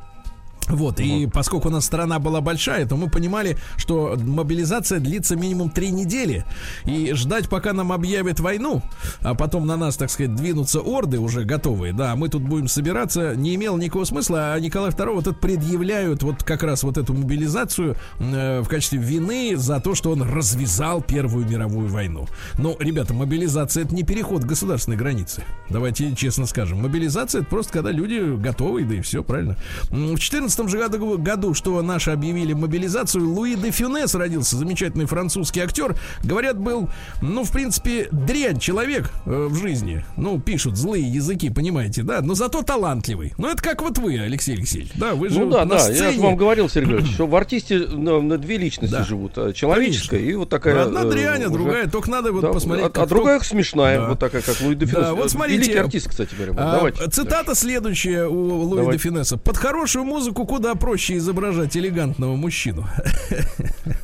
Вот, 0.68 1.00
и 1.00 1.26
поскольку 1.26 1.68
у 1.68 1.70
нас 1.70 1.84
страна 1.84 2.18
была 2.18 2.40
большая, 2.40 2.86
то 2.86 2.96
мы 2.96 3.08
понимали, 3.08 3.58
что 3.76 4.16
мобилизация 4.18 5.00
длится 5.00 5.36
минимум 5.36 5.70
три 5.70 5.90
недели. 5.90 6.44
И 6.84 7.12
ждать, 7.14 7.48
пока 7.48 7.72
нам 7.72 7.92
объявят 7.92 8.40
войну, 8.40 8.82
а 9.20 9.34
потом 9.34 9.66
на 9.66 9.76
нас, 9.76 9.96
так 9.96 10.10
сказать, 10.10 10.34
двинутся 10.34 10.80
орды 10.80 11.18
уже 11.18 11.44
готовые, 11.44 11.92
да, 11.92 12.16
мы 12.16 12.28
тут 12.28 12.42
будем 12.42 12.68
собираться, 12.68 13.34
не 13.36 13.54
имело 13.54 13.76
никакого 13.76 14.04
смысла, 14.04 14.54
а 14.54 14.60
Николай 14.60 14.90
II 14.90 15.14
вот 15.14 15.26
это 15.26 15.36
предъявляют 15.36 16.22
вот 16.22 16.42
как 16.42 16.62
раз 16.62 16.82
вот 16.82 16.98
эту 16.98 17.14
мобилизацию 17.14 17.96
э, 18.18 18.60
в 18.60 18.68
качестве 18.68 18.98
вины 18.98 19.54
за 19.56 19.80
то, 19.80 19.94
что 19.94 20.10
он 20.10 20.22
развязал 20.22 21.02
Первую 21.02 21.46
мировую 21.48 21.88
войну. 21.88 22.26
Но, 22.58 22.76
ребята, 22.78 23.14
мобилизация 23.14 23.84
это 23.84 23.94
не 23.94 24.02
переход 24.02 24.44
государственной 24.44 24.96
границы. 24.96 25.44
Давайте 25.68 26.14
честно 26.14 26.46
скажем. 26.46 26.82
Мобилизация 26.82 27.42
это 27.42 27.50
просто 27.50 27.72
когда 27.72 27.90
люди 27.90 28.36
готовы, 28.36 28.84
да 28.84 28.94
и 28.94 29.00
все, 29.00 29.22
правильно. 29.22 29.56
В 29.90 30.18
14 30.18 30.53
19 30.56 30.70
же 30.70 30.78
году, 30.78 31.18
году, 31.18 31.54
что 31.54 31.80
наши 31.82 32.10
объявили 32.10 32.52
мобилизацию, 32.52 33.28
Луи 33.28 33.56
де 33.56 33.70
Фюнес 33.70 34.14
родился, 34.14 34.56
замечательный 34.56 35.06
французский 35.06 35.60
актер. 35.60 35.96
Говорят, 36.22 36.58
был, 36.58 36.88
ну, 37.20 37.44
в 37.44 37.50
принципе, 37.50 38.08
дрянь 38.10 38.58
человек 38.58 39.10
э, 39.26 39.46
в 39.50 39.56
жизни. 39.56 40.04
Ну, 40.16 40.40
пишут 40.40 40.76
злые 40.76 41.04
языки, 41.04 41.50
понимаете, 41.50 42.02
да, 42.02 42.20
но 42.20 42.34
зато 42.34 42.62
талантливый. 42.62 43.34
Ну, 43.38 43.48
это 43.48 43.62
как 43.62 43.82
вот 43.82 43.98
вы, 43.98 44.18
Алексей 44.18 44.54
Алексеевич. 44.54 44.92
Да, 44.94 45.14
вы 45.14 45.28
же 45.28 45.40
Ну, 45.40 45.50
да, 45.50 45.64
да, 45.64 45.78
сцене... 45.78 46.16
я 46.16 46.22
вам 46.22 46.36
говорил, 46.36 46.68
Сергей 46.68 47.04
что 47.14 47.26
в 47.26 47.34
артисте 47.34 47.78
на, 47.78 48.20
на 48.20 48.38
две 48.38 48.58
личности 48.58 48.92
да. 48.92 49.04
живут. 49.04 49.36
А 49.36 49.52
человеческая 49.52 50.18
Конечно. 50.18 50.32
и 50.32 50.36
вот 50.36 50.48
такая... 50.48 50.84
Одна 50.84 51.02
э, 51.02 51.10
дрянь, 51.10 51.42
а 51.42 51.46
уже... 51.46 51.54
другая, 51.54 51.88
только 51.88 52.10
надо 52.10 52.32
вот 52.32 52.42
да, 52.42 52.52
посмотреть. 52.52 52.96
А, 52.96 53.02
а 53.02 53.06
другая 53.06 53.40
смешная, 53.40 53.98
да. 53.98 54.08
вот 54.10 54.18
такая, 54.18 54.42
как 54.42 54.60
Луи 54.60 54.74
де 54.74 54.86
Фюнес. 54.86 55.04
Да, 55.04 55.14
вот 55.14 55.30
смотрите. 55.30 55.62
Великий 55.62 55.78
артист, 55.78 56.08
кстати 56.08 56.34
говоря. 56.34 56.54
А, 56.56 56.76
Давайте. 56.76 57.08
Цитата 57.10 57.46
да. 57.48 57.54
следующая 57.54 58.26
у 58.26 58.62
Луи 58.62 58.78
Давайте. 58.78 58.92
де 58.92 58.98
Фюнеса. 58.98 59.36
Под 59.36 59.56
хорошую 59.56 60.04
музыку 60.04 60.43
куда 60.46 60.74
проще 60.74 61.16
изображать 61.16 61.76
элегантного 61.76 62.36
мужчину. 62.36 62.86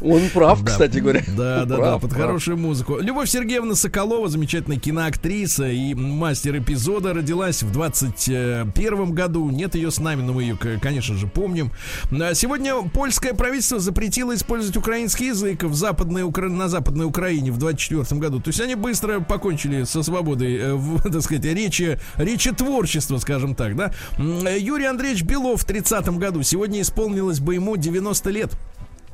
Он 0.01 0.22
прав, 0.32 0.62
да, 0.62 0.70
кстати 0.70 0.99
говоря. 0.99 1.22
Да, 1.36 1.64
да, 1.64 1.76
прав, 1.76 1.86
да, 1.86 1.99
под 1.99 2.11
прав. 2.11 2.22
хорошую 2.22 2.57
музыку. 2.57 2.99
Любовь 2.99 3.28
Сергеевна 3.28 3.74
Соколова, 3.74 4.28
замечательная 4.28 4.78
киноактриса 4.78 5.68
и 5.68 5.95
мастер 5.95 6.59
эпизода, 6.59 7.14
родилась 7.14 7.62
в 7.62 7.72
21 7.72 9.12
году. 9.12 9.51
Нет 9.51 9.74
ее 9.74 9.91
с 9.91 9.99
нами, 9.99 10.22
но 10.22 10.32
мы 10.32 10.43
ее, 10.43 10.59
конечно 10.80 11.16
же, 11.16 11.26
помним. 11.26 11.72
А 12.11 12.34
сегодня 12.34 12.74
польское 12.82 13.34
правительство 13.34 13.78
запретило 13.78 14.34
использовать 14.34 14.76
украинский 14.76 15.28
язык 15.28 15.64
в 15.64 15.74
западной, 15.74 16.30
на 16.49 16.68
Западной 16.68 17.07
Украине 17.07 17.51
в 17.51 17.59
24 17.59 18.20
году. 18.20 18.41
То 18.41 18.49
есть 18.49 18.61
они 18.61 18.74
быстро 18.74 19.20
покончили 19.20 19.84
со 19.84 20.03
свободой, 20.03 20.57
э, 20.57 20.74
в, 20.74 21.03
так 21.11 21.22
сказать, 21.22 21.45
речи, 21.45 21.99
речи 22.16 22.53
творчества, 22.53 23.18
скажем 23.18 23.55
так, 23.55 23.76
да. 23.76 23.93
Юрий 24.18 24.86
Андреевич 24.86 25.22
Белов 25.22 25.62
в 25.62 25.64
30 25.64 26.09
году 26.11 26.30
сегодня 26.43 26.81
исполнил 26.81 26.81
исполнилось 26.81 27.41
бы 27.41 27.55
ему 27.55 27.76
90 27.76 28.31
лет. 28.31 28.51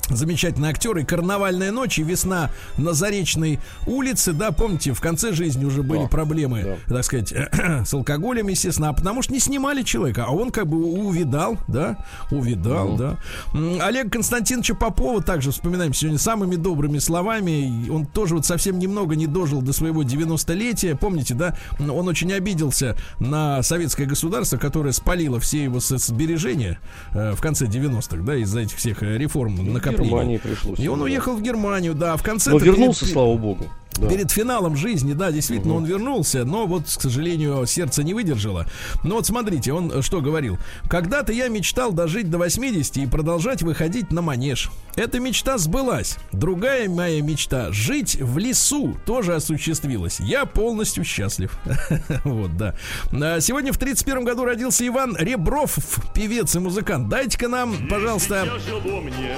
Замечательный 0.08 0.68
актер 0.68 0.96
и 0.98 1.04
«Карнавальная 1.04 1.72
ночь» 1.72 1.98
и 1.98 2.02
«Весна 2.02 2.50
на 2.76 2.92
Заречной 2.92 3.60
улице». 3.86 4.32
Да, 4.32 4.52
помните, 4.52 4.92
в 4.92 5.00
конце 5.00 5.32
жизни 5.32 5.64
уже 5.64 5.82
были 5.82 6.02
Да, 6.02 6.08
проблемы, 6.08 6.78
так 6.88 7.04
сказать, 7.04 7.32
с 7.84 7.92
алкоголем, 7.92 8.48
естественно, 8.48 8.90
а 8.90 8.92
потому 8.92 9.22
что 9.22 9.32
не 9.32 9.40
снимали 9.40 9.82
человека, 9.82 10.24
а 10.26 10.32
он 10.32 10.50
как 10.50 10.66
бы 10.66 10.78
увидал, 10.84 11.58
да, 11.68 12.04
увидал, 12.30 12.96
да. 12.96 13.16
М, 13.54 13.80
Олег 13.80 14.12
Константиновича 14.12 14.74
Попова 14.74 15.22
также 15.22 15.50
вспоминаем 15.50 15.92
сегодня 15.94 16.18
самыми 16.18 16.56
добрыми 16.56 16.98
словами. 16.98 17.88
Он 17.90 18.06
тоже 18.06 18.34
вот 18.36 18.46
совсем 18.46 18.78
немного 18.78 19.16
не 19.16 19.26
дожил 19.26 19.62
до 19.62 19.72
своего 19.72 20.02
90-летия. 20.02 20.96
Помните, 20.96 21.34
да, 21.34 21.56
он 21.78 22.08
очень 22.08 22.32
обиделся 22.32 22.96
на 23.18 23.62
советское 23.62 24.06
государство, 24.06 24.56
которое 24.56 24.92
спалило 24.92 25.40
все 25.40 25.64
его 25.64 25.80
сбережения 25.80 26.78
э, 27.12 27.32
в 27.32 27.40
конце 27.40 27.66
90-х, 27.66 28.22
да, 28.22 28.36
из-за 28.36 28.60
этих 28.60 28.76
всех 28.76 29.02
э, 29.02 29.18
реформ 29.18 29.56
накоплений. 29.72 29.95
Германии 30.04 30.36
пришлось. 30.38 30.78
И 30.78 30.88
он 30.88 30.98
да. 30.98 31.04
уехал 31.04 31.36
в 31.36 31.42
Германию, 31.42 31.94
да, 31.94 32.16
в 32.16 32.22
конце 32.22 32.50
Но 32.50 32.58
вернулся, 32.58 33.06
слава 33.06 33.36
богу. 33.36 33.66
Да. 33.98 34.08
Перед 34.08 34.30
финалом 34.30 34.76
жизни, 34.76 35.12
да, 35.12 35.30
действительно, 35.30 35.74
он 35.74 35.84
вернулся, 35.84 36.44
но 36.44 36.66
вот, 36.66 36.84
к 36.84 37.00
сожалению, 37.00 37.66
сердце 37.66 38.02
не 38.02 38.14
выдержало. 38.14 38.66
Но 39.04 39.16
вот 39.16 39.26
смотрите, 39.26 39.72
он 39.72 39.90
э, 39.90 40.02
что 40.02 40.20
говорил. 40.20 40.58
Когда-то 40.88 41.32
я 41.32 41.48
мечтал 41.48 41.92
дожить 41.92 42.30
до 42.30 42.38
80 42.38 42.96
и 42.98 43.06
продолжать 43.06 43.62
выходить 43.62 44.10
на 44.12 44.22
манеж. 44.22 44.70
Эта 44.96 45.20
мечта 45.20 45.58
сбылась. 45.58 46.16
Другая 46.32 46.88
моя 46.88 47.20
мечта— 47.22 47.68
жить 47.72 48.16
в 48.16 48.38
лесу 48.38 48.96
тоже 49.04 49.34
осуществилась. 49.34 50.20
Я 50.20 50.46
полностью 50.46 51.04
счастлив. 51.04 51.58
Вот, 52.24 52.56
да. 52.56 52.74
А 53.12 53.40
Сегодня 53.40 53.72
в 53.72 53.78
31 53.78 54.24
году 54.24 54.44
родился 54.44 54.86
Иван 54.86 55.16
Ребров, 55.16 55.76
певец 56.14 56.54
и 56.56 56.58
музыкант. 56.58 57.08
Дайте-ка 57.08 57.48
нам, 57.48 57.88
пожалуйста, 57.88 58.44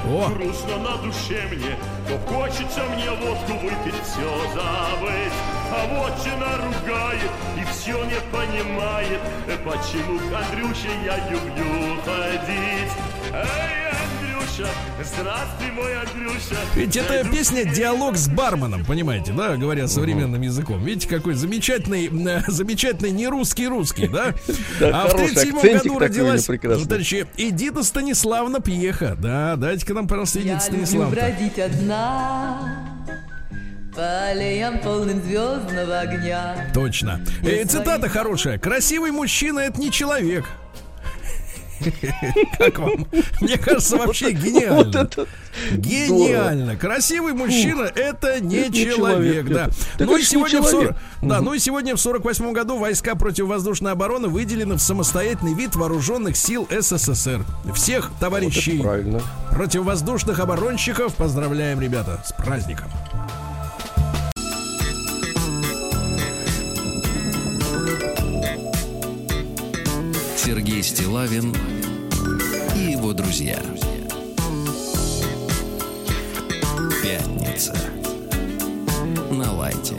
О. 0.06 0.28
грустно 0.30 0.78
на 0.78 0.96
душе 0.98 1.42
мне, 1.50 1.76
то 2.08 2.18
хочется 2.26 2.80
мне 2.94 3.10
водку 3.10 3.52
выпить, 3.62 3.94
все 4.04 4.47
забыть. 4.54 5.32
А 5.70 5.86
вот 5.94 6.12
жена 6.24 6.56
ругает 6.56 7.30
и 7.60 7.64
все 7.72 8.02
не 8.04 8.18
понимает, 8.32 9.20
э, 9.46 9.56
почему 9.64 10.18
к 10.18 10.32
Андрюше 10.34 10.88
я 11.04 11.18
люблю 11.30 12.00
ходить. 12.02 12.92
Эй, 13.30 13.90
Андрюша, 13.92 14.66
здравствуй, 15.04 15.70
мой 15.72 15.94
Андрюша. 16.00 16.56
Ведь 16.74 16.96
эта 16.96 17.28
песня 17.28 17.64
диалог 17.66 18.16
с 18.16 18.28
барменом, 18.28 18.84
понимаете, 18.86 19.32
да, 19.32 19.56
говоря 19.56 19.86
современным 19.88 20.40
языком. 20.40 20.82
Видите, 20.82 21.06
какой 21.06 21.34
замечательный, 21.34 22.06
э, 22.08 22.42
замечательный 22.48 23.10
не 23.10 23.28
русский 23.28 23.68
русский, 23.68 24.08
да? 24.08 24.34
А 24.80 25.06
в 25.08 25.10
хороший 25.12 25.34
37 25.34 25.56
акцентик 25.56 25.82
году 25.84 25.98
родилась, 25.98 26.46
товарищи, 26.46 27.26
Эдита 27.36 27.82
Станиславна 27.82 28.60
Пьеха. 28.60 29.16
Да, 29.20 29.56
дайте-ка 29.56 29.92
нам, 29.92 30.08
пожалуйста, 30.08 30.38
Эдита 30.38 30.54
Я 30.54 30.54
люблю 30.54 30.86
Станиславна. 30.86 31.14
бродить 31.14 31.58
одна 31.58 32.94
по 33.98 34.26
аллеям 34.26 34.78
полным 34.78 35.20
звездного 35.20 35.98
огня. 35.98 36.70
Точно. 36.72 37.20
И 37.42 37.64
цитата 37.64 38.08
хорошая. 38.08 38.56
Красивый 38.56 39.10
мужчина 39.10 39.58
это 39.58 39.80
не 39.80 39.90
человек. 39.90 40.44
Как 42.58 42.78
вам? 42.78 43.08
Мне 43.40 43.56
кажется, 43.58 43.96
вообще 43.96 44.30
гениально. 44.30 45.08
Гениально. 45.72 46.76
Красивый 46.76 47.32
мужчина 47.32 47.82
это 47.82 48.40
не 48.40 48.70
человек, 48.72 49.46
да. 49.46 49.68
Ну 49.98 50.16
и 50.16 50.22
сегодня 50.22 50.62
в 50.62 50.66
40 50.66 50.70
человек. 50.70 50.96
да, 51.22 51.40
ну 51.40 51.54
и 51.54 51.58
сегодня 51.58 51.96
в 51.96 52.00
48 52.00 52.52
году 52.52 52.78
войска 52.78 53.16
противовоздушной 53.16 53.92
обороны 53.92 54.28
выделены 54.28 54.76
в 54.76 54.80
самостоятельный 54.80 55.54
вид 55.54 55.74
вооруженных 55.74 56.36
сил 56.36 56.68
СССР. 56.70 57.44
Всех 57.74 58.12
товарищей 58.20 58.80
правильно. 58.80 59.20
противовоздушных 59.50 60.38
оборонщиков 60.38 61.14
поздравляем, 61.16 61.80
ребята, 61.80 62.22
с 62.24 62.32
праздником. 62.32 62.90
Сергей 70.48 70.82
Стилавин 70.82 71.54
и 72.74 72.92
его 72.92 73.12
друзья. 73.12 73.58
Пятница. 77.02 77.76
На 79.30 79.52
лайте. 79.52 79.96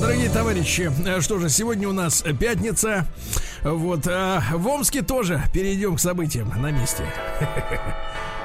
Дорогие 0.00 0.30
товарищи, 0.30 0.90
э, 1.04 1.20
что 1.20 1.38
же, 1.38 1.50
сегодня 1.50 1.86
у 1.86 1.92
нас 1.92 2.24
пятница. 2.40 3.04
Вот, 3.62 4.06
а 4.06 4.42
в 4.54 4.66
Омске 4.66 5.02
тоже 5.02 5.42
перейдем 5.52 5.96
к 5.96 6.00
событиям 6.00 6.54
на 6.56 6.70
месте. 6.70 7.04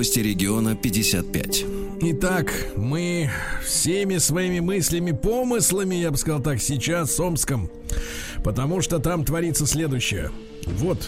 Новости 0.00 0.20
региона 0.20 0.74
55. 0.76 1.64
Итак, 2.00 2.50
мы 2.74 3.28
всеми 3.62 4.16
своими 4.16 4.60
мыслями, 4.60 5.10
помыслами, 5.10 5.96
я 5.96 6.10
бы 6.10 6.16
сказал 6.16 6.40
так, 6.40 6.58
сейчас 6.62 7.14
с 7.14 7.20
Омском. 7.20 7.70
Потому 8.42 8.80
что 8.80 8.98
там 8.98 9.26
творится 9.26 9.66
следующее. 9.66 10.30
Вот, 10.64 11.06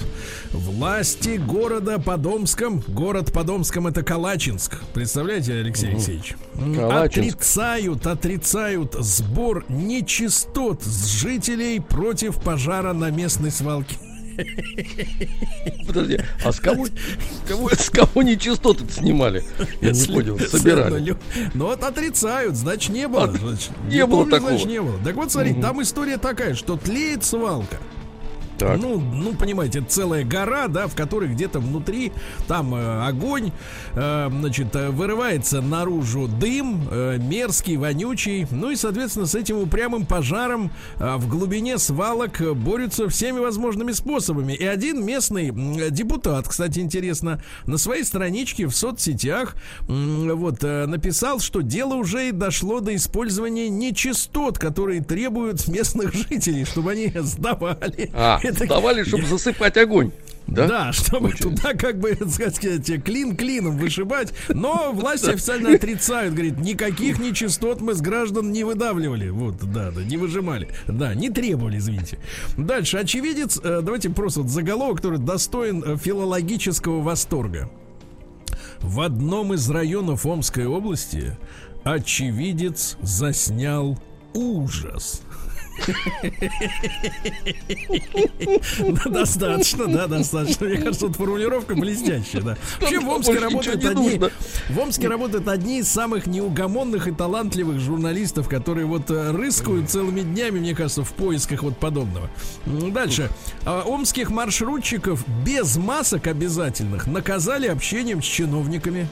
власти 0.53 1.39
города 1.39 1.99
Подомском, 1.99 2.85
город 2.87 3.33
Подомском 3.33 3.87
это 3.87 4.03
Калачинск. 4.03 4.83
Представляете, 4.93 5.55
Алексей 5.55 5.89
Алексеевич? 5.89 6.35
М, 6.57 6.75
Калачинск. 6.75 7.37
Отрицают, 7.39 8.07
отрицают 8.07 8.93
сбор 9.01 9.65
нечистот 9.71 10.83
с 10.83 11.07
жителей 11.07 11.81
против 11.81 12.43
пожара 12.43 12.93
на 12.93 13.11
местной 13.11 13.53
свалке. 13.53 13.97
Подожди, 15.87 16.21
а 16.45 16.53
с 16.53 16.61
кого, 16.61 16.87
кого, 17.47 17.71
с 17.71 17.91
кого 17.91 18.23
нечистоты 18.23 18.85
снимали? 18.91 19.45
Я 19.81 19.93
не 19.93 20.05
понял, 20.07 20.39
собирали. 20.39 21.17
Ну 21.55 21.67
вот 21.67 21.83
отрицают, 21.83 22.57
значит 22.57 22.93
не 22.93 23.09
было. 23.09 23.31
Значит, 23.31 23.71
не 23.89 24.07
было 24.07 24.21
помню, 24.21 24.31
такого. 24.31 24.51
Значит, 24.51 24.69
не 24.69 24.81
было. 24.81 24.99
Так 25.05 25.15
вот, 25.17 25.33
смотри, 25.33 25.55
там 25.55 25.83
история 25.83 26.19
такая, 26.19 26.55
что 26.55 26.77
тлеет 26.77 27.25
свалка. 27.25 27.79
Так. 28.63 28.81
Ну, 28.81 29.01
ну, 29.01 29.35
понимаете, 29.35 29.81
это 29.81 29.89
целая 29.89 30.25
гора, 30.25 30.69
да, 30.69 30.87
в 30.87 30.95
которой 30.95 31.29
где-то 31.29 31.61
внутри 31.61 32.13
там 32.47 32.75
э, 32.75 33.07
огонь, 33.07 33.53
э, 33.95 34.29
значит, 34.31 34.75
э, 34.77 34.91
вырывается 34.91 35.61
наружу 35.61 36.29
дым, 36.29 36.87
э, 36.91 37.19
мерзкий, 37.19 37.77
вонючий. 37.77 38.47
Ну 38.51 38.71
и, 38.71 38.77
соответственно, 38.77 39.27
с 39.27 39.35
этим 39.35 39.59
упрямым 39.59 40.07
пожаром 40.07 40.71
э, 40.99 41.17
в 41.17 41.29
глубине 41.29 41.79
свалок 41.79 42.41
э, 42.41 42.53
борются 42.53 43.09
всеми 43.09 43.39
возможными 43.41 43.93
способами. 43.93 44.53
И 44.53 44.65
один 44.65 45.05
местный 45.05 45.51
депутат, 45.91 46.49
кстати, 46.49 46.79
интересно, 46.79 47.43
на 47.67 47.79
своей 47.79 48.05
страничке 48.05 48.67
в 48.67 48.75
соцсетях 48.77 49.57
м, 49.89 50.37
вот 50.37 50.63
э, 50.63 50.87
написал, 50.87 51.41
что 51.41 51.61
дело 51.63 51.95
уже 51.95 52.29
и 52.29 52.33
дошло 52.33 52.81
до 52.81 52.95
использования 52.95 53.69
нечистот, 53.69 54.59
которые 54.59 55.03
требуют 55.03 55.67
местных 55.69 56.13
жителей, 56.15 56.65
чтобы 56.65 56.93
они 56.93 57.13
сдавали. 57.21 58.11
А, 58.15 58.39
давали, 58.59 59.05
чтобы 59.05 59.27
засыпать 59.27 59.77
огонь. 59.77 60.13
Да? 60.47 60.67
да, 60.67 60.93
чтобы 60.93 61.29
Очень. 61.29 61.57
туда 61.57 61.75
как 61.75 61.99
бы, 61.99 62.15
так 62.39 62.55
сказать, 62.55 63.05
клин 63.05 63.37
клином 63.37 63.79
вышибать. 63.79 64.33
Но 64.49 64.93
власти 64.93 65.31
официально 65.31 65.75
отрицают, 65.75 66.35
говорит, 66.35 66.59
никаких 66.59 67.19
нечистот 67.19 67.81
мы 67.81 67.95
с 67.95 68.01
граждан 68.01 68.53
не 68.53 68.65
выдавливали. 68.65 69.29
Вот, 69.31 69.57
да, 69.73 69.91
да, 69.91 70.03
не 70.03 70.17
выжимали. 70.17 70.69
Да, 70.87 71.15
не 71.15 71.31
требовали, 71.31 71.79
извините. 71.79 72.19
Дальше, 72.57 72.99
очевидец, 72.99 73.59
э, 73.63 73.81
давайте 73.83 74.11
просто 74.11 74.43
вот 74.43 74.51
заголовок, 74.51 74.97
который 74.97 75.19
достоин 75.19 75.83
э, 75.85 75.97
филологического 75.97 77.01
восторга. 77.01 77.71
В 78.81 79.01
одном 79.01 79.55
из 79.55 79.71
районов 79.71 80.27
Омской 80.27 80.67
области 80.67 81.37
очевидец 81.85 82.97
заснял 83.01 83.99
ужас. 84.35 85.23
Достаточно, 89.07 89.87
да, 89.87 90.07
достаточно. 90.07 90.67
Мне 90.67 90.79
кажется, 90.79 91.07
вот 91.07 91.17
формулировка 91.17 91.75
блестящая, 91.75 92.43
да. 92.43 92.57
Вообще 92.81 93.01
в 93.01 93.09
Омске 93.09 93.39
работают 93.39 93.85
одни, 93.85 94.21
в 94.69 94.79
Омске 94.79 95.09
работают 95.09 95.49
одни 95.49 95.81
из 95.81 95.89
самых 95.89 96.27
неугомонных 96.27 97.09
и 97.09 97.13
талантливых 97.13 97.81
журналистов, 97.81 98.49
которые 98.49 98.87
вот 98.87 99.11
э, 99.11 99.31
рыскают 99.33 99.91
целыми 99.91 100.21
днями, 100.21 100.61
мне 100.61 100.75
кажется, 100.75 101.05
в 101.05 101.13
поисках 101.13 101.63
вот 101.63 101.79
подобного. 101.79 102.29
Дальше. 102.67 103.31
А, 103.65 103.83
Омских 103.83 104.31
маршрутчиков 104.31 105.25
без 105.45 105.77
масок 105.77 106.27
обязательных 106.27 107.07
наказали 107.07 107.67
общением 107.67 108.23
с 108.23 108.27
чиновниками. 108.27 109.09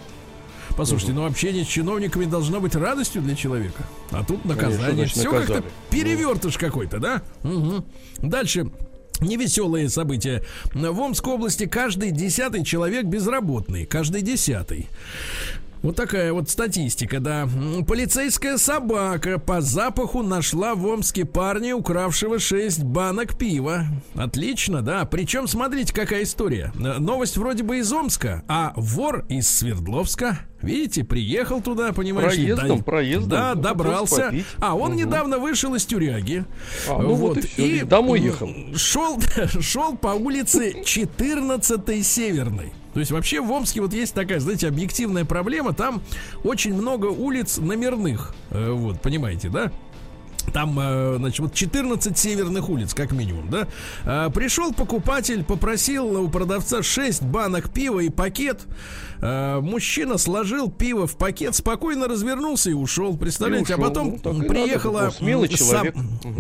Послушайте, 0.81 1.12
ну 1.12 1.26
общение 1.26 1.62
с 1.62 1.66
чиновниками 1.66 2.24
должно 2.24 2.59
быть 2.59 2.74
радостью 2.74 3.20
для 3.20 3.35
человека. 3.37 3.83
А 4.12 4.24
тут 4.24 4.47
наказание. 4.47 4.95
значит, 4.95 5.14
Все 5.14 5.31
как-то 5.31 5.57
наказали? 5.57 5.72
перевертыш 5.91 6.57
какой-то, 6.57 6.99
да? 6.99 7.22
Мгм. 7.43 7.85
Дальше. 8.22 8.64
Невеселые 9.20 9.91
события. 9.91 10.43
В 10.72 10.99
Омской 10.99 11.35
области 11.35 11.66
каждый 11.66 12.12
десятый 12.12 12.64
человек 12.64 13.05
безработный. 13.05 13.85
Каждый 13.85 14.22
десятый. 14.22 14.89
Вот 15.83 15.97
такая 15.97 16.33
вот 16.35 16.51
статистика, 16.51 17.20
да. 17.20 17.49
Полицейская 17.89 18.59
собака 18.59 19.39
по 19.39 19.62
запаху 19.62 20.22
нашла 20.22 20.74
в 20.74 20.87
Омске 20.87 21.24
парня, 21.24 21.74
укравшего 21.74 22.39
6 22.39 22.83
банок 22.85 23.39
пива. 23.39 23.87
Отлично, 24.14 24.83
да. 24.83 25.07
Причем, 25.07 25.49
смотрите, 25.49 25.95
какая 25.95 26.24
история. 26.24 26.70
Новость 26.74 27.39
вроде 27.39 27.62
бы 27.62 27.78
из 27.78 27.91
Омска, 27.91 28.43
а 28.47 28.74
вор 28.76 29.24
из 29.31 29.49
Свердловска. 29.49 30.41
Видите, 30.61 31.03
приехал 31.03 31.62
туда, 31.62 31.93
понимаешь? 31.95 32.35
Проездом, 32.35 32.76
да, 32.78 32.85
проездом. 32.85 33.28
Да, 33.31 33.53
Ну, 33.55 33.62
добрался. 33.62 34.22
попить. 34.26 34.47
А 34.59 34.74
он 34.76 34.91
Мгм. 34.91 34.99
недавно 34.99 35.39
вышел 35.39 35.74
из 35.74 35.87
тюряги. 35.87 36.45
А, 36.91 36.99
ну 37.01 37.14
вот 37.14 37.39
и 37.39 37.41
всё, 37.41 37.64
и 37.64 37.83
домой 37.85 38.20
ехал. 38.20 38.51
Шел, 38.76 39.18
шел 39.61 39.97
по 39.97 40.09
улице 40.09 40.83
14 40.85 42.03
Северной. 42.03 42.74
То 42.95 43.01
есть 43.01 43.12
вообще 43.12 43.41
в 43.41 43.51
Омске 43.51 43.80
вот 43.80 43.93
есть 43.93 44.14
такая, 44.14 44.41
знаете, 44.41 44.68
объективная 44.68 45.24
проблема. 45.24 45.72
Там 45.72 46.03
очень 46.43 46.74
много 46.74 47.07
улиц 47.07 47.59
номерных. 47.59 48.34
Э, 48.51 48.72
Вот, 48.72 49.01
понимаете, 49.01 49.49
да? 49.49 49.70
Там, 50.53 50.78
э, 50.80 51.16
значит, 51.18 51.41
вот 51.41 51.55
14 51.55 52.18
северных 52.18 52.68
улиц, 52.68 52.95
как 52.95 53.12
минимум, 53.12 53.51
да? 53.51 53.68
А, 54.05 54.30
Пришел 54.30 54.72
покупатель, 54.72 55.45
попросил 55.45 56.22
у 56.22 56.28
продавца 56.28 56.82
6 56.82 57.22
банок 57.22 57.70
пива 57.70 58.01
и 58.01 58.09
пакет. 58.09 58.62
А, 59.23 59.61
Мужчина 59.61 60.18
сложил 60.18 60.71
пиво 60.71 61.07
в 61.07 61.16
пакет, 61.16 61.55
спокойно 61.55 62.09
развернулся 62.09 62.71
и 62.71 62.73
ушел. 62.73 63.16
Представляете? 63.16 63.73
И 63.73 63.77
ушел. 63.77 63.85
а 63.85 63.89
потом 63.89 64.21
Ну, 64.25 64.45
приехала... 64.45 65.01
такой 65.01 65.14
смелый 65.14 65.49
человек. 65.49 65.95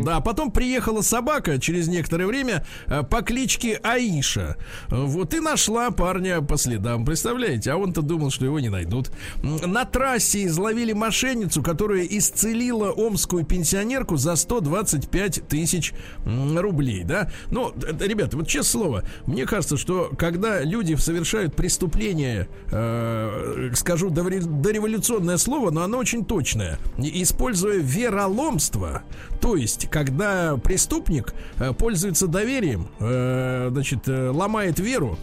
Да, 0.04 0.20
потом 0.20 0.50
приехала 0.50 1.02
собака 1.02 1.58
через 1.58 1.88
некоторое 1.88 2.26
время 2.26 2.64
э, 2.86 3.02
по 3.02 3.22
кличке 3.22 3.76
Аиша. 3.82 4.56
Э, 4.88 4.94
Вот 5.04 5.34
и 5.34 5.40
нашла 5.40 5.90
парня 5.90 6.40
по 6.40 6.56
следам. 6.56 7.04
Представляете? 7.04 7.72
А 7.72 7.76
он-то 7.76 8.02
думал, 8.02 8.30
что 8.30 8.44
его 8.44 8.60
не 8.60 8.68
найдут. 8.68 9.10
На 9.42 9.84
трассе 9.84 10.46
изловили 10.46 10.92
мошенницу, 10.92 11.62
которая 11.62 12.04
исцелила 12.04 12.90
омскую 12.90 13.44
пенсионерку 13.44 14.16
за 14.16 14.36
125 14.36 15.48
тысяч 15.48 15.92
рублей, 16.24 17.04
да? 17.04 17.30
Ну, 17.50 17.72
ребята, 18.00 18.36
вот 18.36 18.46
честное 18.48 18.70
слово, 18.70 19.04
мне 19.26 19.46
кажется, 19.46 19.76
что 19.76 20.10
когда 20.16 20.62
люди 20.62 20.94
совершают 20.94 21.56
преступление, 21.56 22.48
э, 22.70 23.70
скажу 23.74 24.10
дореволюционное 24.10 25.36
слово, 25.36 25.70
но 25.70 25.82
оно 25.82 25.98
очень 25.98 26.24
точное, 26.24 26.78
используя 26.98 27.78
вероломство, 27.78 29.02
то 29.40 29.56
есть, 29.56 29.88
когда 29.90 30.56
преступник 30.56 31.34
э, 31.58 31.72
пользуется 31.72 32.26
доверием, 32.26 32.88
э, 33.00 33.68
значит, 33.72 34.08
э, 34.08 34.30
ломает 34.30 34.78
веру, 34.78 35.18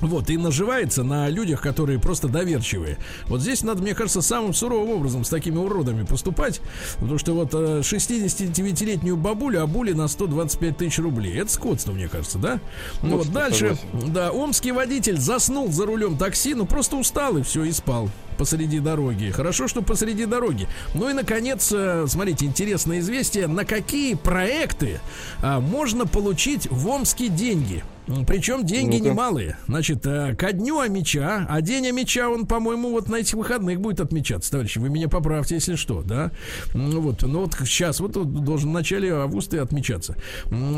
вот, 0.00 0.30
и 0.30 0.36
наживается 0.36 1.02
на 1.02 1.28
людях, 1.28 1.62
которые 1.62 1.98
просто 1.98 2.28
доверчивые. 2.28 2.98
Вот 3.26 3.40
здесь 3.40 3.62
надо, 3.62 3.82
мне 3.82 3.94
кажется, 3.94 4.22
самым 4.22 4.54
суровым 4.54 4.90
образом 4.90 5.24
с 5.24 5.28
такими 5.28 5.56
уродами 5.56 6.04
поступать. 6.04 6.60
Потому 7.00 7.18
что 7.18 7.34
вот 7.34 7.54
э, 7.54 7.80
69-летнюю 7.80 9.16
бабулю 9.16 9.62
обули 9.62 9.92
на 9.92 10.08
125 10.08 10.76
тысяч 10.76 10.98
рублей. 10.98 11.38
Это 11.38 11.50
скотство, 11.50 11.92
мне 11.92 12.08
кажется, 12.08 12.38
да? 12.38 12.60
Ну, 13.02 13.18
вот 13.18 13.26
Скотство, 13.26 13.34
дальше, 13.34 13.78
да, 14.08 14.32
омский 14.32 14.72
водитель 14.72 15.18
заснул 15.18 15.70
за 15.70 15.86
рулем 15.86 16.16
такси, 16.16 16.54
ну 16.54 16.66
просто 16.66 16.96
устал 16.96 17.36
и 17.36 17.42
все, 17.42 17.64
и 17.64 17.72
спал 17.72 18.10
посреди 18.36 18.80
дороги. 18.80 19.30
Хорошо, 19.30 19.68
что 19.68 19.82
посреди 19.82 20.26
дороги. 20.26 20.66
Ну 20.94 21.08
и, 21.08 21.12
наконец, 21.12 21.72
э, 21.72 22.04
смотрите, 22.08 22.46
интересное 22.46 23.00
известие. 23.00 23.46
На 23.46 23.64
какие 23.64 24.14
проекты 24.14 25.00
а, 25.42 25.60
можно 25.60 26.06
получить 26.06 26.68
в 26.70 26.86
Омске 26.88 27.28
деньги? 27.28 27.82
Причем 28.26 28.66
деньги 28.66 28.98
Ну-ка. 28.98 29.08
немалые. 29.10 29.56
Значит, 29.66 30.04
э, 30.04 30.34
ко 30.36 30.52
дню 30.52 30.78
Амича, 30.78 31.46
а 31.48 31.60
день 31.62 31.86
Амича, 31.86 32.28
он, 32.28 32.46
по-моему, 32.46 32.90
вот 32.90 33.08
на 33.08 33.16
этих 33.16 33.32
выходных 33.32 33.80
будет 33.80 33.98
отмечаться, 34.00 34.50
товарищи. 34.50 34.78
Вы 34.78 34.90
меня 34.90 35.08
поправьте, 35.08 35.54
если 35.54 35.74
что, 35.74 36.02
да? 36.02 36.30
М, 36.74 36.90
Вот, 37.00 37.22
ну 37.22 37.40
вот 37.40 37.54
сейчас, 37.60 38.00
вот 38.00 38.12
должен 38.12 38.68
в 38.70 38.72
начале 38.74 39.10
августа 39.14 39.56
и 39.56 39.58
отмечаться. 39.60 40.16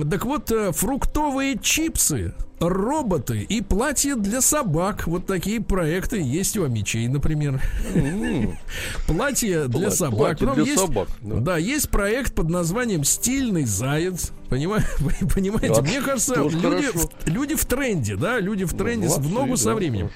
Так 0.08 0.24
вот, 0.24 0.52
э, 0.52 0.70
фруктовые 0.70 1.58
чипсы 1.60 2.32
роботы 2.58 3.42
и 3.42 3.60
платья 3.60 4.16
для 4.16 4.40
собак. 4.40 5.06
Вот 5.06 5.26
такие 5.26 5.60
проекты 5.60 6.20
есть 6.20 6.56
у 6.56 6.64
Амичей, 6.64 7.06
например. 7.08 7.60
Платье 9.06 9.68
для 9.68 9.90
собак. 9.90 10.38
платье 10.38 10.46
для 10.64 10.64
собак, 10.76 11.08
да. 11.22 11.56
Есть 11.58 11.90
проект 11.90 12.34
под 12.34 12.48
названием 12.50 13.04
«Стильный 13.04 13.64
заяц». 13.64 14.30
Понимаете? 14.48 14.88
Мне 15.82 16.00
кажется, 16.00 16.34
люди 17.26 17.54
в, 17.56 17.64
тренде, 17.66 18.16
да, 18.16 18.38
люди 18.40 18.64
в 18.64 18.72
тренде 18.74 19.08
с- 19.08 19.18
в 19.18 19.32
ногу 19.32 19.56
со 19.56 19.74
временем. 19.74 20.10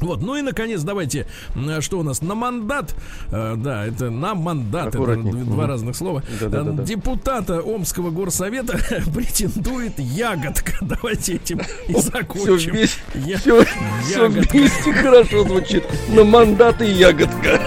Вот, 0.00 0.22
ну 0.22 0.36
и 0.36 0.42
наконец, 0.42 0.82
давайте, 0.82 1.26
м, 1.54 1.80
что 1.82 1.98
у 1.98 2.02
нас 2.02 2.22
на 2.22 2.34
мандат, 2.34 2.94
э, 3.30 3.54
да, 3.56 3.84
это 3.86 4.10
на 4.10 4.34
мандат, 4.34 4.88
это 4.94 5.16
два 5.44 5.66
разных 5.66 5.94
слова. 5.96 6.22
Да-да-да-да. 6.40 6.82
Э, 6.82 6.86
Депутата 6.86 7.60
Омского 7.60 8.10
горсовета 8.10 8.78
претендует 9.14 9.98
ягодка. 9.98 10.72
Давайте 10.80 11.34
этим 11.34 11.60
и 11.88 11.92
Все 11.92 12.00
закончим. 12.02 12.72
вместе, 12.72 13.00
Я- 13.14 13.38
все, 13.38 13.64
все 14.04 14.28
вместе 14.28 14.92
хорошо 14.92 15.44
звучит. 15.44 15.84
На 16.08 16.24
мандат 16.24 16.80
и 16.82 16.86
ягодка. 16.86 17.60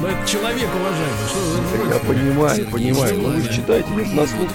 Но 0.00 0.08
это 0.08 0.26
человек 0.28 0.68
уважаемый. 0.74 1.28
Что 1.28 1.94
Я 1.94 1.98
понимаю, 2.00 2.66
понимаю. 2.70 3.18
Ну 3.18 3.28
вы 3.30 3.40
Стилавин. 3.42 3.52
читаете, 3.54 3.88
на 4.14 4.26
слух 4.26 4.48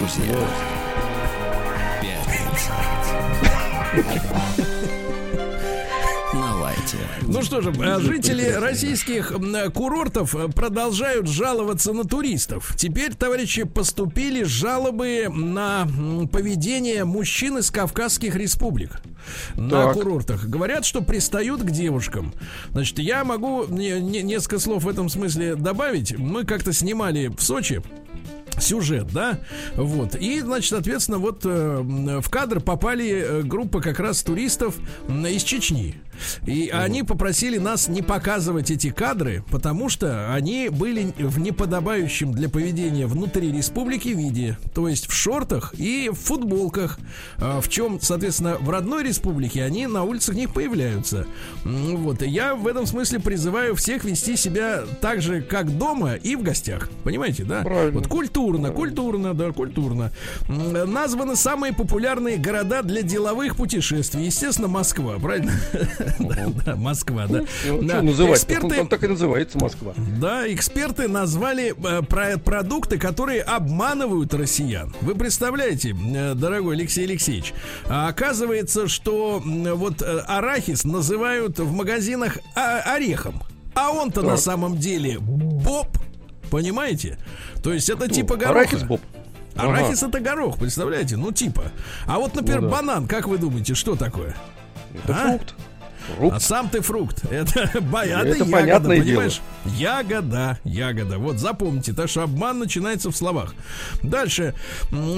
Ну 7.27 7.41
что 7.41 7.61
же, 7.61 7.71
э, 7.71 7.99
жители 7.99 8.43
российских 8.49 9.31
э, 9.31 9.69
курортов 9.69 10.35
э, 10.35 10.47
продолжают 10.49 11.27
жаловаться 11.27 11.91
на 11.93 12.03
туристов. 12.03 12.73
Теперь, 12.77 13.13
товарищи, 13.15 13.63
поступили 13.63 14.43
жалобы 14.43 15.27
на 15.29 15.87
поведение 16.31 17.03
мужчин 17.05 17.57
из 17.57 17.71
Кавказских 17.71 18.35
республик 18.35 19.01
на 19.55 19.85
Так. 19.87 19.93
курортах. 19.93 20.45
Говорят, 20.45 20.85
что 20.85 21.01
пристают 21.01 21.61
к 21.61 21.71
девушкам. 21.71 22.33
Значит, 22.71 22.99
я 22.99 23.23
могу 23.23 23.65
не- 23.67 23.99
не- 23.99 24.21
несколько 24.21 24.59
слов 24.59 24.83
в 24.83 24.89
этом 24.89 25.09
смысле 25.09 25.55
добавить. 25.55 26.17
Мы 26.17 26.43
как-то 26.45 26.73
снимали 26.73 27.27
в 27.27 27.41
Сочи 27.41 27.81
сюжет, 28.59 29.07
да, 29.11 29.39
вот, 29.75 30.15
и, 30.15 30.39
значит, 30.41 30.69
соответственно, 30.69 31.17
вот 31.17 31.41
э, 31.45 31.81
в 32.21 32.29
кадр 32.29 32.61
попали 32.61 33.09
э, 33.09 33.41
группа 33.43 33.81
как 33.81 33.99
раз 33.99 34.23
туристов 34.23 34.75
из 35.09 35.43
Чечни, 35.43 35.95
и 36.45 36.69
они 36.69 37.03
попросили 37.03 37.57
нас 37.57 37.87
не 37.87 38.01
показывать 38.01 38.71
эти 38.71 38.89
кадры, 38.89 39.43
потому 39.51 39.89
что 39.89 40.33
они 40.33 40.69
были 40.69 41.13
в 41.17 41.39
неподобающем 41.39 42.31
для 42.31 42.49
поведения 42.49 43.07
внутри 43.07 43.51
республики 43.51 44.09
виде, 44.09 44.57
то 44.73 44.87
есть 44.87 45.07
в 45.07 45.13
шортах 45.13 45.73
и 45.77 46.09
в 46.09 46.15
футболках, 46.15 46.99
э, 47.37 47.59
в 47.61 47.69
чем, 47.69 47.99
соответственно, 48.01 48.57
в 48.59 48.69
родной 48.69 49.03
республике 49.03 49.63
они 49.63 49.87
на 49.87 50.03
улицах 50.03 50.35
не 50.35 50.47
появляются, 50.47 51.27
вот, 51.63 52.21
и 52.21 52.29
я 52.29 52.55
в 52.55 52.67
этом 52.67 52.85
смысле 52.85 53.19
призываю 53.19 53.75
всех 53.75 54.03
вести 54.03 54.35
себя 54.35 54.83
так 55.01 55.21
же, 55.21 55.41
как 55.41 55.77
дома 55.77 56.15
и 56.15 56.35
в 56.35 56.43
гостях, 56.43 56.89
понимаете, 57.03 57.43
да? 57.43 57.61
Правильно. 57.61 57.99
Вот 57.99 58.07
культурно, 58.07 58.71
культурно, 58.71 59.33
да, 59.33 59.51
культурно. 59.51 60.11
Названы 60.47 61.35
самые 61.35 61.73
популярные 61.73 62.37
города 62.37 62.81
для 62.83 63.01
деловых 63.01 63.55
путешествий. 63.55 64.25
Естественно, 64.25 64.67
Москва, 64.67 65.17
правильно? 65.19 65.51
Да, 66.65 66.75
Москва, 66.75 67.25
да. 67.27 67.43
Ну? 67.65 68.33
Эксперты, 68.33 68.81
Он 68.81 68.87
так 68.87 69.03
и 69.03 69.07
называется 69.07 69.57
Москва. 69.59 69.93
да, 70.19 70.51
эксперты 70.51 71.07
назвали 71.07 71.73
э, 71.77 72.01
про- 72.03 72.37
продукты, 72.37 72.97
которые 72.97 73.41
обманывают 73.41 74.33
россиян. 74.33 74.93
Вы 75.01 75.15
представляете, 75.15 75.95
э, 75.95 76.33
дорогой 76.35 76.75
Алексей 76.75 77.05
Алексеевич, 77.05 77.53
а 77.87 78.07
оказывается, 78.07 78.87
что 78.87 79.41
вот 79.43 80.01
э, 80.01 80.19
арахис 80.27 80.83
называют 80.83 81.59
в 81.59 81.71
магазинах 81.71 82.37
орехом, 82.55 83.41
а 83.73 83.91
он-то 83.91 84.21
на 84.21 84.37
самом 84.37 84.77
деле 84.77 85.17
боб, 85.19 85.87
понимаете? 86.49 87.17
То 87.63 87.73
есть 87.73 87.89
это 87.89 88.07
типа 88.07 88.35
гороха. 88.35 88.59
Арахис 88.59 88.83
Боб. 88.83 89.01
Арахис 89.55 90.03
это 90.03 90.19
горох, 90.19 90.57
представляете? 90.59 91.17
Ну 91.17 91.31
типа. 91.31 91.63
А 92.07 92.19
вот, 92.19 92.35
например, 92.35 92.61
Ну 92.61 92.69
да. 92.69 92.75
банан, 92.75 93.07
как 93.07 93.27
вы 93.27 93.37
думаете, 93.37 93.73
что 93.73 93.95
такое? 93.95 94.35
Это 95.03 95.13
А? 95.15 95.27
фрукт. 95.29 95.55
Фрукт. 96.17 96.35
А 96.35 96.39
сам 96.39 96.69
ты 96.69 96.81
фрукт. 96.81 97.23
Это, 97.31 97.61
Это 97.61 97.79
ягода, 98.05 98.45
понятное 98.45 99.01
понимаешь? 99.01 99.41
Ягода, 99.65 100.59
ягода. 100.63 101.17
Вот 101.17 101.37
запомните, 101.39 101.93
так 101.93 102.09
что 102.09 102.23
обман 102.23 102.59
начинается 102.59 103.09
в 103.11 103.15
словах. 103.15 103.55
Дальше, 104.03 104.53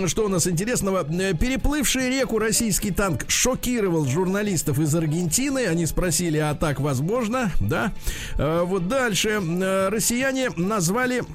что 0.07 0.25
у 0.25 0.27
нас 0.29 0.47
интересного? 0.47 1.05
Э, 1.09 1.33
Переплывший 1.33 2.09
реку 2.09 2.39
российский 2.39 2.91
танк 2.91 3.25
шокировал 3.27 4.05
журналистов 4.05 4.79
из 4.79 4.93
Аргентины. 4.95 5.67
Они 5.67 5.85
спросили, 5.85 6.37
а 6.37 6.55
так 6.55 6.79
возможно? 6.79 7.51
Да. 7.59 7.91
Э, 8.37 8.63
Вот 8.65 8.87
дальше. 8.87 9.41
Э, 9.41 9.89
Россияне 9.89 10.49
назвали 10.55 11.21
а, 11.21 11.25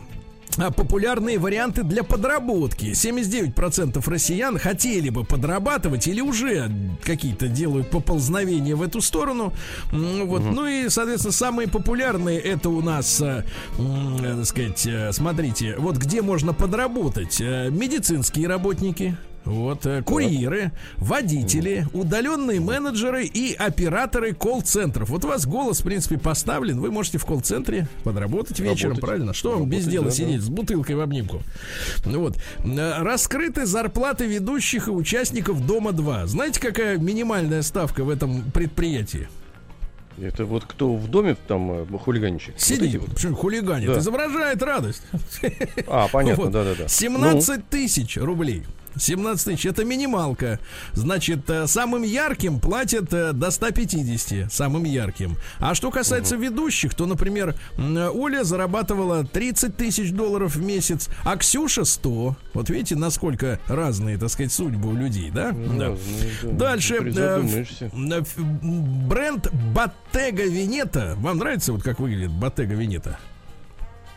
популярные 0.57 1.39
варианты 1.39 1.83
для 1.83 2.03
подработки. 2.03 2.93
79% 2.93 4.03
россиян 4.09 4.59
хотели 4.59 5.09
бы 5.09 5.25
подрабатывать 5.25 6.07
или 6.07 6.21
уже 6.21 6.71
какие-то 7.03 7.49
делают 7.49 7.91
поползновения 7.91 8.77
в 8.77 8.83
эту 8.83 9.01
сторону. 9.01 9.53
Вот. 9.91 10.43
Угу. 10.43 10.51
Ну 10.51 10.67
и, 10.67 10.89
соответственно, 10.89 11.33
самые 11.33 11.69
популярные 11.69 12.39
это 12.39 12.69
у 12.69 12.81
нас, 12.81 13.21
э, 13.21 13.45
так 13.77 14.45
сказать, 14.47 14.87
э, 14.87 15.13
смотрите, 15.13 15.77
вот 15.79 15.97
где 15.97 16.23
можно 16.23 16.53
подработать. 16.53 17.41
Э, 17.41 17.69
медицинские 17.71 18.49
работники, 18.49 19.17
вот, 19.45 19.87
э, 19.87 20.03
курьеры, 20.03 20.73
водители, 20.97 21.87
удаленные 21.93 22.61
менеджеры 22.61 23.25
и 23.25 23.55
операторы 23.55 24.35
колл-центров. 24.35 25.09
Вот 25.09 25.25
у 25.25 25.29
вас 25.29 25.47
голос, 25.47 25.81
в 25.81 25.85
принципе, 25.85 26.19
поставлен. 26.19 26.81
Вы 26.81 26.91
можете 26.91 27.19
в 27.19 27.25
колл-центре 27.25 27.89
подработать 28.05 28.61
вечером, 28.61 28.93
Работать. 28.93 29.01
правильно? 29.01 29.35
Что 29.35 29.59
вам 29.59 29.69
без 29.69 29.87
дела 29.87 30.07
да, 30.07 30.11
сидеть 30.11 30.41
да. 30.41 30.47
с 30.47 30.49
бутылкой 30.49 30.97
в 30.97 31.01
обнимку? 31.01 31.43
Вот. 32.05 32.37
Э, 32.65 33.03
раскрыты 33.03 33.67
зарплаты 33.67 34.27
ведущих 34.27 34.89
и 34.89 34.91
участников 34.91 35.67
Дома-2. 35.67 36.27
Знаете, 36.27 36.61
какая 36.61 36.99
минимальная 36.99 37.63
ставка 37.63 38.05
в 38.05 38.11
этом 38.11 38.51
предприятии? 38.53 39.29
Это 40.21 40.45
вот 40.45 40.65
кто 40.67 40.95
в 40.95 41.09
доме 41.09 41.37
там 41.49 41.73
э, 41.73 41.99
хулиганчик? 41.99 42.55
Сидит, 42.59 43.01
вот 43.01 43.23
вот. 43.23 43.39
хулиганит, 43.39 43.89
да. 43.89 43.99
изображает 43.99 44.63
радость. 44.63 45.03
А, 45.89 46.09
понятно, 46.09 46.47
да-да-да. 46.51 46.87
17 46.87 47.49
ну. 47.49 47.63
тысяч 47.71 48.17
рублей. 48.19 48.65
17 48.97 49.45
тысяч 49.45 49.67
это 49.67 49.85
минималка. 49.85 50.59
Значит, 50.93 51.49
э, 51.49 51.67
самым 51.67 52.03
ярким 52.03 52.61
платят 52.61 53.13
э, 53.13 53.33
до 53.33 53.51
150. 53.51 54.53
Самым 54.53 54.85
ярким. 54.85 55.37
А 55.59 55.75
что 55.75 55.91
касается 55.91 56.37
угу. 56.37 56.45
ведущих, 56.45 56.95
то, 56.95 57.07
например, 57.07 57.55
Оля 57.79 58.45
зарабатывала 58.45 59.25
30 59.25 59.77
тысяч 59.77 60.13
долларов 60.13 60.57
в 60.57 60.63
месяц, 60.63 61.09
а 61.25 61.37
Ксюша 61.37 61.85
100. 61.85 62.37
Вот 62.55 62.71
видите, 62.71 62.97
насколько 62.97 63.59
разные, 63.69 64.19
так 64.19 64.31
сказать, 64.31 64.53
судьбы 64.53 64.91
у 64.91 64.95
людей, 64.95 65.31
да? 65.31 65.53
Ну, 65.53 65.79
да. 65.79 65.97
да. 66.43 66.51
Дальше. 66.53 66.97
Э, 66.97 67.43
бренд 69.09 69.47
Bottega 69.75 70.47
Veneta. 70.49 71.15
Вам 71.17 71.39
нравится 71.39 71.73
вот 71.73 71.83
как 71.83 72.01
выглядит 72.01 72.31
Bottega 72.31 72.77
Veneta? 72.77 73.17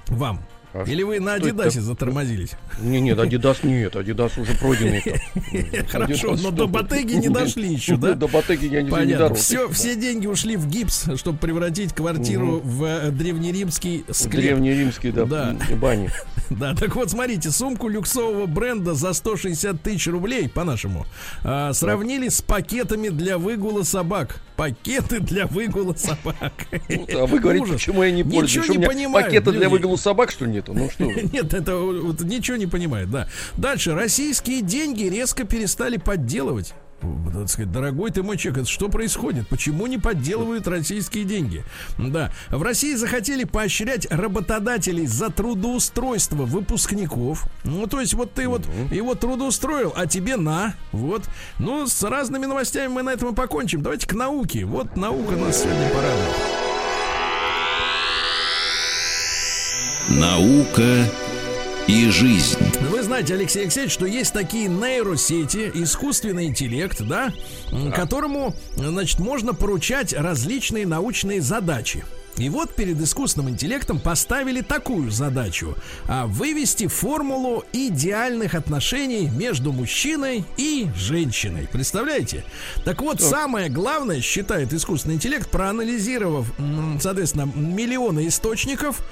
Вам? 0.07 0.39
А 0.77 0.83
Или 0.83 1.03
вы 1.03 1.21
на 1.21 1.35
Адидасе 1.35 1.79
затормозились? 1.79 2.51
Не, 2.81 2.99
нет, 2.99 3.17
Адидас 3.17 3.63
нет, 3.63 3.95
Адидас 3.95 4.37
уже 4.37 4.55
пройденный. 4.55 5.01
Хорошо, 5.89 6.35
но 6.35 6.51
до 6.51 6.67
Ботеги 6.67 7.13
не 7.13 7.29
дошли 7.29 7.71
еще, 7.71 7.95
да? 7.95 8.13
До 8.13 8.27
Ботеги 8.27 8.65
я 8.65 8.81
не 8.81 8.91
Понятно. 8.91 9.35
Все, 9.35 9.69
все 9.69 9.95
деньги 9.95 10.27
ушли 10.27 10.57
в 10.57 10.67
гипс, 10.67 11.05
чтобы 11.15 11.37
превратить 11.37 11.93
квартиру 11.93 12.59
в 12.61 12.83
э, 12.83 13.11
древнеримский 13.11 14.03
склеп. 14.11 14.41
Древнеримский, 14.41 15.11
да, 15.11 15.55
бани. 15.79 16.09
Да, 16.51 16.75
так 16.75 16.95
вот, 16.95 17.09
смотрите, 17.09 17.49
сумку 17.49 17.87
люксового 17.87 18.45
бренда 18.45 18.93
за 18.93 19.13
160 19.13 19.81
тысяч 19.81 20.05
рублей, 20.07 20.47
по-нашему, 20.47 21.07
а, 21.43 21.73
сравнили 21.73 22.29
с 22.29 22.43
пакетами 22.43 23.09
для 23.09 23.39
выгула 23.39 23.81
собак. 23.81 24.41
Пакеты 24.55 25.19
для 25.19 25.47
выгула 25.47 25.95
собак. 25.95 26.53
А 26.69 27.25
вы 27.25 27.39
говорите, 27.39 27.73
почему 27.73 28.03
я 28.03 28.11
не 28.11 28.23
пользуюсь? 28.23 28.69
Ничего 28.69 28.79
не 28.79 28.85
понимаю. 28.85 29.25
Пакеты 29.25 29.51
для 29.53 29.69
выгула 29.69 29.95
собак, 29.95 30.29
что 30.29 30.45
нет? 30.45 30.64
Нету. 30.73 30.73
Ну 30.73 30.89
что? 30.89 31.21
Нет, 31.33 31.53
это 31.53 31.75
вот, 31.77 32.21
ничего 32.21 32.57
не 32.57 32.67
понимает, 32.67 33.09
да. 33.09 33.27
Дальше. 33.57 33.93
Российские 33.93 34.61
деньги 34.61 35.03
резко 35.03 35.43
перестали 35.45 35.97
подделывать 35.97 36.73
так 37.31 37.49
сказать, 37.49 37.71
дорогой 37.71 38.09
ты 38.09 38.23
мой 38.23 38.37
человек, 38.37 38.63
это 38.63 38.71
что 38.71 38.89
происходит? 38.89 39.47
Почему 39.47 39.85
не 39.85 39.97
подделывают 39.97 40.67
российские 40.67 41.25
деньги? 41.25 41.63
Да, 41.97 42.31
в 42.49 42.63
России 42.63 42.95
захотели 42.95 43.43
поощрять 43.43 44.09
работодателей 44.09 45.05
за 45.05 45.29
трудоустройство 45.29 46.45
выпускников. 46.45 47.45
Ну, 47.63 47.85
то 47.85 47.99
есть 47.99 48.13
вот 48.13 48.33
ты 48.33 48.47
вот 48.47 48.65
его 48.91 49.13
трудоустроил, 49.13 49.93
а 49.95 50.07
тебе 50.07 50.37
на, 50.37 50.73
вот. 50.93 51.23
Ну, 51.59 51.85
с 51.85 52.01
разными 52.01 52.45
новостями 52.45 52.87
мы 52.87 53.03
на 53.03 53.11
этом 53.11 53.33
и 53.33 53.35
покончим. 53.35 53.81
Давайте 53.81 54.07
к 54.07 54.13
науке. 54.13 54.65
Вот 54.65 54.95
наука 54.95 55.35
нас 55.35 55.61
сегодня 55.61 55.89
порадует. 55.89 56.64
Наука 60.09 61.09
и 61.87 62.09
жизнь. 62.11 62.59
Вы 62.91 63.01
знаете, 63.01 63.33
Алексей 63.33 63.63
Алексеевич, 63.63 63.91
что 63.91 64.05
есть 64.05 64.33
такие 64.33 64.67
нейросети, 64.67 65.71
искусственный 65.73 66.45
интеллект, 66.45 67.01
да, 67.01 67.33
да, 67.71 67.91
которому, 67.91 68.55
значит, 68.75 69.19
можно 69.19 69.55
поручать 69.55 70.13
различные 70.13 70.85
научные 70.85 71.41
задачи. 71.41 72.05
И 72.37 72.49
вот 72.49 72.75
перед 72.75 72.99
искусственным 72.99 73.49
интеллектом 73.51 73.99
поставили 73.99 74.61
такую 74.61 75.09
задачу 75.11 75.75
а, 76.07 76.25
вывести 76.25 76.87
формулу 76.87 77.63
идеальных 77.71 78.55
отношений 78.55 79.29
между 79.29 79.71
мужчиной 79.71 80.43
и 80.57 80.87
женщиной. 80.95 81.67
Представляете? 81.71 82.43
Так 82.83 83.01
вот, 83.01 83.19
так. 83.19 83.29
самое 83.29 83.69
главное, 83.69 84.21
считает 84.21 84.73
искусственный 84.73 85.15
интеллект, 85.15 85.49
проанализировав, 85.49 86.51
соответственно, 86.99 87.49
миллионы 87.55 88.27
источников, 88.27 89.05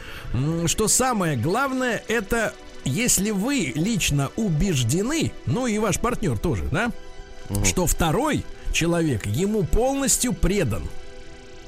что 0.65 0.87
самое 0.87 1.37
главное 1.37 2.03
это 2.07 2.53
если 2.85 3.31
вы 3.31 3.71
лично 3.75 4.29
убеждены, 4.35 5.31
ну 5.45 5.67
и 5.67 5.77
ваш 5.77 5.99
партнер 5.99 6.37
тоже, 6.37 6.65
да, 6.71 6.91
угу. 7.49 7.65
что 7.65 7.87
второй 7.87 8.43
человек 8.71 9.25
ему 9.25 9.63
полностью 9.63 10.33
предан. 10.33 10.83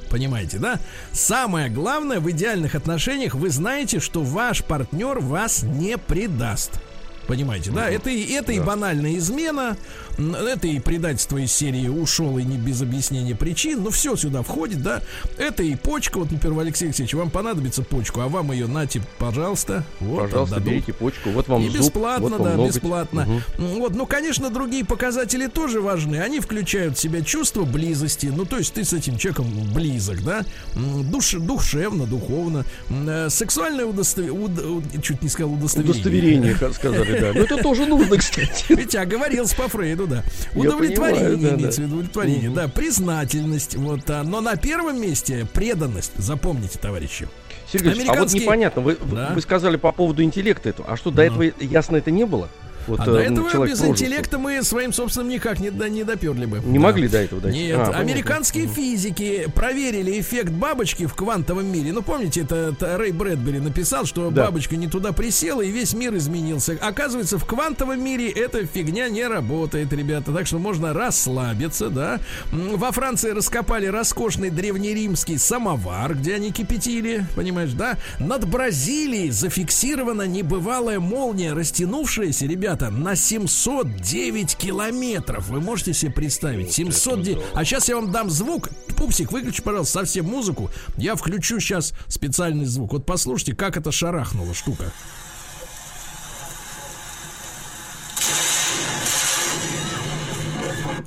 Понимаете, 0.09 0.57
да? 0.57 0.79
Самое 1.11 1.69
главное 1.69 2.19
в 2.19 2.29
идеальных 2.29 2.75
отношениях, 2.75 3.35
вы 3.35 3.49
знаете, 3.49 3.99
что 3.99 4.21
ваш 4.21 4.63
партнер 4.63 5.19
вас 5.19 5.63
не 5.63 5.97
предаст. 5.97 6.79
Понимаете, 7.27 7.71
да? 7.71 7.89
Это, 7.89 8.09
это 8.11 8.47
да. 8.47 8.53
и 8.53 8.59
банальная 8.59 9.15
измена, 9.15 9.77
это 10.18 10.68
и 10.68 10.80
предательство 10.80 11.38
из 11.38 11.51
серии 11.51 11.88
ушел 11.88 12.38
и 12.38 12.43
не 12.43 12.57
без 12.57 12.82
объяснения 12.82 13.36
причин. 13.36 13.84
Но 13.84 13.89
все 13.89 14.16
сюда 14.16 14.41
входит, 14.41 14.82
да. 14.82 15.01
Это 15.38 15.63
и 15.63 15.76
почка. 15.76 16.20
Вот, 16.20 16.32
например, 16.32 16.59
Алексей 16.59 16.86
Алексеевич, 16.86 17.13
вам 17.13 17.30
понадобится 17.30 17.82
почку, 17.84 18.22
а 18.22 18.28
вам 18.28 18.51
ее 18.51 18.68
нате, 18.68 19.01
пожалуйста. 19.18 19.84
Вот, 19.99 20.24
пожалуйста, 20.24 20.55
отдадут. 20.57 20.74
берите 20.74 20.93
почку. 20.93 21.30
Вот 21.32 21.47
вам 21.47 21.61
И 21.61 21.70
зуб, 21.70 21.78
бесплатно, 21.78 22.30
вот 22.30 22.43
да, 22.43 22.51
ноготь. 22.51 22.70
бесплатно. 22.74 23.41
Угу. 23.57 23.66
Вот, 23.80 23.95
ну, 23.95 24.05
конечно, 24.05 24.49
другие 24.49 24.86
показатели 24.86 25.47
тоже 25.47 25.82
важны. 25.82 26.18
Они 26.18 26.39
включают 26.39 26.97
в 26.97 27.01
себя 27.01 27.22
чувство 27.22 27.63
близости. 27.63 28.28
Ну, 28.28 28.45
то 28.45 28.57
есть 28.57 28.74
ты 28.74 28.84
с 28.84 28.93
этим 28.93 29.18
человеком 29.18 29.47
близок, 29.74 30.24
да. 30.24 30.45
Душ, 30.76 31.34
душевно, 31.34 32.05
духовно. 32.05 32.66
Э, 32.89 33.28
сексуальное 33.30 33.86
удостоверение. 33.86 34.39
Уд... 34.39 34.84
Чуть 35.03 35.22
не 35.22 35.30
сказал 35.30 35.53
удостоверение. 35.53 35.91
Удостоверение, 35.91 36.55
как 36.55 36.74
сказали, 36.74 37.20
да. 37.20 37.34
Но 37.34 37.41
это 37.41 37.57
тоже 37.57 37.86
нужно, 37.86 38.18
кстати. 38.18 38.66
Ведь 38.70 38.95
оговорился 38.95 39.55
по 39.55 39.68
Фрейду 39.68 40.04
году, 40.05 40.21
да. 40.53 40.59
Удовлетворение 40.59 41.31
понимаю, 41.31 41.55
имеется 41.55 41.81
в 41.81 41.83
виду, 41.85 41.95
удовлетворение, 41.95 42.49
да, 42.49 42.67
признательность, 42.67 43.75
вот, 43.75 44.09
а, 44.09 44.23
но 44.23 44.41
на 44.41 44.55
первом 44.55 45.01
месте 45.01 45.47
преданность, 45.53 46.11
запомните, 46.17 46.79
товарищи. 46.79 47.27
Сергей, 47.71 47.93
Американские... 47.93 48.17
а 48.17 48.23
вот 48.23 48.33
непонятно, 48.33 48.81
вы, 48.81 48.97
да? 49.11 49.31
вы 49.33 49.41
сказали 49.41 49.77
по 49.77 49.91
поводу 49.91 50.23
интеллекта 50.23 50.69
этого, 50.69 50.87
а 50.89 50.97
что 50.97 51.11
до 51.11 51.23
этого 51.23 51.43
ясно 51.59 51.97
это 51.97 52.11
не 52.11 52.25
было? 52.25 52.49
Вот, 52.88 52.99
а 52.99 53.05
до 53.05 53.19
э, 53.19 53.31
этого 53.31 53.65
без 53.65 53.83
интеллекта 53.83 54.38
мы 54.38 54.61
своим 54.63 54.93
собственным 54.93 55.29
никак 55.29 55.59
не, 55.59 55.69
не 55.89 56.03
доперли 56.03 56.45
бы. 56.45 56.59
Не 56.59 56.77
да. 56.77 56.83
могли 56.83 57.07
до 57.07 57.17
этого 57.17 57.41
дойти. 57.41 57.57
Нет, 57.57 57.77
а, 57.79 57.91
американские 57.91 58.63
понятно. 58.63 58.83
физики 58.83 59.47
проверили 59.55 60.19
эффект 60.19 60.51
бабочки 60.51 61.05
в 61.05 61.13
квантовом 61.13 61.65
мире. 61.65 61.93
Ну, 61.93 62.01
помните, 62.01 62.41
это, 62.41 62.73
это 62.73 62.97
Рэй 62.97 63.11
Брэдбери 63.11 63.59
написал, 63.59 64.05
что 64.05 64.29
да. 64.29 64.45
бабочка 64.45 64.75
не 64.75 64.88
туда 64.88 65.11
присела, 65.11 65.61
и 65.61 65.71
весь 65.71 65.93
мир 65.93 66.15
изменился. 66.15 66.77
Оказывается, 66.81 67.38
в 67.38 67.45
квантовом 67.45 68.03
мире 68.03 68.29
эта 68.29 68.65
фигня 68.65 69.09
не 69.09 69.25
работает, 69.27 69.91
ребята. 69.93 70.31
Так 70.31 70.47
что 70.47 70.59
можно 70.59 70.93
расслабиться, 70.93 71.89
да. 71.89 72.19
Во 72.51 72.91
Франции 72.91 73.31
раскопали 73.31 73.88
роскошный 73.88 74.49
древнеримский 74.49 75.38
самовар, 75.38 76.15
где 76.15 76.36
они 76.36 76.51
кипятили, 76.51 77.25
понимаешь, 77.36 77.71
да. 77.73 77.97
Над 78.19 78.47
Бразилией 78.47 79.31
зафиксирована 79.31 80.23
небывалая 80.23 80.99
молния, 80.99 81.53
растянувшаяся, 81.53 82.45
ребята, 82.45 82.74
ребята, 82.76 82.89
на 82.91 83.15
709 83.15 84.55
километров. 84.55 85.47
Вы 85.47 85.61
можете 85.61 85.93
себе 85.93 86.11
представить? 86.11 86.71
709. 86.73 87.38
А 87.53 87.63
сейчас 87.63 87.88
я 87.89 87.95
вам 87.95 88.11
дам 88.11 88.30
звук. 88.30 88.69
Пупсик, 88.97 89.32
выключи, 89.32 89.61
пожалуйста, 89.61 89.99
совсем 89.99 90.26
музыку. 90.26 90.69
Я 90.97 91.15
включу 91.15 91.59
сейчас 91.59 91.93
специальный 92.07 92.65
звук. 92.65 92.93
Вот 92.93 93.05
послушайте, 93.05 93.55
как 93.55 93.78
это 93.78 93.91
шарахнула 93.91 94.53
штука. 94.53 94.91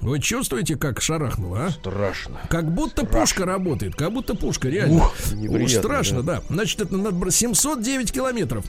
Вы 0.01 0.21
чувствуете, 0.21 0.77
как 0.77 1.03
шарахнуло, 1.03 1.66
а? 1.66 1.71
Страшно. 1.71 2.41
Как 2.49 2.73
будто 2.73 3.03
страшно. 3.03 3.21
пушка 3.21 3.45
работает, 3.45 3.95
как 3.95 4.11
будто 4.11 4.35
пушка, 4.35 4.69
реально. 4.69 4.97
Ух, 4.97 5.14
Ух 5.51 5.69
страшно, 5.69 6.23
да. 6.23 6.37
да. 6.37 6.43
Значит, 6.49 6.81
это 6.81 6.97
над 6.97 7.35
709 7.35 8.11
километров. 8.11 8.64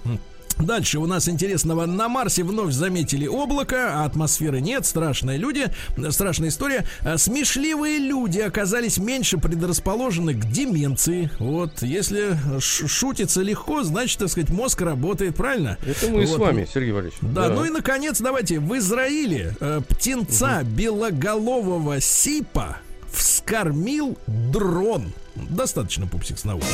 Дальше 0.60 1.00
у 1.00 1.06
нас 1.06 1.28
интересного. 1.30 1.86
На 1.86 2.10
Марсе 2.10 2.44
вновь 2.44 2.74
заметили 2.74 3.28
облако, 3.28 4.02
а 4.02 4.06
атмосферы 4.06 4.60
нет. 4.62 4.86
Страшные 4.86 5.38
люди, 5.38 5.68
страшная 6.10 6.50
история. 6.50 6.86
А, 7.02 7.18
Смешливые 7.18 7.98
люди 7.98 8.40
оказались 8.40 8.98
меньше 8.98 9.38
предрасположены 9.38 10.34
к 10.34 10.46
деменции. 10.46 11.32
Вот, 11.40 11.82
если 11.82 12.38
шутится 12.60 13.42
легко, 13.42 13.84
значит, 13.84 14.20
так 14.20 14.30
сказать, 14.30 14.50
мозг 14.50 14.82
работает, 14.82 15.36
правильно? 15.36 15.78
Это 15.86 16.10
мы 16.10 16.26
с 16.28 16.32
Вот. 16.32 16.40
вами, 16.40 16.68
Сергей 16.72 16.92
Валерьевич. 16.92 17.18
Да, 17.22 17.50
ну 17.50 17.64
и 17.66 17.70
наконец, 17.70 18.20
давайте, 18.20 18.60
в 18.60 18.78
Израиле 18.78 19.56
э, 19.60 19.82
птенца 19.88 20.64
белоголового 20.64 22.02
сипа 22.02 22.78
вскормил 23.12 24.18
дрон. 24.28 25.14
Достаточно 25.36 26.06
пупсик 26.06 26.38
с 26.38 26.44
науки. 26.44 26.66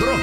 Дрон. 0.00 0.20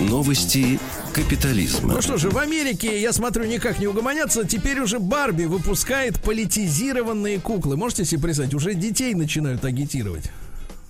Новости 0.00 0.78
капитализма. 1.12 1.94
Ну 1.94 2.00
что 2.02 2.16
же, 2.16 2.30
в 2.30 2.38
Америке, 2.38 3.00
я 3.00 3.12
смотрю, 3.12 3.44
никак 3.44 3.78
не 3.78 3.86
угомонятся. 3.86 4.44
Теперь 4.46 4.80
уже 4.80 4.98
Барби 4.98 5.44
выпускает 5.44 6.20
политизированные 6.22 7.38
куклы. 7.38 7.76
Можете 7.76 8.04
себе 8.04 8.22
представить, 8.22 8.54
уже 8.54 8.74
детей 8.74 9.14
начинают 9.14 9.64
агитировать. 9.64 10.30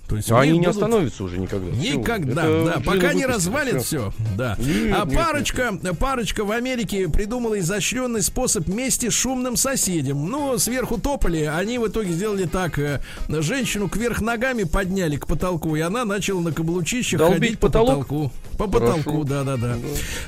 То 0.07 0.17
есть 0.17 0.29
у 0.29 0.35
А 0.35 0.41
они 0.41 0.53
не 0.53 0.67
будут- 0.67 0.75
остановятся 0.75 1.23
уже 1.23 1.37
никогда. 1.39 1.71
Никогда, 1.71 2.43
это 2.45 2.73
да, 2.75 2.81
пока 2.85 3.13
не 3.13 3.25
развалит 3.25 3.81
всё. 3.81 4.11
все, 4.11 4.35
да. 4.37 4.57
Нет, 4.59 4.93
а 4.99 5.05
нет, 5.05 5.15
парочка, 5.15 5.73
парочка 5.97 6.43
в 6.43 6.51
Америке 6.51 7.07
придумала 7.07 7.57
изощренный 7.59 8.21
способ 8.21 8.67
мести 8.67 9.09
шумным 9.09 9.55
соседям. 9.55 10.29
Ну, 10.29 10.57
сверху 10.57 10.97
топали, 10.99 11.43
они 11.43 11.79
в 11.79 11.87
итоге 11.87 12.11
сделали 12.11 12.43
так: 12.43 12.77
э, 12.77 12.99
женщину 13.29 13.87
кверх 13.87 14.19
ногами 14.19 14.63
подняли 14.63 15.15
к 15.15 15.27
потолку, 15.27 15.77
и 15.77 15.79
она 15.79 16.03
начала 16.03 16.41
на 16.41 16.51
каблучищах 16.51 17.17
Долбить 17.17 17.39
ходить 17.39 17.59
по 17.59 17.67
потолок? 17.67 18.07
потолку. 18.07 18.31
По 18.61 18.67
потолку, 18.67 19.23
да, 19.23 19.43
да, 19.43 19.57
да. 19.57 19.75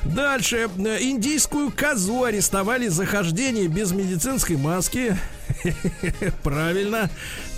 Дальше 0.02 0.68
индийскую 0.76 1.70
козу 1.70 2.24
арестовали 2.24 2.88
за 2.88 3.06
хождение 3.06 3.68
без 3.68 3.92
медицинской 3.92 4.56
маски. 4.56 5.16
Правильно. 6.42 7.10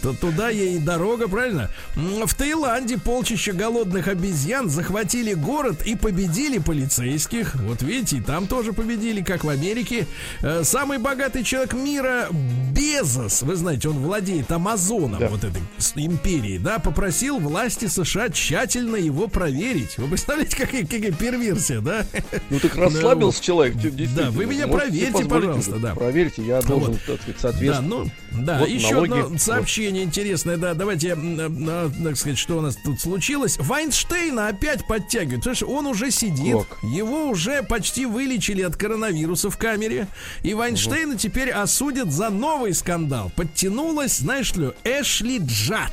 То 0.02 0.12
туда 0.12 0.50
ей 0.50 0.76
и 0.76 0.78
дорога, 0.78 1.28
правильно? 1.28 1.70
В 1.94 2.34
Таиланде 2.34 2.98
полчища 2.98 3.52
голодных 3.52 4.08
обезьян 4.08 4.68
захватили 4.68 5.34
город 5.34 5.82
и 5.86 5.96
победили 5.96 6.58
полицейских. 6.58 7.54
Вот 7.56 7.82
видите, 7.82 8.18
и 8.18 8.20
там 8.20 8.46
тоже 8.46 8.72
победили, 8.72 9.22
как 9.22 9.44
в 9.44 9.48
Америке. 9.48 10.06
Э, 10.42 10.62
Самый 10.64 10.98
богатый 10.98 11.42
человек 11.44 11.72
мира 11.74 12.28
Безос, 12.72 13.42
вы 13.42 13.56
знаете, 13.56 13.88
он 13.88 13.98
владеет 13.98 14.50
Амазоном, 14.52 15.18
Да. 15.20 15.28
вот 15.28 15.44
этой 15.44 15.62
империей, 15.96 16.58
да, 16.58 16.78
попросил 16.78 17.38
власти 17.38 17.86
США 17.86 18.28
тщательно 18.28 18.96
его 18.96 19.28
проверить. 19.28 19.96
Вы 19.98 20.08
представляете, 20.08 20.56
какая, 20.56 20.82
какая 20.84 21.12
перверсия, 21.12 21.80
да? 21.80 22.04
Ну 22.50 22.60
так 22.60 22.74
расслабился 22.76 23.42
человек. 23.42 23.76
действительно. 23.76 24.30
вы 24.30 24.46
меня 24.46 24.66
проверьте, 24.68 25.24
пожалуйста, 25.24 25.76
да. 25.78 25.94
Проверьте, 25.94 26.42
я 26.44 26.60
должен, 26.60 26.92
Вот. 26.92 27.18
так 27.24 27.36
сказать, 27.38 27.60
Да, 27.66 27.80
ну, 27.80 28.10
да, 28.32 28.58
Вот 28.58 28.68
еще 28.68 29.02
одно 29.02 29.28
вот. 29.28 29.40
Сообщение 29.86 30.04
интересное, 30.04 30.56
да, 30.56 30.74
давайте, 30.74 31.10
м, 31.10 31.38
а, 31.68 31.90
так 32.02 32.16
сказать, 32.16 32.38
что 32.38 32.58
у 32.58 32.60
нас 32.60 32.76
тут 32.76 33.00
случилось. 33.00 33.56
Вайнштейна 33.58 34.48
опять 34.48 34.84
подтягивают, 34.86 35.56
что 35.56 35.66
он 35.66 35.86
уже 35.86 36.10
сидит, 36.10 36.56
Как? 36.68 36.78
его 36.82 37.28
уже 37.28 37.62
почти 37.62 38.04
вылечили 38.04 38.62
от 38.62 38.76
коронавируса 38.76 39.48
в 39.48 39.56
камере, 39.56 40.08
и 40.42 40.54
Вайнштейна 40.54 41.16
теперь 41.16 41.50
осудят 41.50 42.10
за 42.10 42.30
новый 42.30 42.74
скандал. 42.74 43.30
Подтянулась, 43.36 44.18
знаешь 44.18 44.52
ли, 44.56 44.72
Эшли 44.82 45.38
Джад. 45.38 45.92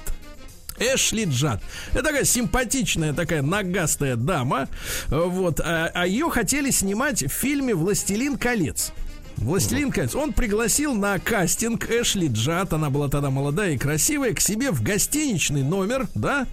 Эшли 0.79 1.25
Джад. 1.25 1.61
Это 1.91 2.01
такая 2.03 2.23
симпатичная, 2.23 3.13
такая 3.13 3.43
нагастая 3.43 4.15
дама. 4.15 4.69
Вот. 5.07 5.59
А, 5.59 5.91
а 5.93 6.07
ее 6.07 6.31
хотели 6.31 6.71
снимать 6.71 7.23
в 7.23 7.29
фильме 7.29 7.75
«Властелин 7.75 8.37
колец». 8.37 8.91
Властелин 9.37 9.91
колец. 9.91 10.15
Он 10.15 10.33
пригласил 10.33 10.93
на 10.93 11.19
кастинг 11.19 11.89
Эшли 11.89 12.27
Джад, 12.27 12.73
она 12.73 12.89
была 12.89 13.09
тогда 13.09 13.29
молодая 13.29 13.71
и 13.73 13.77
красивая, 13.77 14.33
к 14.33 14.39
себе 14.39 14.71
в 14.71 14.81
гостиничный 14.81 15.63
номер, 15.63 16.07
да, 16.15 16.47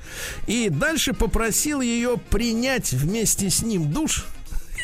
и 0.47 0.69
дальше 0.69 1.13
попросил 1.13 1.81
ее 1.81 2.17
принять 2.31 2.93
вместе 2.93 3.51
с 3.51 3.63
ним 3.63 3.93
душ 3.93 4.27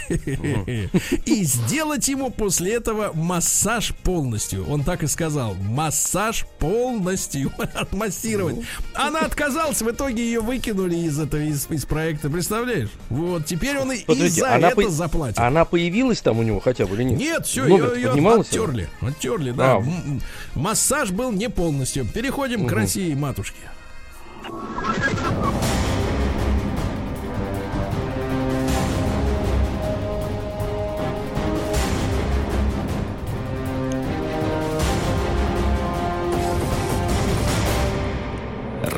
и 0.08 1.44
сделать 1.44 2.08
ему 2.08 2.30
после 2.30 2.74
этого 2.74 3.12
массаж 3.14 3.94
полностью. 4.02 4.68
Он 4.68 4.82
так 4.84 5.02
и 5.02 5.06
сказал. 5.06 5.54
Массаж 5.54 6.46
полностью 6.58 7.52
отмассировать. 7.74 8.56
Она 8.94 9.20
отказалась, 9.20 9.82
в 9.82 9.90
итоге 9.90 10.22
ее 10.24 10.40
выкинули 10.40 10.96
из 10.96 11.18
этого 11.18 11.42
из, 11.42 11.68
из 11.70 11.84
проекта. 11.84 12.30
Представляешь? 12.30 12.90
Вот 13.10 13.46
теперь 13.46 13.78
он 13.78 13.92
и, 13.92 13.98
и 13.98 14.28
за 14.28 14.54
она 14.54 14.68
это 14.68 14.82
по- 14.82 14.90
заплатит. 14.90 15.38
Она 15.38 15.64
появилась 15.64 16.20
там 16.20 16.38
у 16.38 16.42
него 16.42 16.60
хотя 16.60 16.86
бы 16.86 16.94
или 16.96 17.04
нет? 17.04 17.18
Нет, 17.18 17.46
все, 17.46 17.64
Номер 17.66 17.94
ее, 17.94 18.12
ее 18.14 18.30
оттерли. 18.30 18.88
Оттерли, 19.00 19.52
да. 19.52 19.76
А. 19.76 19.84
Массаж 20.54 21.10
был 21.10 21.32
не 21.32 21.48
полностью. 21.48 22.06
Переходим 22.06 22.66
к 22.66 22.72
России, 22.72 23.14
матушке. 23.14 23.58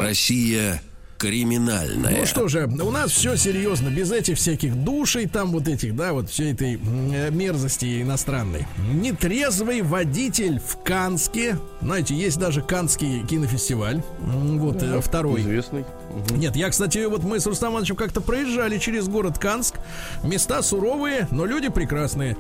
Россия 0.09 0.81
криминальная. 1.19 2.21
Ну 2.21 2.25
что 2.27 2.49
же, 2.49 2.65
у 2.67 2.91
нас 2.91 3.11
все 3.11 3.37
серьезно, 3.37 3.89
без 3.91 4.11
этих 4.11 4.39
всяких 4.39 4.75
душей, 4.75 5.27
там 5.27 5.51
вот 5.51 5.69
этих, 5.69 5.95
да, 5.95 6.15
вот 6.15 6.31
всей 6.31 6.55
этой 6.55 6.77
мерзости 6.77 8.01
иностранной. 8.01 8.67
Нетрезвый 8.95 9.83
водитель 9.83 10.61
в 10.61 10.83
Канске. 10.83 11.59
Знаете, 11.81 12.15
есть 12.15 12.39
даже 12.39 12.61
Канский 12.61 13.25
кинофестиваль. 13.25 14.03
Вот 14.21 14.83
э, 14.83 15.01
второй. 15.01 15.41
Известный. 15.43 15.85
Мгм. 16.11 16.41
Нет, 16.41 16.57
я, 16.57 16.71
кстати, 16.71 17.05
вот 17.07 17.23
мы 17.23 17.39
с 17.39 17.47
Рустам 17.47 17.71
Ивановичем 17.73 17.95
как-то 17.97 18.21
проезжали 18.21 18.79
через 18.79 19.09
город 19.09 19.39
Канск. 19.39 19.77
Места 20.25 20.63
суровые, 20.63 21.29
но 21.31 21.45
люди 21.47 21.69
прекрасные. 21.69 22.37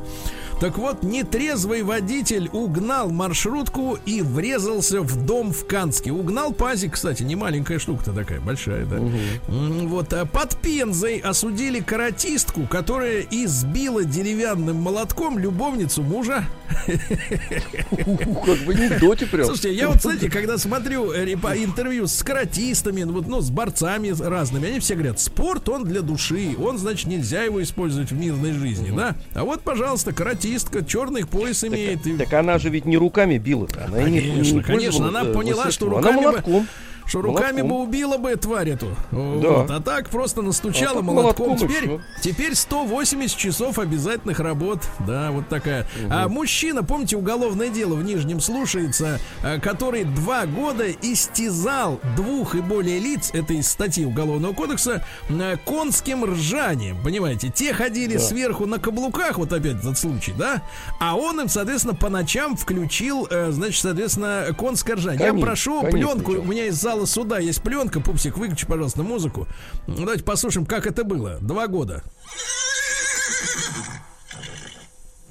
Так 0.61 0.77
вот, 0.77 1.05
нетрезвый 1.05 1.83
водитель 1.85 2.49
угнал 2.53 3.11
маршрутку 3.11 3.97
и 4.07 4.23
врезался 4.23 5.03
в 5.03 5.25
дом 5.25 5.53
в 5.53 5.67
Канске. 5.67 6.11
Угнал 6.11 6.53
пазик, 6.53 6.95
кстати, 6.95 7.23
не 7.23 7.37
маленькая 7.37 7.79
штука-то 7.79 8.13
такая, 8.13 8.41
большая, 8.41 8.85
да. 8.87 8.97
М, 8.97 9.87
Вот, 9.89 10.13
а 10.13 10.27
под 10.27 10.57
Пензой 10.57 11.19
осудили 11.19 11.79
каратистку, 11.79 12.67
которая 12.67 13.21
избила 13.31 14.03
деревянным 14.03 14.79
молотком 14.79 15.39
любовницу 15.39 16.03
мужа. 16.03 16.45
Как 16.87 18.59
в 18.67 18.71
анекдоте 18.71 19.27
прям. 19.31 19.47
Слушайте, 19.47 19.75
я 19.75 19.89
вот, 19.89 20.01
знаете, 20.03 20.31
когда 20.31 20.59
смотрю 20.59 21.13
э, 21.13 21.33
интервью 21.33 22.07
с 22.07 22.23
каратистами, 22.23 23.05
вот, 23.05 23.27
ну, 23.27 23.41
с 23.41 23.51
борцами 23.51 24.15
разными, 24.19 24.69
они 24.69 24.81
все 24.81 24.95
говорят, 24.95 25.21
спорт, 25.21 25.69
он 25.69 25.85
для 25.85 26.01
души, 26.03 26.55
он, 26.59 26.79
значит, 26.79 27.07
нельзя 27.07 27.43
его 27.43 27.63
использовать 27.63 28.11
в 28.11 28.15
мирной 28.19 28.53
жизни, 28.53 28.93
да? 28.97 29.15
А 29.35 29.45
вот, 29.45 29.63
пожалуйста, 29.63 30.13
каратистка, 30.13 30.85
черный 30.85 31.27
пояс 31.27 31.65
имеет. 31.65 32.07
и- 32.07 32.17
Так 32.17 32.33
она 32.33 32.59
же 32.59 32.71
ведь 32.71 32.85
не 32.85 32.97
руками 32.97 33.39
била-то. 33.39 33.85
Она 33.87 34.03
и 34.03 34.11
не- 34.11 34.21
не 34.21 34.31
Конечно, 34.31 34.63
конечно, 34.63 35.09
она 35.09 35.23
э, 35.23 35.33
поняла, 35.33 35.71
что 35.71 35.87
руками 35.87 36.09
Она 36.09 36.17
бы- 36.19 36.23
молотком. 36.25 36.69
Что 37.09 37.23
руками 37.23 37.63
бы 37.63 37.69
Молотком. 37.69 37.89
убила 37.89 38.17
бы 38.19 38.37
тварь 38.37 38.71
эту. 38.71 38.87
Да. 39.11 39.17
Вот. 39.19 39.71
А 39.71 39.81
так 39.81 40.09
просто 40.11 40.43
настучала 40.43 41.01
А 41.01 41.03
молотком. 41.03 41.49
молотком 41.49 41.69
Теперь, 41.69 41.85
всё. 41.85 42.01
теперь 42.23 42.55
180 42.55 43.37
часов 43.37 43.79
обязательных 43.79 44.41
работ. 44.41 44.81
Да, 45.07 45.31
вот 45.31 45.49
такая. 45.49 45.87
А 46.11 46.29
мужчина, 46.29 46.85
помните, 46.85 47.17
уголовное 47.17 47.69
дело 47.71 47.95
в 47.95 48.05
Нижнем 48.05 48.41
слушается, 48.41 49.19
а, 49.43 49.59
который 49.59 50.05
два 50.05 50.45
года 50.47 50.85
истязал 51.33 52.01
двух 52.17 52.55
и 52.55 52.61
более 52.61 52.99
лиц, 52.99 53.31
это 53.33 53.55
из 53.55 53.69
статьи 53.69 54.05
Уголовного 54.05 54.53
кодекса, 54.53 55.05
а, 55.31 55.57
конским 55.65 56.25
ржанием. 56.25 57.03
Понимаете, 57.03 57.49
те 57.49 57.73
ходили 57.73 58.17
сверху 58.19 58.67
на 58.67 58.79
каблуках, 58.79 59.39
вот 59.39 59.53
опять 59.53 59.77
этот 59.77 59.99
случай, 59.99 60.33
да? 60.37 60.63
А 61.01 61.17
он 61.17 61.41
им, 61.41 61.49
соответственно, 61.49 61.95
по 61.95 62.09
ночам 62.09 62.57
включил, 62.57 63.27
э, 63.31 63.51
значит, 63.51 63.81
соответственно, 63.83 64.47
конское 64.59 64.97
ржание. 64.97 65.21
Я 65.21 65.29
Конец, 65.31 65.45
прошу 65.45 65.83
пленку, 65.85 66.21
включил. 66.33 66.43
у 66.43 66.45
меня 66.45 66.67
из 66.67 66.75
зала 66.75 66.98
суда 67.07 67.39
есть 67.39 67.63
пленка. 67.63 68.01
Пупсик, 68.01 68.37
выключи, 68.37 68.67
пожалуйста, 68.67 69.03
музыку. 69.03 69.49
Ну, 69.87 69.97
Давайте 69.97 70.25
послушаем, 70.25 70.67
как 70.67 70.87
это 70.87 71.05
было. 71.05 71.39
Два 71.41 71.67
года. 71.67 72.03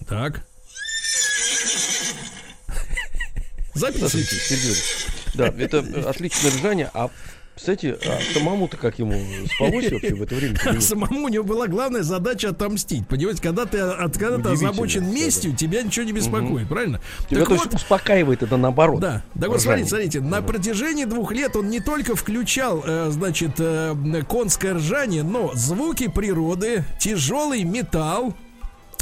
Так. 0.07 0.45
Записывайте. 3.73 4.75
Да, 5.35 5.47
это 5.47 5.79
отличное 6.09 6.51
ржание, 6.51 6.89
а 6.93 7.11
Кстати, 7.57 7.97
а 8.05 8.19
самому-то 8.35 8.77
как 8.77 8.99
ему 8.99 9.19
спалось 9.55 9.91
вообще 9.91 10.13
в 10.13 10.21
это 10.21 10.35
время? 10.35 10.57
Самому 10.79 11.25
у 11.25 11.27
него 11.27 11.43
была 11.43 11.67
главная 11.67 12.03
задача 12.03 12.49
отомстить. 12.49 13.07
Понимаете, 13.07 13.41
когда 13.41 13.65
ты, 13.65 13.79
от, 13.79 14.15
когда 14.15 14.37
ты 14.37 14.49
озабочен 14.49 15.11
местью, 15.11 15.55
тебя 15.55 15.81
ничего 15.81 16.05
не 16.05 16.11
беспокоит, 16.11 16.69
правильно? 16.69 17.01
Тебя 17.27 17.41
Так 17.41 17.49
вот, 17.49 17.73
успокаивает 17.73 18.43
это 18.43 18.57
наоборот. 18.57 18.99
Да, 19.01 19.23
так 19.39 19.49
вот 19.49 19.59
смотрите, 19.59 19.89
смотрите, 19.89 20.21
на 20.21 20.43
протяжении 20.43 21.05
двух 21.05 21.31
лет 21.31 21.55
он 21.55 21.69
не 21.69 21.79
только 21.79 22.15
включал, 22.15 22.83
э, 22.85 23.07
значит, 23.09 23.53
э, 23.57 23.95
конское 24.29 24.75
ржание, 24.75 25.23
но 25.23 25.51
звуки 25.55 26.07
природы, 26.07 26.83
тяжелый 26.99 27.63
металл, 27.63 28.35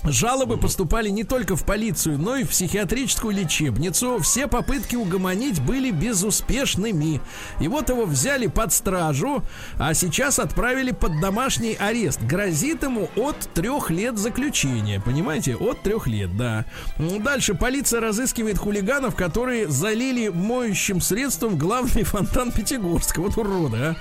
Жалобы 0.05 0.57
поступали 0.57 1.09
не 1.09 1.23
только 1.23 1.55
в 1.55 1.65
полицию, 1.65 2.19
но 2.19 2.35
и 2.37 2.43
в 2.43 2.49
психиатрическую 2.49 3.35
лечебницу. 3.35 4.19
Все 4.19 4.47
попытки 4.47 4.95
угомонить 4.95 5.59
были 5.61 5.89
безуспешными. 5.89 7.21
И 7.59 7.67
вот 7.67 7.89
его 7.89 8.05
взяли 8.05 8.47
под 8.47 8.71
стражу, 8.71 9.43
а 9.79 9.93
сейчас 9.93 10.37
отправили 10.37 10.91
под 10.91 11.19
домашний 11.19 11.73
арест. 11.73 12.21
Грозит 12.21 12.83
ему 12.83 13.09
от 13.15 13.37
трех 13.53 13.89
лет 13.89 14.17
заключения. 14.17 15.01
Понимаете? 15.03 15.55
От 15.55 15.81
трех 15.81 16.05
лет, 16.07 16.37
да. 16.37 16.65
Дальше 16.97 17.55
полиция 17.55 17.99
разыскивает 17.99 18.59
хулиганов, 18.59 19.15
которые 19.15 19.67
залили 19.67 20.27
моющим 20.27 21.01
средством 21.01 21.57
главный 21.57 22.03
фонтан 22.03 22.51
Пятигорска. 22.51 23.21
Вот 23.21 23.37
уроды, 23.37 23.77
а. 23.77 23.95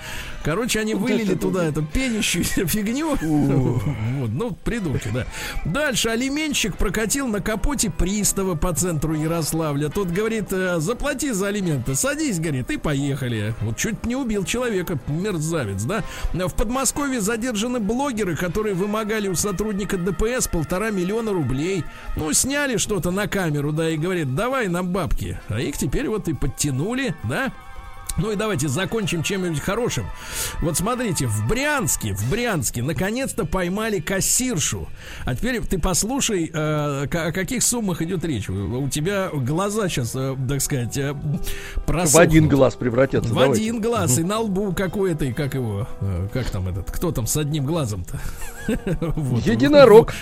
Короче, 0.45 0.81
они 0.81 0.95
вылили 0.95 1.35
туда 1.35 1.65
эту 1.65 1.83
пенящуюся 1.83 2.67
фигню. 2.67 3.17
Вот, 3.23 4.31
ну, 4.31 4.51
придурки, 4.51 5.09
да. 5.09 5.27
Дальше 5.65 5.94
алименщик 6.07 6.77
прокатил 6.77 7.27
на 7.27 7.41
капоте 7.41 7.91
пристава 7.91 8.55
по 8.55 8.73
центру 8.75 9.15
Ярославля. 9.15 9.89
Тот 9.89 10.09
говорит, 10.09 10.53
э, 10.53 10.81
заплати 10.81 11.33
за 11.33 11.49
алименты, 11.49 11.95
садись, 11.95 12.39
говорит, 12.41 12.71
и 12.71 12.77
поехали. 12.77 13.55
Вот 13.61 13.77
чуть 13.77 14.05
не 14.07 14.17
убил 14.17 14.45
человека, 14.45 14.99
мерзавец, 15.07 15.83
да. 15.85 16.03
В 16.33 16.55
Подмосковье 16.55 17.21
задержаны 17.21 17.81
блогеры, 17.81 18.37
которые 18.37 18.75
вымогали 18.75 19.29
у 19.29 19.35
сотрудника 19.35 19.97
ДПС 19.97 20.49
полтора 20.49 20.91
миллиона 20.91 21.33
рублей. 21.33 21.85
Ну, 22.17 22.33
сняли 22.33 22.77
что-то 22.77 23.11
на 23.11 23.27
камеру, 23.27 23.73
да, 23.73 23.91
и 23.91 23.97
говорит, 23.97 24.35
давай 24.35 24.69
нам 24.69 24.89
бабки. 24.89 25.41
А 25.49 25.61
их 25.61 25.77
теперь 25.77 26.09
вот 26.09 26.29
и 26.29 26.35
подтянули, 26.35 27.15
да. 27.25 27.53
Ну 28.17 28.31
и 28.31 28.37
давайте 28.37 28.69
закончим 28.69 29.23
чем-нибудь 29.23 29.61
хорошим. 29.61 30.07
Вот 30.61 30.77
смотрите, 30.77 31.27
в 31.27 31.49
Брянске, 31.49 32.15
в 32.15 32.31
Брянске 32.31 32.83
наконец-то 32.83 33.45
поймали 33.45 33.99
кассиршу. 34.01 34.89
А 35.25 35.35
теперь 35.35 35.61
ты 35.63 35.79
послушай, 35.79 36.51
э, 36.53 37.07
о 37.11 37.33
каких 37.33 37.63
суммах 37.63 38.03
идет 38.03 38.25
речь. 38.25 38.49
У 38.49 38.89
тебя 38.89 39.31
глаза 39.33 39.89
сейчас, 39.89 40.13
э, 40.15 40.37
так 40.49 40.61
сказать, 40.61 40.97
э, 40.97 41.13
В 41.13 41.81
просохнут. 41.87 42.29
один 42.29 42.49
глаз 42.49 42.75
превратятся. 42.77 43.31
В 43.31 43.35
давайте. 43.35 43.63
один 43.63 43.81
глаз 43.81 44.19
и 44.19 44.23
на 44.23 44.39
лбу 44.41 44.73
какой-то, 44.73 45.25
и 45.25 45.33
как 45.33 45.55
его, 45.55 45.89
э, 46.01 46.29
как 46.33 46.49
там 46.51 46.69
этот, 46.69 46.91
кто 46.91 47.11
там 47.11 47.27
с 47.27 47.37
одним 47.37 47.67
глазом-то? 47.67 48.19
Вот. 49.17 49.45
Единорог. 49.47 50.15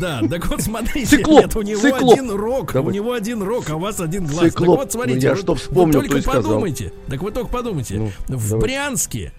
Да, 0.00 0.20
так 0.28 0.46
вот 0.48 0.60
смотрите, 0.62 1.22
нет, 1.24 1.54
у 1.56 1.62
него 1.62 1.94
один 2.10 2.30
рог, 2.30 2.74
у 2.74 2.90
него 2.90 3.12
один 3.12 3.42
рог, 3.42 3.68
а 3.70 3.76
у 3.76 3.78
вас 3.78 4.00
один 4.00 4.26
глаз. 4.26 4.52
Так 4.52 4.60
вот 4.60 4.92
смотрите, 4.92 5.28
Ну, 5.28 5.34
я 5.34 5.36
что 5.36 5.56
вы 6.00 6.08
только 6.08 6.14
то 6.14 6.18
и 6.18 6.22
сказал. 6.22 6.42
подумайте, 6.42 6.92
так 7.08 7.22
вы 7.22 7.30
только 7.30 7.50
подумайте, 7.50 7.94
Ну, 8.28 8.36
в 8.36 8.48
давай. 8.50 8.62
Брянске 8.62 9.32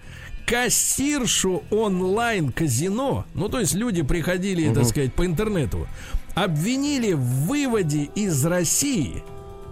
кассиршу 0.46 1.62
онлайн-казино, 1.70 3.24
ну 3.34 3.48
то 3.48 3.60
есть 3.60 3.74
люди 3.74 4.02
приходили, 4.02 4.72
так 4.74 4.84
сказать, 4.86 5.12
по 5.14 5.24
интернету, 5.24 5.86
обвинили 6.34 7.12
в 7.12 7.20
выводе 7.46 8.08
из 8.14 8.44
России 8.44 9.22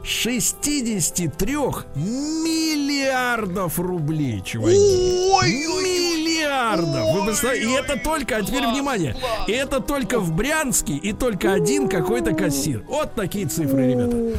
63 0.04 1.56
миллиардов 1.96 3.78
рублей, 3.78 4.40
чуваки. 4.44 4.76
Миллиардов! 5.82 7.14
Вы 7.14 7.26
представляете? 7.26 7.68
И 7.68 7.72
это 7.72 7.96
только, 8.02 8.36
а 8.36 8.42
теперь 8.42 8.66
внимание, 8.66 9.16
и 9.46 9.52
это 9.52 9.80
только 9.80 10.20
в 10.20 10.32
Брянске 10.32 10.94
и 10.94 11.12
только 11.12 11.52
один 11.52 11.88
какой-то 11.88 12.34
кассир. 12.34 12.82
Вот 12.88 13.14
такие 13.14 13.46
цифры, 13.46 13.90
ребята. 13.90 14.38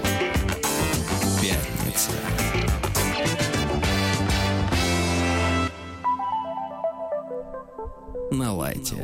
На 8.31 8.53
лайте. 8.53 8.95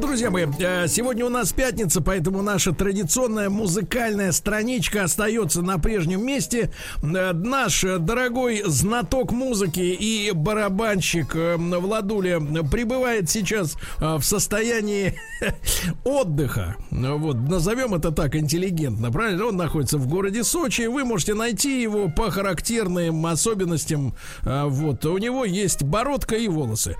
Друзья 0.00 0.30
мои, 0.30 0.46
э, 0.58 0.88
сегодня 0.88 1.26
у 1.26 1.28
нас 1.28 1.52
пятница, 1.52 2.00
поэтому 2.00 2.40
наша 2.40 2.72
традиционная 2.72 3.50
музыкальная 3.50 4.32
страничка 4.32 5.04
остается 5.04 5.60
на 5.60 5.78
прежнем 5.78 6.24
месте. 6.24 6.72
Э, 7.02 7.32
Наш 7.34 7.82
дорогой 7.82 8.62
знаток 8.64 9.30
музыки 9.32 9.80
и 9.80 10.30
барабанщик 10.32 11.36
э, 11.36 11.56
Владуля 11.58 12.40
пребывает 12.40 13.28
сейчас 13.28 13.76
в 13.98 14.22
состоянии 14.22 15.18
отдыха. 16.04 16.76
Вот, 16.90 17.36
назовем 17.36 17.94
это 17.94 18.10
так 18.10 18.36
интеллигентно, 18.36 19.12
правильно? 19.12 19.48
Он 19.48 19.56
находится 19.58 19.98
в 19.98 20.08
городе 20.08 20.44
Сочи. 20.44 20.86
Вы 20.86 21.04
можете 21.04 21.34
найти 21.34 21.82
его 21.82 22.08
по 22.08 22.30
характерным 22.30 23.26
особенностям. 23.26 24.14
Вот, 24.42 25.04
у 25.04 25.18
него 25.18 25.44
есть 25.44 25.82
бородка 25.82 26.36
и 26.36 26.48
волосы. 26.48 26.96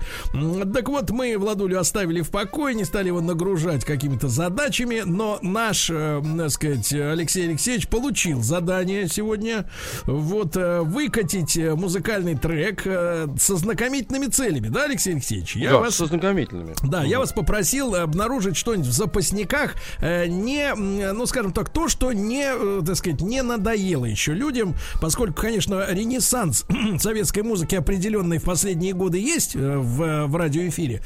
Так 0.73 0.87
вот, 0.89 1.09
мы 1.09 1.35
Владулю 1.63 1.79
оставили 1.79 2.19
в 2.21 2.29
покое, 2.29 2.75
не 2.75 2.83
стали 2.83 3.07
его 3.07 3.21
нагружать 3.21 3.85
какими-то 3.85 4.27
задачами, 4.27 5.03
но 5.05 5.39
наш, 5.41 5.89
э, 5.89 6.21
так 6.37 6.51
сказать, 6.51 6.91
Алексей 6.91 7.47
Алексеевич 7.47 7.87
получил 7.87 8.41
задание 8.43 9.07
сегодня 9.07 9.69
вот 10.03 10.57
э, 10.57 10.81
выкатить 10.81 11.55
э, 11.55 11.73
музыкальный 11.73 12.35
трек 12.35 12.81
э, 12.83 13.27
со 13.39 13.55
знакомительными 13.55 14.25
целями, 14.25 14.67
да, 14.67 14.83
Алексей 14.83 15.13
Алексеевич? 15.13 15.55
Я 15.55 15.69
Да, 15.71 15.77
вас 15.79 15.95
со 15.95 16.07
знакомительными. 16.07 16.75
да, 16.83 17.05
я 17.05 17.17
вас 17.17 17.31
попросил 17.31 17.95
обнаружить 17.95 18.57
что-нибудь 18.57 18.87
в 18.87 18.91
запасниках, 18.91 19.75
э, 19.99 20.27
не, 20.27 20.73
ну, 20.75 21.25
скажем 21.27 21.53
так, 21.53 21.69
то, 21.69 21.87
что 21.87 22.11
не, 22.11 22.43
э, 22.53 22.81
так 22.85 22.97
сказать, 22.97 23.21
не 23.21 23.41
надоело 23.41 24.03
еще 24.03 24.33
людям, 24.33 24.75
поскольку, 24.99 25.41
конечно, 25.41 25.85
ренессанс 25.89 26.65
советской 26.99 27.43
музыки 27.43 27.75
определенный 27.75 28.39
в 28.39 28.43
последние 28.43 28.91
годы 28.91 29.17
есть 29.17 29.55
э, 29.55 29.77
в, 29.77 30.27
в 30.27 30.35
радиоэфире. 30.35 31.01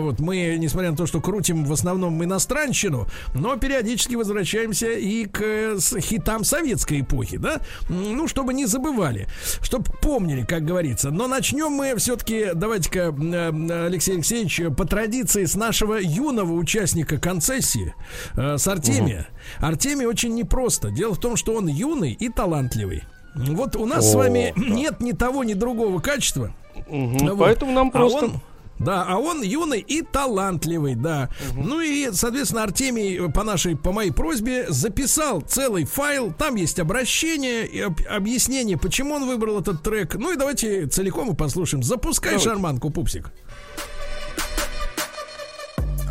Вот 0.00 0.18
мы, 0.20 0.56
несмотря 0.58 0.90
на 0.90 0.96
то, 0.96 1.06
что 1.06 1.20
крутим 1.20 1.64
в 1.64 1.72
основном 1.72 2.22
иностранщину, 2.24 3.06
но 3.34 3.56
периодически 3.56 4.14
возвращаемся 4.14 4.90
и 4.92 5.26
к 5.26 5.40
с- 5.78 5.98
хитам 6.00 6.44
советской 6.44 7.00
эпохи, 7.00 7.36
да? 7.36 7.60
Ну, 7.88 8.26
чтобы 8.28 8.54
не 8.54 8.66
забывали, 8.66 9.26
чтобы 9.62 9.84
помнили, 10.02 10.44
как 10.44 10.64
говорится. 10.64 11.10
Но 11.10 11.26
начнем 11.28 11.70
мы 11.72 11.94
все-таки, 11.96 12.48
давайте-ка, 12.54 13.14
э, 13.18 13.86
Алексей 13.86 14.14
Алексеевич, 14.14 14.60
по 14.76 14.84
традиции 14.84 15.44
с 15.44 15.54
нашего 15.54 15.96
юного 16.00 16.52
участника 16.52 17.18
концессии, 17.18 17.94
э, 18.36 18.58
с 18.58 18.66
Артемия. 18.66 19.28
Артемий 19.58 20.06
очень 20.06 20.34
непросто. 20.34 20.90
Дело 20.90 21.14
в 21.14 21.20
том, 21.20 21.36
что 21.36 21.54
он 21.54 21.66
юный 21.68 22.12
и 22.12 22.28
талантливый. 22.28 23.02
Вот 23.34 23.76
у 23.76 23.86
нас 23.86 24.10
с 24.10 24.14
О, 24.14 24.18
вами 24.18 24.52
да. 24.56 24.62
нет 24.74 25.00
ни 25.00 25.12
того, 25.12 25.44
ни 25.44 25.54
другого 25.54 26.00
качества. 26.00 26.52
Мгм, 26.88 27.18
Вот. 27.28 27.38
Поэтому 27.38 27.72
нам 27.72 27.88
А 27.88 27.90
просто... 27.90 28.24
он- 28.26 28.40
да, 28.80 29.04
а 29.06 29.18
он 29.18 29.42
юный 29.42 29.80
и 29.80 30.02
талантливый, 30.02 30.94
да. 30.96 31.28
Ну 31.54 31.80
и, 31.80 32.10
соответственно, 32.12 32.62
Артемий 32.64 33.18
э, 33.18 33.28
по 33.30 33.44
нашей, 33.44 33.76
по 33.76 33.92
моей 33.92 34.10
просьбе 34.10 34.66
записал 34.70 35.42
целый 35.42 35.84
файл. 35.84 36.32
Там 36.32 36.56
есть 36.56 36.80
обращение 36.80 37.66
и 37.66 37.80
об- 37.80 38.00
объяснение, 38.08 38.76
почему 38.78 39.14
он 39.14 39.26
выбрал 39.26 39.60
этот 39.60 39.82
трек. 39.82 40.14
Ну 40.14 40.32
и 40.32 40.36
давайте 40.36 40.86
целиком 40.86 41.30
и 41.30 41.36
послушаем. 41.36 41.82
Запускай 41.82 42.32
Давайте. 42.32 42.48
шарманку, 42.50 42.90
пупсик. 42.90 43.30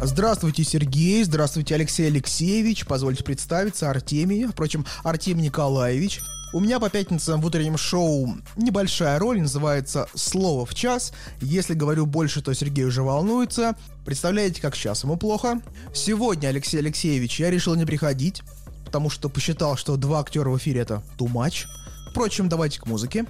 Здравствуйте, 0.01 0.63
Сергей. 0.63 1.23
Здравствуйте, 1.23 1.75
Алексей 1.75 2.07
Алексеевич. 2.07 2.85
Позвольте 2.85 3.23
представиться, 3.23 3.89
Артемий. 3.89 4.45
Впрочем, 4.47 4.85
Артемий 5.03 5.45
Николаевич. 5.45 6.21
У 6.51 6.59
меня 6.59 6.79
по 6.79 6.89
пятницам 6.89 7.41
в 7.41 7.45
утреннем 7.45 7.77
шоу 7.77 8.35
небольшая 8.57 9.19
роль, 9.19 9.39
называется 9.39 10.07
«Слово 10.15 10.65
в 10.65 10.73
час». 10.73 11.13
Если 11.41 11.75
говорю 11.75 12.07
больше, 12.07 12.41
то 12.41 12.51
Сергей 12.55 12.85
уже 12.85 13.03
волнуется. 13.03 13.75
Представляете, 14.03 14.59
как 14.59 14.75
сейчас 14.75 15.03
ему 15.03 15.15
плохо? 15.15 15.61
Сегодня, 15.93 16.47
Алексей 16.47 16.79
Алексеевич, 16.79 17.39
я 17.39 17.51
решил 17.51 17.75
не 17.75 17.85
приходить, 17.85 18.41
потому 18.83 19.11
что 19.11 19.29
посчитал, 19.29 19.77
что 19.77 19.95
два 19.95 20.21
актера 20.21 20.49
в 20.49 20.57
эфире 20.57 20.81
это 20.81 21.03
too 21.19 21.31
much. 21.31 21.67
Впрочем, 22.09 22.49
давайте 22.49 22.79
к 22.79 22.87
музыке. 22.87 23.25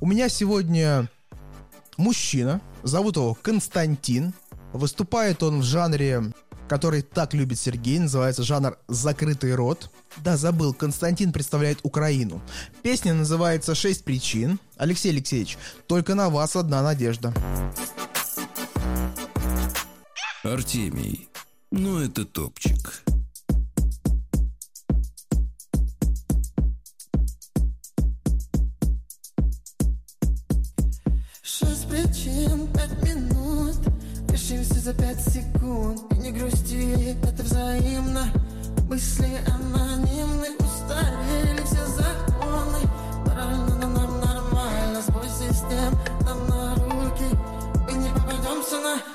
У 0.00 0.06
меня 0.06 0.28
сегодня 0.28 1.10
мужчина, 1.96 2.60
зовут 2.84 3.16
его 3.16 3.34
Константин. 3.34 4.32
Выступает 4.72 5.42
он 5.42 5.60
в 5.60 5.64
жанре, 5.64 6.32
который 6.74 7.02
так 7.02 7.34
любит 7.34 7.60
Сергей, 7.60 8.00
называется 8.00 8.42
жанр 8.42 8.76
«Закрытый 8.88 9.54
рот». 9.54 9.92
Да, 10.16 10.36
забыл, 10.36 10.74
Константин 10.74 11.32
представляет 11.32 11.78
Украину. 11.84 12.42
Песня 12.82 13.14
называется 13.14 13.76
«Шесть 13.76 14.02
причин». 14.02 14.58
Алексей 14.76 15.12
Алексеевич, 15.12 15.56
только 15.86 16.16
на 16.16 16.30
вас 16.30 16.56
одна 16.56 16.82
надежда. 16.82 17.32
Артемий. 20.42 21.28
Ну 21.70 22.00
это 22.00 22.24
топчик. 22.24 23.04
Решимся 34.54 34.80
за 34.80 34.94
пять 34.94 35.20
секунд. 35.20 36.00
И 36.12 36.14
не 36.18 36.30
грусти, 36.30 37.16
это 37.24 37.42
взаимно. 37.42 38.28
Мысли 38.88 39.28
анонимны 39.48 40.48
Устарели 40.60 41.60
все 41.64 41.84
законы. 41.86 42.78
Морально, 43.26 43.74
но 43.80 43.88
нам 43.88 44.20
нормально. 44.20 45.02
Сбой 45.02 45.26
систем 45.28 45.98
нам 46.24 46.46
на 46.48 46.74
руки. 46.76 47.36
Мы 47.84 47.92
не 47.94 48.08
попадемся 48.10 48.80
на 48.80 49.13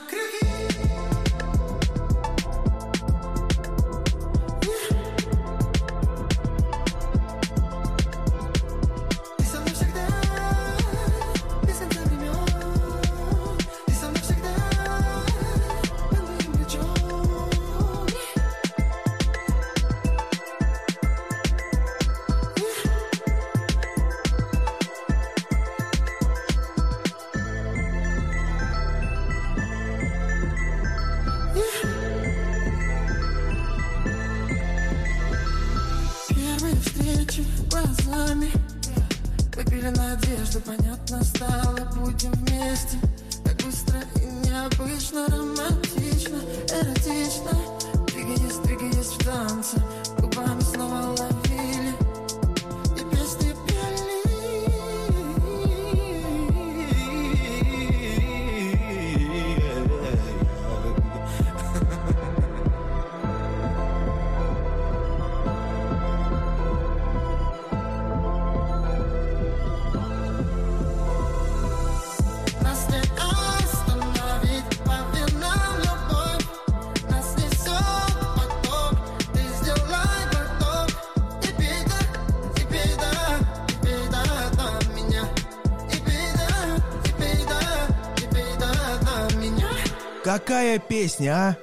Какая 90.70 90.88
песня, 90.88 91.32
а? 91.32 91.58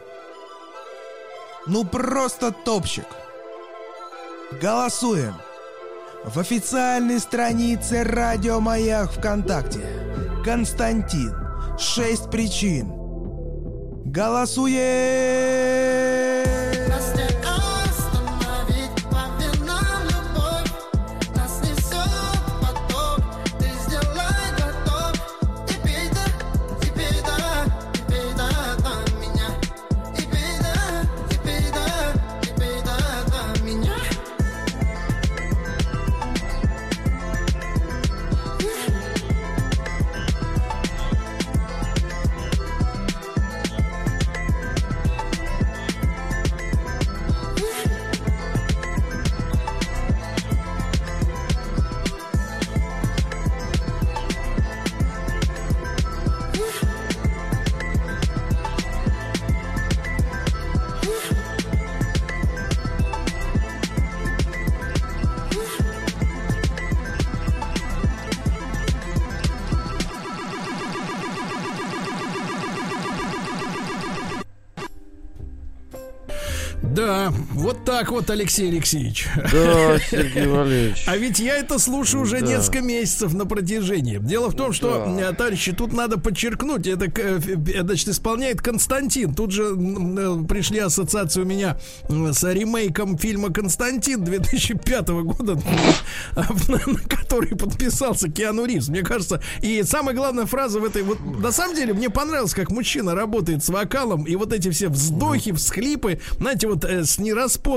Ну 1.69 1.85
просто 1.85 2.51
топчик. 2.51 3.07
Голосуем. 4.61 5.37
В 6.25 6.41
официальной 6.41 7.21
странице 7.21 8.03
Радио 8.03 8.59
Маяк 8.59 9.13
ВКонтакте. 9.13 9.87
Константин. 10.45 11.33
Шесть 11.79 12.33
причин. 12.33 12.91
Голосуем! 14.07 15.76
Так 77.97 78.11
вот, 78.11 78.29
Алексей 78.29 78.69
Алексеевич. 78.69 79.27
Да, 79.35 79.99
Сергей 80.11 80.47
Валерьевич. 80.49 81.05
А 81.07 81.17
ведь 81.17 81.39
я 81.39 81.57
это 81.57 81.79
слушаю 81.79 82.25
уже 82.25 82.41
Да. 82.41 82.47
несколько 82.47 82.83
месяцев 82.83 83.33
на 83.33 83.47
протяжении. 83.47 84.19
Дело 84.19 84.51
в 84.51 84.55
том, 84.55 84.75
что, 84.75 85.17
э, 85.19 85.33
товарищи, 85.33 85.73
тут 85.73 85.95
надо 85.95 86.19
подчеркнуть, 86.19 86.87
это, 86.87 87.07
э, 87.07 87.41
э, 87.41 87.81
значит, 87.83 88.09
исполняет 88.09 88.61
Константин. 88.61 89.35
Тут 89.35 89.53
же 89.53 89.75
пришли 90.47 90.81
ассоциации 90.81 91.41
у 91.41 91.47
меня 91.47 91.79
с 92.11 92.45
ремейком 92.53 93.17
фильма 93.17 93.51
«Константин» 93.51 94.23
2005 94.25 95.09
года, 95.23 95.59
на 96.37 96.79
который 97.09 97.57
подписался 97.57 98.29
Киану 98.29 98.67
Ривз. 98.67 98.89
Мне 98.89 99.01
кажется, 99.03 99.41
и 99.63 99.83
самая 99.85 100.15
главная 100.15 100.45
фраза 100.45 100.81
в 100.81 100.85
этой... 100.85 101.03
Вот, 101.03 101.19
на 101.21 101.51
самом 101.51 101.75
деле, 101.75 101.95
мне 101.95 102.11
понравилось, 102.11 102.53
как 102.53 102.71
мужчина 102.71 103.15
работает 103.15 103.65
с 103.65 103.71
вокалом, 103.71 104.25
и 104.25 104.37
вот 104.37 104.53
эти 104.53 104.71
все 104.71 104.91
вздохи, 104.91 105.53
всхлипы, 105.53 106.21
знаете, 106.39 106.69
вот 106.69 106.85
э, 106.85 107.05
с 107.07 107.19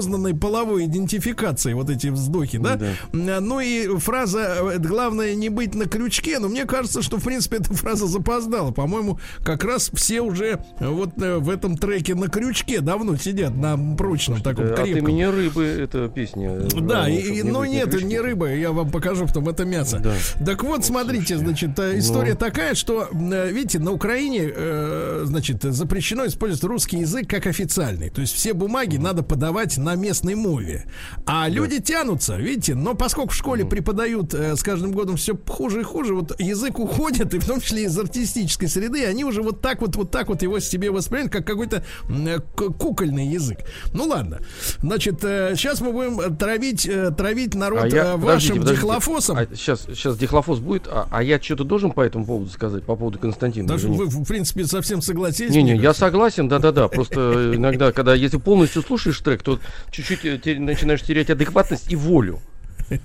нераспознанной 0.10 0.34
половой 0.36 0.86
идентификацией, 0.86 1.76
вот 1.76 1.89
эти 1.89 2.07
вздохи, 2.07 2.57
да? 2.57 2.80
М, 3.14 3.30
Ну 3.49 3.60
и 3.60 3.88
фраза 3.99 4.57
э, 4.74 4.78
«главное 4.80 5.36
не 5.36 5.49
быть 5.49 5.76
на 5.76 5.86
крючке», 5.86 6.39
но 6.39 6.49
мне 6.49 6.66
кажется, 6.66 7.01
что, 7.01 7.18
в 7.18 7.24
принципе, 7.24 7.57
эта 7.57 7.74
фраза 7.74 8.07
запоздала. 8.07 8.72
По-моему, 8.72 9.20
как 9.43 9.64
раз 9.64 9.89
все 9.93 10.22
уже 10.22 10.60
э, 10.80 10.88
вот 10.88 11.12
э, 11.22 11.38
в 11.38 11.49
этом 11.49 11.78
треке 11.78 12.16
на 12.16 12.28
крючке 12.28 12.82
давно 12.82 13.16
сидят, 13.18 13.55
на 13.55 13.78
прочном 13.95 14.41
таком 14.41 14.66
От 14.66 14.76
крепком. 14.76 15.07
имени 15.10 15.24
рыбы 15.24 15.64
эта 15.66 16.07
песня. 16.10 16.60
Да, 16.60 16.80
Главное, 16.80 17.18
и, 17.20 17.32
не 17.32 17.43
но 17.43 17.60
быть 17.62 17.70
на 17.70 17.74
нет, 17.74 18.03
не 18.03 18.20
рыба, 18.20 18.53
я 18.53 18.72
вам 18.72 18.89
покажу 18.89 19.26
потом, 19.28 19.49
это 19.49 19.66
мясо. 19.66 19.99
Да. 19.99 20.14
Так 20.45 20.64
вот, 20.64 20.86
смотрите, 20.86 21.38
значит, 21.38 21.78
э, 21.80 21.93
Ну. 21.93 21.99
история 21.99 22.36
такая, 22.36 22.76
что, 22.76 23.07
э, 23.12 23.51
видите, 23.51 23.80
на 23.80 23.91
Украине, 23.91 24.51
э, 24.53 25.22
значит, 25.26 25.64
запрещено 25.64 26.26
использовать 26.26 26.64
русский 26.64 26.97
язык 26.99 27.28
как 27.30 27.45
официальный. 27.47 28.10
То 28.10 28.22
есть 28.22 28.34
все 28.34 28.53
бумаги 28.53 28.97
надо 28.97 29.24
подавать 29.24 29.78
на 29.78 29.95
местной 30.00 30.36
мове. 30.36 30.86
А 31.26 31.47
люди 31.47 31.80
тянутся, 31.82 32.36
видите, 32.38 32.76
но 32.76 32.95
поскольку 32.95 33.32
в 33.32 33.36
школе 33.36 33.66
преподают 33.66 34.34
э, 34.34 34.56
с 34.56 34.64
каждым 34.64 34.91
годом 34.91 35.18
все 35.18 35.38
хуже 35.47 35.82
и 35.82 35.84
хуже, 35.84 36.14
вот 36.16 36.39
язык 36.39 36.80
уходит, 36.80 37.34
и 37.34 37.39
в 37.39 37.45
том 37.45 37.60
числе 37.62 37.84
из 37.84 37.97
артистической 37.97 38.68
среды, 38.68 39.06
они 39.06 39.24
уже 39.26 39.41
вот 39.41 39.62
так 39.62 39.82
вот, 39.82 39.95
вот 39.95 40.12
так 40.12 40.30
вот 40.30 40.41
его 40.41 40.60
себе 40.60 40.91
воспринимают, 40.91 41.32
как 41.32 41.45
какой-то 41.45 41.84
э, 42.10 42.39
кукольный 42.56 43.28
язык. 43.28 43.60
Ну 43.93 44.06
ладно. 44.06 44.39
Значит, 44.82 45.20
сейчас 45.22 45.82
мы 45.82 45.91
будем 45.91 46.36
травить, 46.38 46.88
э, 46.88 47.12
травить 47.12 47.56
народ 47.56 47.84
А 47.84 47.88
я- 47.88 48.14
э, 48.14 48.18
вашим 48.18 48.58
подождите. 48.58 48.76
дихлофосом. 48.76 49.38
А 49.38 49.45
сейчас, 49.54 49.82
сейчас 49.82 50.18
дихлофос 50.18 50.60
будет, 50.60 50.88
а, 50.88 51.08
а 51.12 51.24
я 51.24 51.39
что-то 51.41 51.64
должен 51.64 51.91
по 51.91 52.02
этому 52.02 52.26
поводу 52.26 52.50
сказать, 52.50 52.84
по 52.84 52.95
поводу 52.95 53.20
Константина? 53.20 53.68
Даже 53.68 53.88
вы, 53.88 54.06
в 54.06 54.26
принципе, 54.26 54.66
совсем 54.66 55.02
согласились. 55.02 55.54
Не-не, 55.54 55.78
я 55.78 55.93
согласен, 55.93 56.47
да-да-да. 56.47 56.88
Просто 56.88 57.52
иногда, 57.56 57.91
когда 57.91 58.14
если 58.16 58.38
полностью 58.38 58.82
слушаешь 58.82 59.20
трек, 59.20 59.43
то 59.43 59.60
чуть-чуть 59.92 60.26
э, 60.26 60.60
начинаешь 60.60 61.02
терять 61.02 61.30
адекватность 61.30 61.92
и 61.92 61.96
волю. 61.96 62.40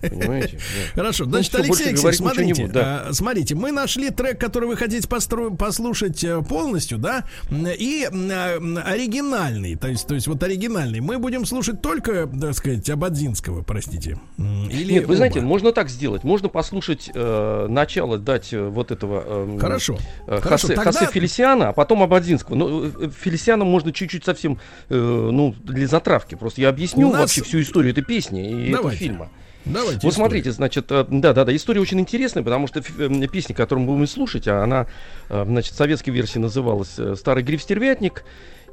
Понимаете? 0.01 0.59
Да. 0.95 1.03
Хорошо, 1.03 1.25
Ну, 1.25 1.31
значит, 1.33 1.55
Алексей 1.57 1.89
Алексеевич, 1.89 2.17
смотрите, 2.19 2.63
буду, 2.63 2.75
да. 2.75 3.07
э, 3.09 3.13
смотрите, 3.13 3.55
мы 3.55 3.73
нашли 3.73 4.11
трек, 4.11 4.39
который 4.41 4.69
вы 4.69 4.77
хотите 4.77 5.07
постро- 5.09 5.55
послушать 5.57 6.23
э, 6.25 6.43
полностью, 6.43 6.99
да, 6.99 7.25
и 7.51 8.09
э, 8.11 8.57
оригинальный, 9.05 9.77
то 9.77 9.89
есть, 9.89 10.07
то 10.07 10.15
есть 10.15 10.27
вот 10.27 10.43
оригинальный. 10.43 11.01
Мы 11.01 11.19
будем 11.19 11.45
слушать 11.45 11.83
только, 11.83 12.27
так 12.27 12.55
сказать, 12.55 12.89
Абадзинского, 12.89 13.63
простите. 13.63 14.19
Или 14.39 14.93
Нет, 14.95 15.07
вы 15.07 15.17
знаете, 15.17 15.41
можно 15.41 15.73
так 15.73 15.89
сделать. 15.89 16.25
Можно 16.25 16.49
послушать 16.49 17.11
э, 17.15 17.67
начало, 17.69 18.19
дать 18.19 18.53
вот 18.53 18.91
этого 18.91 19.59
Хорошо. 19.59 19.99
э, 20.27 20.41
Хорошо, 20.41 20.69
Хосе, 20.69 20.75
тогда- 20.77 20.93
Хосе 20.93 21.13
Фелисиана, 21.13 21.69
а 21.69 21.73
потом 21.73 22.03
Абадзинского. 22.03 22.55
Ну, 22.55 22.91
Фелисиана 23.11 23.65
можно 23.65 23.93
чуть-чуть 23.93 24.25
совсем, 24.25 24.59
э, 24.89 24.95
ну, 24.95 25.55
для 25.65 25.87
затравки. 25.87 26.35
Просто 26.35 26.61
я 26.61 26.69
объясню 26.69 27.09
У 27.09 27.13
нас- 27.13 27.21
вообще 27.23 27.43
всю 27.43 27.61
историю 27.61 27.93
этой 27.93 28.05
песни 28.05 28.67
и 28.67 28.71
этого 28.71 28.91
фильма. 28.91 29.31
Давайте. 29.65 30.01
Вот 30.03 30.13
историю. 30.13 30.13
смотрите, 30.13 30.53
значит, 30.53 30.91
э, 30.91 31.07
да-да-да, 31.09 31.55
история 31.55 31.81
очень 31.81 32.01
интересная, 32.01 32.43
потому 32.43 32.67
что 32.67 32.81
э, 32.81 33.27
песня, 33.29 33.55
которую 33.55 33.87
мы 33.87 33.95
будем 33.95 34.07
слушать, 34.07 34.47
а 34.47 34.63
она, 34.63 34.87
э, 35.31 35.45
значит, 35.47 35.75
в 35.75 35.77
советской 35.77 36.11
версии 36.11 36.39
называлась 36.39 36.95
э, 36.99 37.15
«Старый 37.17 37.43
гриф-стервятник», 37.43 38.25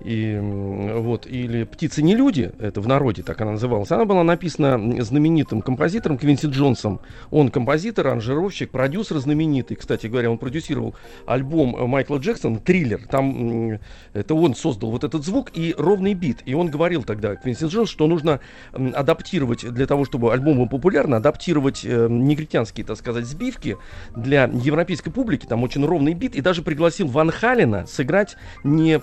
и, 0.03 0.39
вот, 0.39 1.27
или 1.27 1.63
«Птицы 1.63 2.01
не 2.01 2.15
люди», 2.15 2.51
это 2.59 2.81
в 2.81 2.87
народе 2.87 3.23
так 3.23 3.39
она 3.41 3.51
называлась, 3.51 3.91
она 3.91 4.05
была 4.05 4.23
написана 4.23 5.01
знаменитым 5.03 5.61
композитором 5.61 6.17
Квинси 6.17 6.47
Джонсом. 6.47 6.99
Он 7.29 7.49
композитор, 7.49 8.07
аранжировщик, 8.07 8.71
продюсер 8.71 9.17
знаменитый. 9.19 9.77
Кстати 9.77 10.07
говоря, 10.07 10.31
он 10.31 10.37
продюсировал 10.37 10.95
альбом 11.25 11.75
э, 11.75 11.85
Майкла 11.85 12.17
Джексона 12.17 12.59
«Триллер». 12.59 13.01
Там 13.07 13.79
это 14.13 14.35
он 14.35 14.55
создал 14.55 14.91
вот 14.91 15.03
этот 15.03 15.23
звук 15.23 15.51
и 15.53 15.73
ровный 15.77 16.13
бит. 16.13 16.39
И 16.45 16.53
он 16.53 16.67
говорил 16.67 17.03
тогда, 17.03 17.35
Квинси 17.35 17.65
Джонс, 17.65 17.89
что 17.89 18.07
нужно 18.07 18.39
адаптировать 18.73 19.65
для 19.71 19.87
того, 19.87 20.05
чтобы 20.05 20.33
альбом 20.33 20.57
был 20.57 20.67
популярен, 20.67 21.13
адаптировать 21.13 21.85
э, 21.85 22.07
негритянские, 22.09 22.85
так 22.85 22.97
сказать, 22.97 23.25
сбивки 23.25 23.77
для 24.15 24.49
европейской 24.51 25.11
публики. 25.11 25.45
Там 25.45 25.63
очень 25.63 25.85
ровный 25.85 26.13
бит. 26.13 26.35
И 26.35 26.41
даже 26.41 26.61
пригласил 26.61 27.07
Ван 27.07 27.31
Халена 27.31 27.85
сыграть 27.87 28.35
не 28.63 28.99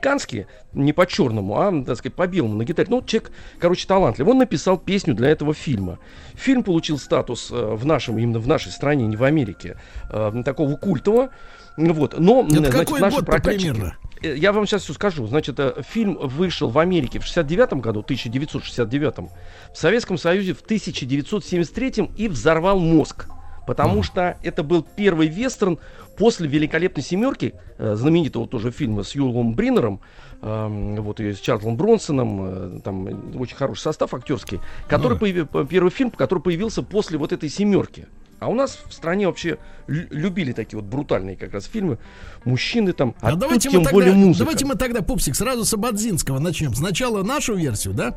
по-африкански, 0.00 0.46
не 0.72 0.92
по-черному, 0.92 1.58
а, 1.60 1.84
так 1.84 1.98
сказать, 1.98 2.14
по-белому 2.14 2.54
на 2.54 2.64
гитаре. 2.64 2.88
Ну, 2.90 3.02
человек, 3.02 3.30
короче, 3.58 3.86
талантливый. 3.86 4.32
Он 4.32 4.38
написал 4.38 4.78
песню 4.78 5.14
для 5.14 5.28
этого 5.28 5.54
фильма. 5.54 5.98
Фильм 6.34 6.62
получил 6.62 6.98
статус 6.98 7.50
э, 7.50 7.74
в 7.74 7.84
нашем, 7.84 8.18
именно 8.18 8.38
в 8.38 8.46
нашей 8.46 8.72
стране, 8.72 9.06
не 9.06 9.16
в 9.16 9.24
Америке, 9.24 9.76
э, 10.10 10.42
такого 10.44 10.76
культового. 10.76 11.30
Вот. 11.76 12.18
Но, 12.18 12.42
Это 12.42 12.56
значит, 12.56 12.72
какой 12.72 13.00
наши 13.00 13.16
год-то 13.16 13.32
прокатчики- 13.32 13.70
примерно? 13.72 13.96
Э, 14.22 14.36
Я 14.36 14.52
вам 14.52 14.66
сейчас 14.66 14.82
все 14.82 14.92
скажу. 14.94 15.26
Значит, 15.26 15.60
фильм 15.88 16.14
вышел 16.14 16.70
в 16.70 16.78
Америке 16.78 17.18
в 17.18 17.24
69 17.24 17.80
году, 17.80 18.00
1969, 18.00 19.30
в 19.72 19.78
Советском 19.78 20.18
Союзе 20.18 20.54
в 20.54 20.62
1973 20.62 22.10
и 22.16 22.28
взорвал 22.28 22.78
мозг. 22.78 23.26
Потому 23.70 24.02
что 24.02 24.36
это 24.42 24.64
был 24.64 24.82
первый 24.96 25.28
вестерн 25.28 25.78
после 26.18 26.48
«Великолепной 26.48 27.04
семерки», 27.04 27.54
э, 27.78 27.94
знаменитого 27.94 28.48
тоже 28.48 28.72
фильма 28.72 29.04
с 29.04 29.14
Юлом 29.14 29.54
Бринером, 29.54 30.00
эм, 30.42 30.96
вот 30.96 31.20
и 31.20 31.32
с 31.32 31.38
Чарльзом 31.38 31.76
Бронсоном, 31.76 32.40
э, 32.42 32.80
там 32.82 33.06
э, 33.06 33.14
очень 33.38 33.56
хороший 33.56 33.82
состав 33.82 34.12
актерский, 34.12 34.58
который 34.88 35.18
Ну. 35.20 35.24
появи- 35.24 35.44
п- 35.46 35.64
первый 35.66 35.90
фильм, 35.92 36.10
который 36.10 36.40
появился 36.40 36.82
после 36.82 37.16
вот 37.16 37.32
этой 37.32 37.48
семерки. 37.48 38.08
А 38.40 38.48
у 38.48 38.54
нас 38.54 38.80
в 38.88 38.92
стране 38.92 39.26
вообще 39.28 39.58
лю- 39.86 40.08
любили 40.10 40.52
такие 40.52 40.80
вот 40.80 40.88
брутальные 40.90 41.36
как 41.36 41.52
раз 41.52 41.66
фильмы. 41.66 41.98
Мужчины 42.44 42.92
там, 42.92 43.14
а, 43.20 43.28
А 43.28 43.30
тут 43.30 43.38
давайте, 43.40 43.68
тем 43.70 43.80
мы 43.82 43.90
более 43.90 44.10
тогда, 44.12 44.26
музыка. 44.26 44.44
давайте 44.44 44.64
мы 44.66 44.74
тогда, 44.74 45.02
Пупсик, 45.02 45.36
сразу 45.36 45.64
с 45.64 45.72
Абадзинского 45.74 46.40
начнем. 46.40 46.74
Сначала 46.74 47.22
нашу 47.22 47.54
версию, 47.54 47.94
да? 47.94 48.10
Да, 48.10 48.16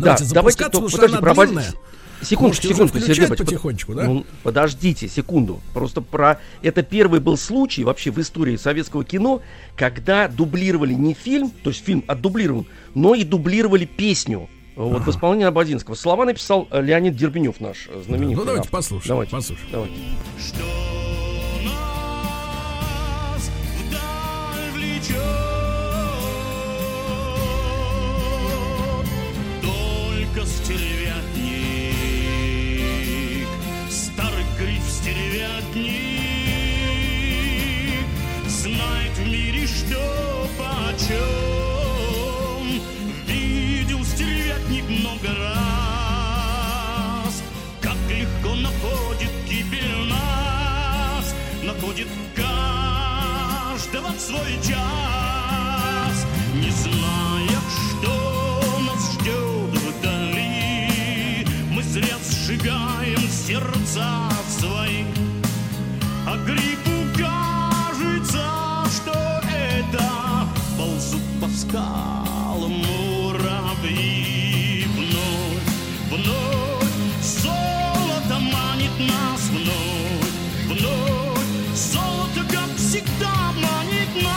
Давайте 0.00 0.24
давайте, 0.24 0.24
запускаться, 0.24 0.64
то- 0.72 0.78
потому 0.78 0.88
что 0.88 0.96
подожди, 0.98 1.16
она 1.16 1.22
про 1.34 1.46
длинная. 1.46 1.64
Секундочку, 2.22 2.68
Можете 2.68 2.68
уже 2.68 2.74
секундочку, 2.74 2.98
включать 2.98 3.16
Сергей 3.16 3.28
Борисович, 3.28 3.48
потихонечку, 3.48 3.94
да? 3.94 4.04
Ну, 4.04 4.26
подождите 4.42 5.08
секунду. 5.08 5.60
Просто 5.72 6.00
про... 6.00 6.38
Это 6.62 6.82
первый 6.82 7.20
был 7.20 7.36
случай 7.36 7.84
вообще 7.84 8.10
в 8.10 8.18
истории 8.18 8.56
советского 8.56 9.04
кино, 9.04 9.42
когда 9.76 10.28
дублировали 10.28 10.92
не 10.92 11.14
фильм, 11.14 11.50
то 11.50 11.70
есть 11.70 11.84
фильм 11.84 12.04
отдублирован, 12.06 12.66
но 12.94 13.14
и 13.14 13.24
дублировали 13.24 13.86
песню. 13.86 14.48
Вот 14.76 15.02
в 15.02 15.10
исполнении 15.10 15.46
Абадинского. 15.46 15.94
Слова 15.94 16.24
написал 16.24 16.66
э, 16.70 16.80
Леонид 16.80 17.14
Дербенев 17.16 17.60
наш, 17.60 17.88
э, 17.88 18.02
знаменитый. 18.06 18.36
Ну, 18.36 18.44
давайте 18.44 18.60
автор. 18.60 18.78
послушаем. 18.78 19.08
Давайте, 19.08 19.32
послушаем. 19.32 19.68
давайте. 19.72 19.94
Что 20.38 20.62
нас 23.40 23.50
вдаль 23.78 24.70
влечет, 24.72 25.16
только 29.60 30.46
почем. 40.60 41.20
Видел 43.26 44.04
стервятник 44.04 44.84
много 44.88 45.28
раз, 45.38 47.34
как 47.80 47.96
легко 48.08 48.54
находит 48.54 49.30
гибель 49.48 50.08
нас, 50.08 51.34
находит 51.62 52.08
каждого 52.34 54.08
в 54.12 54.20
свой 54.20 54.58
час, 54.66 56.26
не 56.54 56.70
зная, 56.70 57.60
что 57.78 58.12
нас 58.86 59.12
ждет 59.14 59.72
вдали. 59.98 61.46
Мы 61.70 61.82
зря 61.82 62.16
сжигаем 62.28 63.28
сердца 63.28 64.30
свои, 64.48 65.04
а 66.26 66.36
скалам 71.70 72.74
муравьи. 72.86 74.86
Вновь, 74.96 75.68
вновь 76.10 76.96
золото 77.22 78.36
манит 78.40 78.94
нас 78.98 79.42
вновь, 79.50 80.32
вновь 80.66 81.46
золото, 81.74 82.42
как 82.50 82.70
всегда, 82.76 83.52
манит 83.54 84.22
нас. 84.22 84.30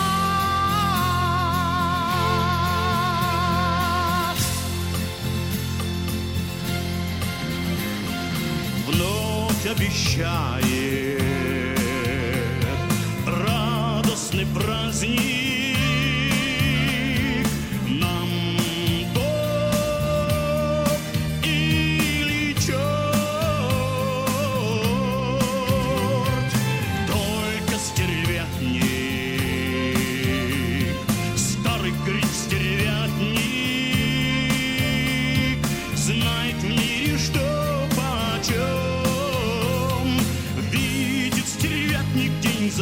вновь 8.87 9.65
обещает 9.65 11.21
радостный 13.25 14.45
праздник 14.45 15.52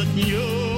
за 0.02 0.06
днем, 0.06 0.71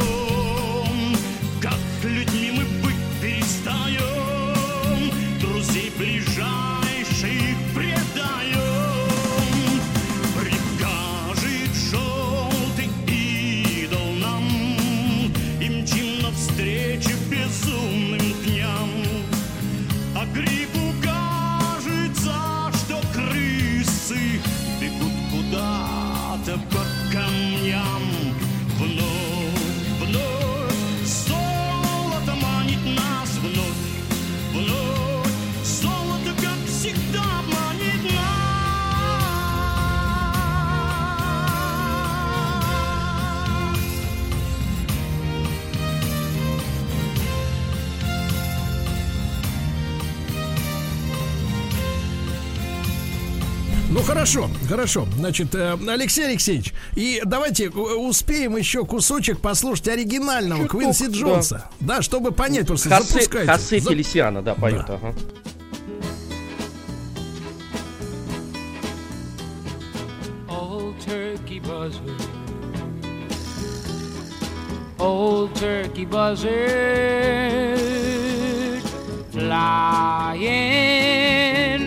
хорошо. 54.67 55.07
Значит, 55.17 55.55
э, 55.55 55.77
Алексей 55.89 56.25
Алексеевич, 56.27 56.73
и 56.95 57.21
давайте 57.25 57.69
успеем 57.71 58.57
еще 58.57 58.85
кусочек 58.85 59.41
послушать 59.41 59.89
оригинального 59.89 60.63
Чуток, 60.65 60.81
Квинси 60.81 61.07
да. 61.07 61.13
Джонса. 61.19 61.71
Да, 61.81 62.03
чтобы 62.03 62.33
понять, 62.33 62.67
просто 62.67 62.89
Хосе, 62.89 63.13
запускайте. 63.15 63.53
Хосе 63.53 63.81
За- 63.81 63.91
Фелисиано, 63.91 64.43
да, 64.43 64.55
поет. 64.55 64.85
Да. 64.87 64.95
ага. 64.95 65.15
Old 70.49 70.99
turkey 71.01 71.61
buzzard. 71.61 72.21
Old 74.99 75.55
turkey 75.55 76.05
buzzard. 76.05 76.55
Flying 80.55 81.84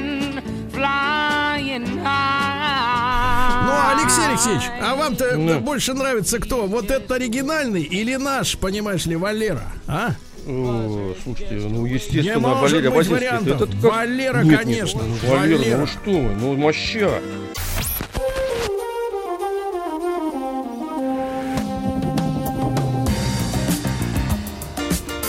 Ну, 3.90 4.02
Алексей 4.02 4.26
Алексеевич, 4.28 4.64
а 4.82 4.96
вам-то 4.96 5.38
Ну. 5.38 5.60
больше 5.62 5.94
нравится 5.94 6.40
кто? 6.40 6.66
Вот 6.68 6.92
этот 6.92 7.10
оригинальный 7.12 7.84
или 7.84 8.16
наш, 8.18 8.58
понимаешь 8.58 9.06
ли, 9.06 9.16
Валера? 9.16 9.64
А? 9.88 10.12
О, 10.46 11.14
слушайте, 11.24 11.56
ну 11.56 11.86
Не 11.88 11.94
естественно, 11.94 12.40
может 12.50 12.78
быть 12.78 12.86
Абазинский, 12.88 13.16
вариантов. 13.16 13.62
это 13.62 13.66
как- 13.72 13.76
Валера, 13.92 14.38
Нет, 14.44 14.46
нет, 14.52 14.60
конечно. 14.64 15.02
ну, 15.04 15.30
Валера, 15.30 15.58
Валера. 15.58 15.78
ну 15.78 15.88
что 15.88 16.12
вы, 16.12 16.36
ну 16.36 16.56
моща. 16.58 17.22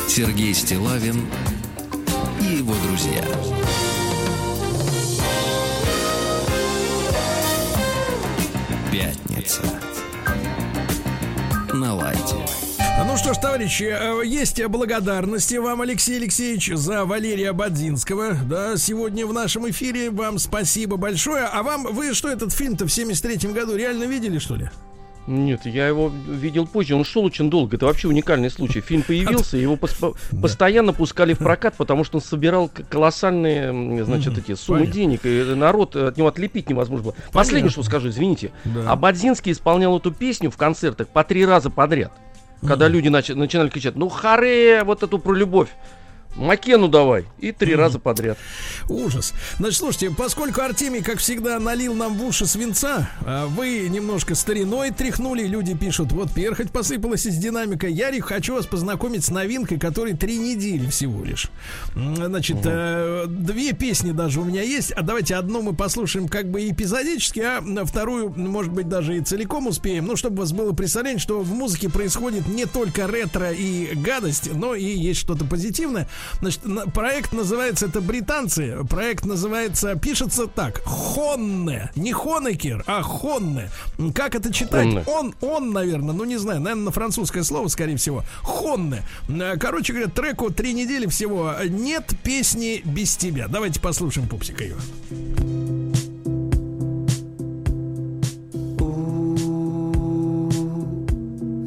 Сергей 0.08 0.54
Стилавин 0.54 1.26
и 2.40 2.56
его 2.56 2.74
друзья. 2.86 3.22
Пятница. 8.98 9.62
На 11.72 11.94
лайте. 11.94 12.34
Ну 13.06 13.16
что 13.16 13.32
ж, 13.32 13.36
товарищи, 13.38 13.84
э, 13.84 14.26
есть 14.26 14.60
благодарности 14.66 15.54
вам, 15.54 15.82
Алексей 15.82 16.16
Алексеевич, 16.16 16.72
за 16.74 17.04
Валерия 17.04 17.52
Бадзинского. 17.52 18.34
Да, 18.34 18.76
сегодня 18.76 19.24
в 19.24 19.32
нашем 19.32 19.70
эфире. 19.70 20.10
Вам 20.10 20.40
спасибо 20.40 20.96
большое. 20.96 21.44
А 21.44 21.62
вам, 21.62 21.84
вы 21.84 22.12
что, 22.12 22.28
этот 22.28 22.52
фильм-то 22.52 22.88
в 22.88 22.88
73-м 22.88 23.52
году 23.52 23.76
реально 23.76 24.02
видели, 24.02 24.40
что 24.40 24.56
ли? 24.56 24.68
Нет, 25.28 25.66
я 25.66 25.86
его 25.86 26.10
видел 26.26 26.66
позже, 26.66 26.94
он 26.94 27.04
шел 27.04 27.22
очень 27.24 27.50
долго. 27.50 27.76
Это 27.76 27.84
вообще 27.84 28.08
уникальный 28.08 28.48
случай. 28.50 28.80
Фильм 28.80 29.02
появился, 29.02 29.58
его 29.58 29.74
пос- 29.74 30.16
постоянно 30.40 30.94
пускали 30.94 31.34
в 31.34 31.38
прокат, 31.38 31.74
потому 31.76 32.02
что 32.02 32.16
он 32.16 32.22
собирал 32.22 32.70
колоссальные, 32.88 34.04
значит, 34.04 34.38
эти 34.38 34.54
суммы 34.54 34.80
понятно. 34.80 34.94
денег, 34.94 35.26
и 35.26 35.42
народ 35.54 35.94
от 35.96 36.16
него 36.16 36.28
отлепить 36.28 36.70
невозможно 36.70 37.04
было. 37.04 37.14
Последнее, 37.32 37.70
что 37.70 37.82
скажу, 37.82 38.08
извините. 38.08 38.52
Да. 38.64 38.92
А 38.92 38.96
Бадзинский 38.96 39.52
исполнял 39.52 39.98
эту 39.98 40.12
песню 40.12 40.50
в 40.50 40.56
концертах 40.56 41.08
по 41.08 41.22
три 41.24 41.44
раза 41.44 41.68
подряд. 41.68 42.12
Когда 42.66 42.88
люди 42.88 43.08
начи- 43.08 43.34
начинали 43.34 43.68
кричать, 43.68 43.96
ну 43.96 44.08
харе, 44.08 44.82
вот 44.82 45.02
эту 45.02 45.18
про 45.18 45.32
любовь. 45.34 45.68
Макену 46.38 46.88
давай. 46.88 47.24
И 47.40 47.52
три 47.52 47.74
раза 47.74 47.98
подряд. 47.98 48.38
Ужас. 48.88 49.34
Значит, 49.58 49.78
слушайте, 49.78 50.10
поскольку 50.10 50.60
Артемий, 50.60 51.02
как 51.02 51.18
всегда, 51.18 51.58
налил 51.58 51.94
нам 51.94 52.16
в 52.16 52.24
уши 52.24 52.46
свинца, 52.46 53.10
а 53.26 53.46
вы 53.46 53.88
немножко 53.88 54.34
стариной 54.34 54.92
тряхнули, 54.92 55.46
люди 55.46 55.74
пишут, 55.74 56.12
вот 56.12 56.32
перхоть 56.32 56.70
посыпалась 56.70 57.26
из 57.26 57.36
динамика. 57.36 57.88
Ярик, 57.88 58.26
хочу 58.26 58.54
вас 58.54 58.66
познакомить 58.66 59.24
с 59.24 59.30
новинкой, 59.30 59.78
которой 59.78 60.14
три 60.14 60.38
недели 60.38 60.86
всего 60.86 61.24
лишь. 61.24 61.50
Значит, 61.94 62.58
э, 62.64 63.24
две 63.28 63.72
песни 63.72 64.12
даже 64.12 64.40
у 64.40 64.44
меня 64.44 64.62
есть, 64.62 64.92
а 64.92 65.02
давайте 65.02 65.34
одну 65.34 65.62
мы 65.62 65.74
послушаем 65.74 66.28
как 66.28 66.50
бы 66.50 66.68
эпизодически, 66.68 67.40
а 67.40 67.84
вторую, 67.84 68.32
может 68.36 68.72
быть, 68.72 68.88
даже 68.88 69.16
и 69.16 69.20
целиком 69.20 69.66
успеем, 69.66 70.06
ну, 70.06 70.14
чтобы 70.14 70.36
у 70.36 70.40
вас 70.40 70.52
было 70.52 70.72
представление, 70.72 71.18
что 71.18 71.40
в 71.40 71.52
музыке 71.52 71.88
происходит 71.88 72.46
не 72.46 72.66
только 72.66 73.06
ретро 73.06 73.50
и 73.50 73.94
гадость, 73.94 74.54
но 74.54 74.74
и 74.74 74.84
есть 74.84 75.20
что-то 75.20 75.44
позитивное. 75.44 76.08
Значит, 76.40 76.64
на- 76.64 76.86
проект 76.86 77.32
называется, 77.32 77.86
это 77.86 78.00
британцы, 78.00 78.76
проект 78.88 79.24
называется, 79.24 79.94
пишется 79.96 80.46
так, 80.46 80.82
Хонне, 80.84 81.90
не 81.96 82.12
Хонекер, 82.12 82.84
а 82.86 83.02
Хонне. 83.02 83.70
Как 84.14 84.34
это 84.34 84.52
читать? 84.52 84.86
Хонне. 84.86 85.04
Он, 85.06 85.34
он, 85.40 85.72
наверное, 85.72 86.14
ну 86.14 86.24
не 86.24 86.36
знаю, 86.36 86.60
наверное, 86.60 86.84
на 86.86 86.90
французское 86.90 87.42
слово, 87.42 87.68
скорее 87.68 87.96
всего. 87.96 88.24
Хонне. 88.42 89.02
Короче 89.58 89.92
говоря, 89.92 90.10
треку 90.10 90.50
три 90.50 90.72
недели 90.72 91.06
всего. 91.06 91.52
Нет 91.68 92.12
песни 92.22 92.82
без 92.84 93.16
тебя. 93.16 93.48
Давайте 93.48 93.80
послушаем 93.80 94.28
пупсика 94.28 94.64
ее. 94.64 94.76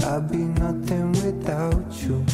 I'd 0.04 0.30
be 0.30 0.38
nothing 0.60 1.12
without 1.24 1.92
you. 2.04 2.26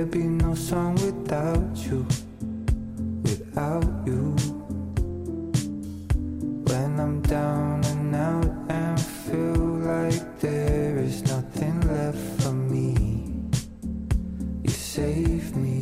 There'd 0.00 0.10
be 0.12 0.28
no 0.46 0.54
song 0.54 0.94
without 0.94 1.76
you, 1.76 2.06
without 3.22 3.84
you. 4.06 4.34
When 6.64 6.98
I'm 6.98 7.20
down 7.20 7.84
and 7.84 8.16
out 8.16 8.50
and 8.70 8.98
feel 8.98 9.60
like 9.92 10.40
there 10.40 10.96
is 11.00 11.22
nothing 11.24 11.78
left 11.82 12.42
for 12.42 12.52
me, 12.52 12.94
you 14.62 14.70
save 14.70 15.54
me. 15.54 15.79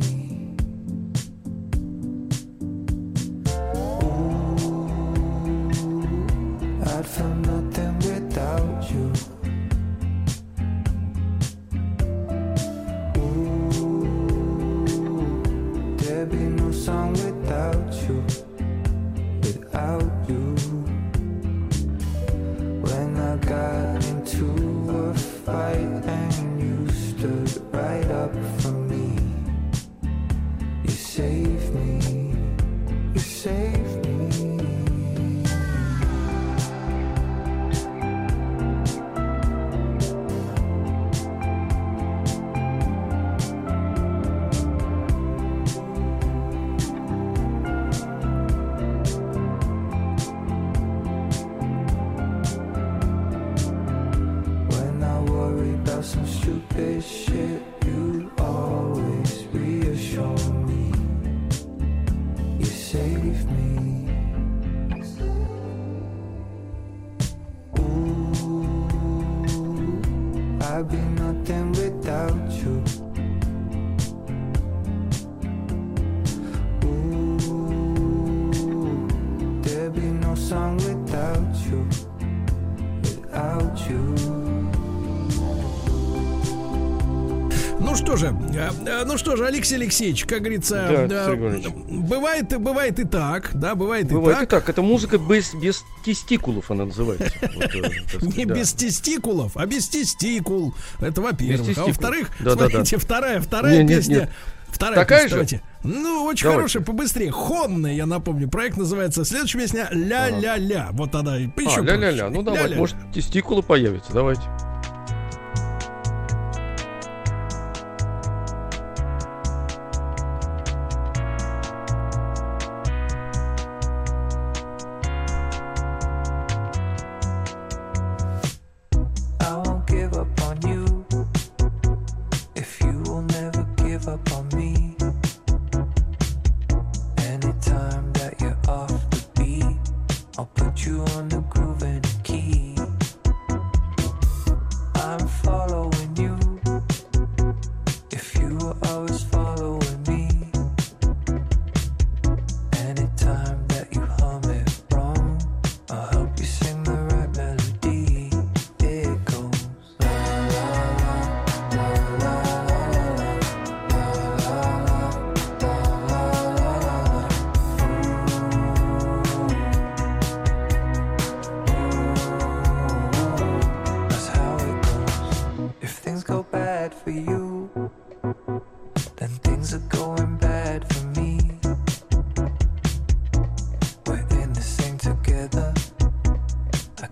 Э, 88.59 88.69
э, 88.85 89.03
ну 89.05 89.17
что 89.17 89.35
же, 89.35 89.45
Алексей 89.45 89.75
Алексеевич, 89.75 90.25
как 90.25 90.39
говорится, 90.41 91.05
Да, 91.09 91.33
Иванович. 91.33 91.67
бывает, 91.89 92.59
бывает 92.59 92.99
и 92.99 93.05
так, 93.05 93.51
да, 93.53 93.75
бывает, 93.75 94.07
Бывает 94.11 94.39
и 94.39 94.43
и 94.43 94.45
так. 94.45 94.49
так. 94.65 94.69
Это 94.69 94.81
музыка 94.81 95.17
без, 95.17 95.53
без 95.53 95.83
тестикулов, 96.03 96.69
она 96.71 96.85
называется. 96.85 97.31
Э, 97.41 97.89
так 98.11 98.21
Не 98.37 98.45
да. 98.45 98.55
без 98.55 98.73
тестикулов, 98.73 99.53
а 99.55 99.65
без 99.65 99.87
тестикул. 99.87 100.73
Это 100.99 101.21
во-первых. 101.21 101.77
А 101.77 101.83
во-вторых, 101.85 102.29
смотрите, 102.41 102.97
вторая, 102.97 103.39
вторая 103.41 103.87
песня. 103.87 104.29
Вторая 104.69 104.95
Такая 104.97 105.23
песня, 105.23 105.29
же? 105.29 105.35
давайте. 105.35 105.61
Ну, 105.83 106.23
очень 106.25 106.43
Давайте. 106.43 106.57
хорошая, 106.59 106.83
побыстрее. 106.83 107.31
Хонная, 107.31 107.93
я 107.93 108.05
напомню. 108.05 108.47
Проект 108.49 108.77
называется. 108.77 109.25
Следующая 109.25 109.57
песня 109.57 109.87
Ля-ля-ля. 109.91 110.89
Вот 110.91 111.15
она. 111.15 111.39
и 111.39 111.45
еще 111.57 111.79
А, 111.79 111.83
ля-ля-ля. 111.83 112.29
Ну 112.29 112.43
давайте, 112.43 112.65
Ля-ля-ля. 112.65 112.77
может, 112.79 112.95
тестикулы 113.11 113.63
появятся. 113.63 114.13
Давайте. 114.13 114.43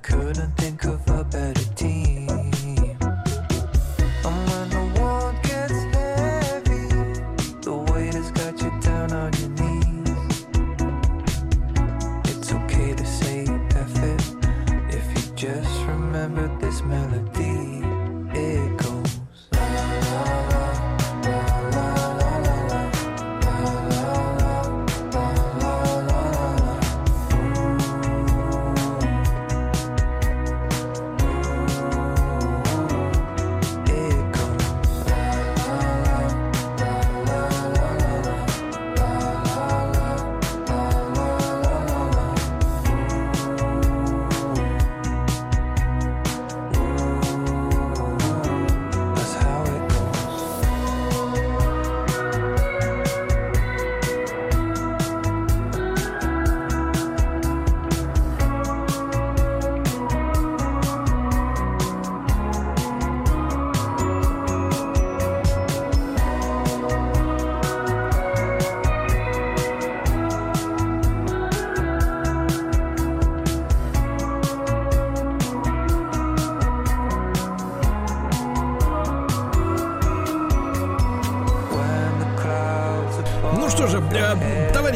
Couldn't 0.08 0.56
think 0.56 0.77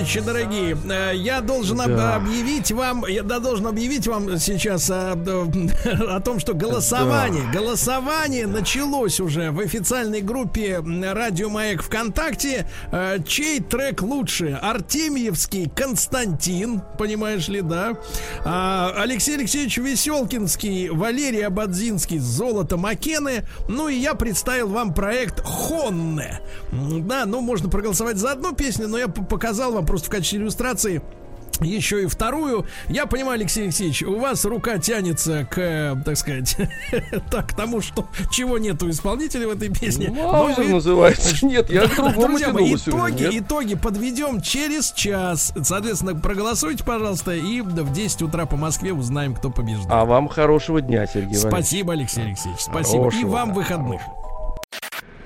товарищи 0.02 0.20
дорогие, 0.22 0.78
э, 0.90 1.12
я 1.16 1.42
должен 1.42 1.78
Да. 1.78 2.16
объявить 2.16 2.72
вам, 2.72 3.06
я 3.08 3.24
да, 3.24 3.40
должен 3.40 3.68
объявить 3.68 4.08
вам 4.08 4.38
сейчас 4.40 4.88
д- 4.88 5.72
о 6.10 6.20
том, 6.20 6.40
что 6.40 6.54
голосование, 6.54 7.44
голосование 7.54 8.48
началось 8.48 9.20
уже 9.20 9.52
в 9.52 9.60
официальной 9.60 10.22
группе 10.22 10.82
Радио 10.82 11.50
Маяк 11.50 11.84
ВКонтакте. 11.84 12.68
Э, 12.92 13.18
Чей 13.26 13.60
трек 13.62 14.02
лучше? 14.02 14.60
Артемьевский 14.62 15.70
Константин, 15.70 16.82
понимаешь 16.98 17.48
ли, 17.48 17.62
да? 17.62 17.94
А, 18.44 18.94
Алексей 18.98 19.36
Алексеевич 19.36 19.78
Веселкинский, 19.78 20.90
Валерий 20.90 21.46
Абадзинский, 21.46 22.18
Золото 22.20 22.78
Макены. 22.78 23.44
Ну 23.70 23.88
и 23.88 23.96
я 23.96 24.16
представил 24.16 24.70
вам 24.70 24.94
проект 24.94 25.42
Хонне. 25.46 26.41
Да, 27.00 27.26
ну 27.26 27.42
можно 27.42 27.70
проголосовать 27.70 28.18
за 28.18 28.32
одну 28.32 28.54
песню, 28.54 28.88
но 28.88 28.98
я 28.98 29.08
показал 29.08 29.72
вам 29.74 29.86
просто 29.86 30.08
в 30.08 30.12
качестве 30.12 30.40
иллюстрации 30.40 31.02
еще 31.64 32.04
и 32.04 32.06
вторую. 32.08 32.66
Я 32.88 33.06
понимаю, 33.06 33.36
Алексей 33.36 33.64
Алексеевич, 33.66 34.04
у 34.04 34.20
вас 34.20 34.46
рука 34.46 34.78
тянется 34.78 35.46
к, 35.50 36.02
так 36.04 36.18
сказать, 36.18 36.58
так, 37.32 37.50
к 37.50 37.56
тому, 37.56 37.82
что 37.82 38.08
чего 38.32 38.58
нету 38.58 38.90
исполнителя 38.90 39.48
в 39.48 39.52
этой 39.52 39.70
песне. 39.70 40.12
Но 40.16 40.32
Маузер 40.32 40.64
вы- 40.64 40.74
называется. 40.74 41.46
Нет, 41.46 41.70
я 41.70 41.88
к 41.88 41.96
другому 41.96 42.30
Друзья 42.30 42.50
мои, 42.52 42.76
сегодня, 42.78 43.18
итоги, 43.28 43.40
итоги 43.40 43.76
подведем 43.76 44.42
через 44.42 44.92
час. 44.92 45.54
Соответственно, 45.62 46.16
проголосуйте, 46.16 46.84
пожалуйста, 46.84 47.34
и 47.34 47.62
в 47.62 47.94
10 47.94 48.24
утра 48.24 48.46
по 48.46 48.56
Москве 48.56 48.94
узнаем, 48.94 49.36
кто 49.36 49.50
побеждает. 49.50 49.90
А 49.90 50.06
вам 50.06 50.28
хорошего 50.28 50.82
дня, 50.82 51.06
Сергей 51.06 51.36
Иванович. 51.38 51.50
Спасибо, 51.50 51.94
Алексей 51.94 52.24
Алексеевич. 52.24 52.62
Спасибо. 52.62 52.96
и 52.96 52.98
Хорошего, 52.98 53.30
вам 53.30 53.54
выходных. 53.54 54.02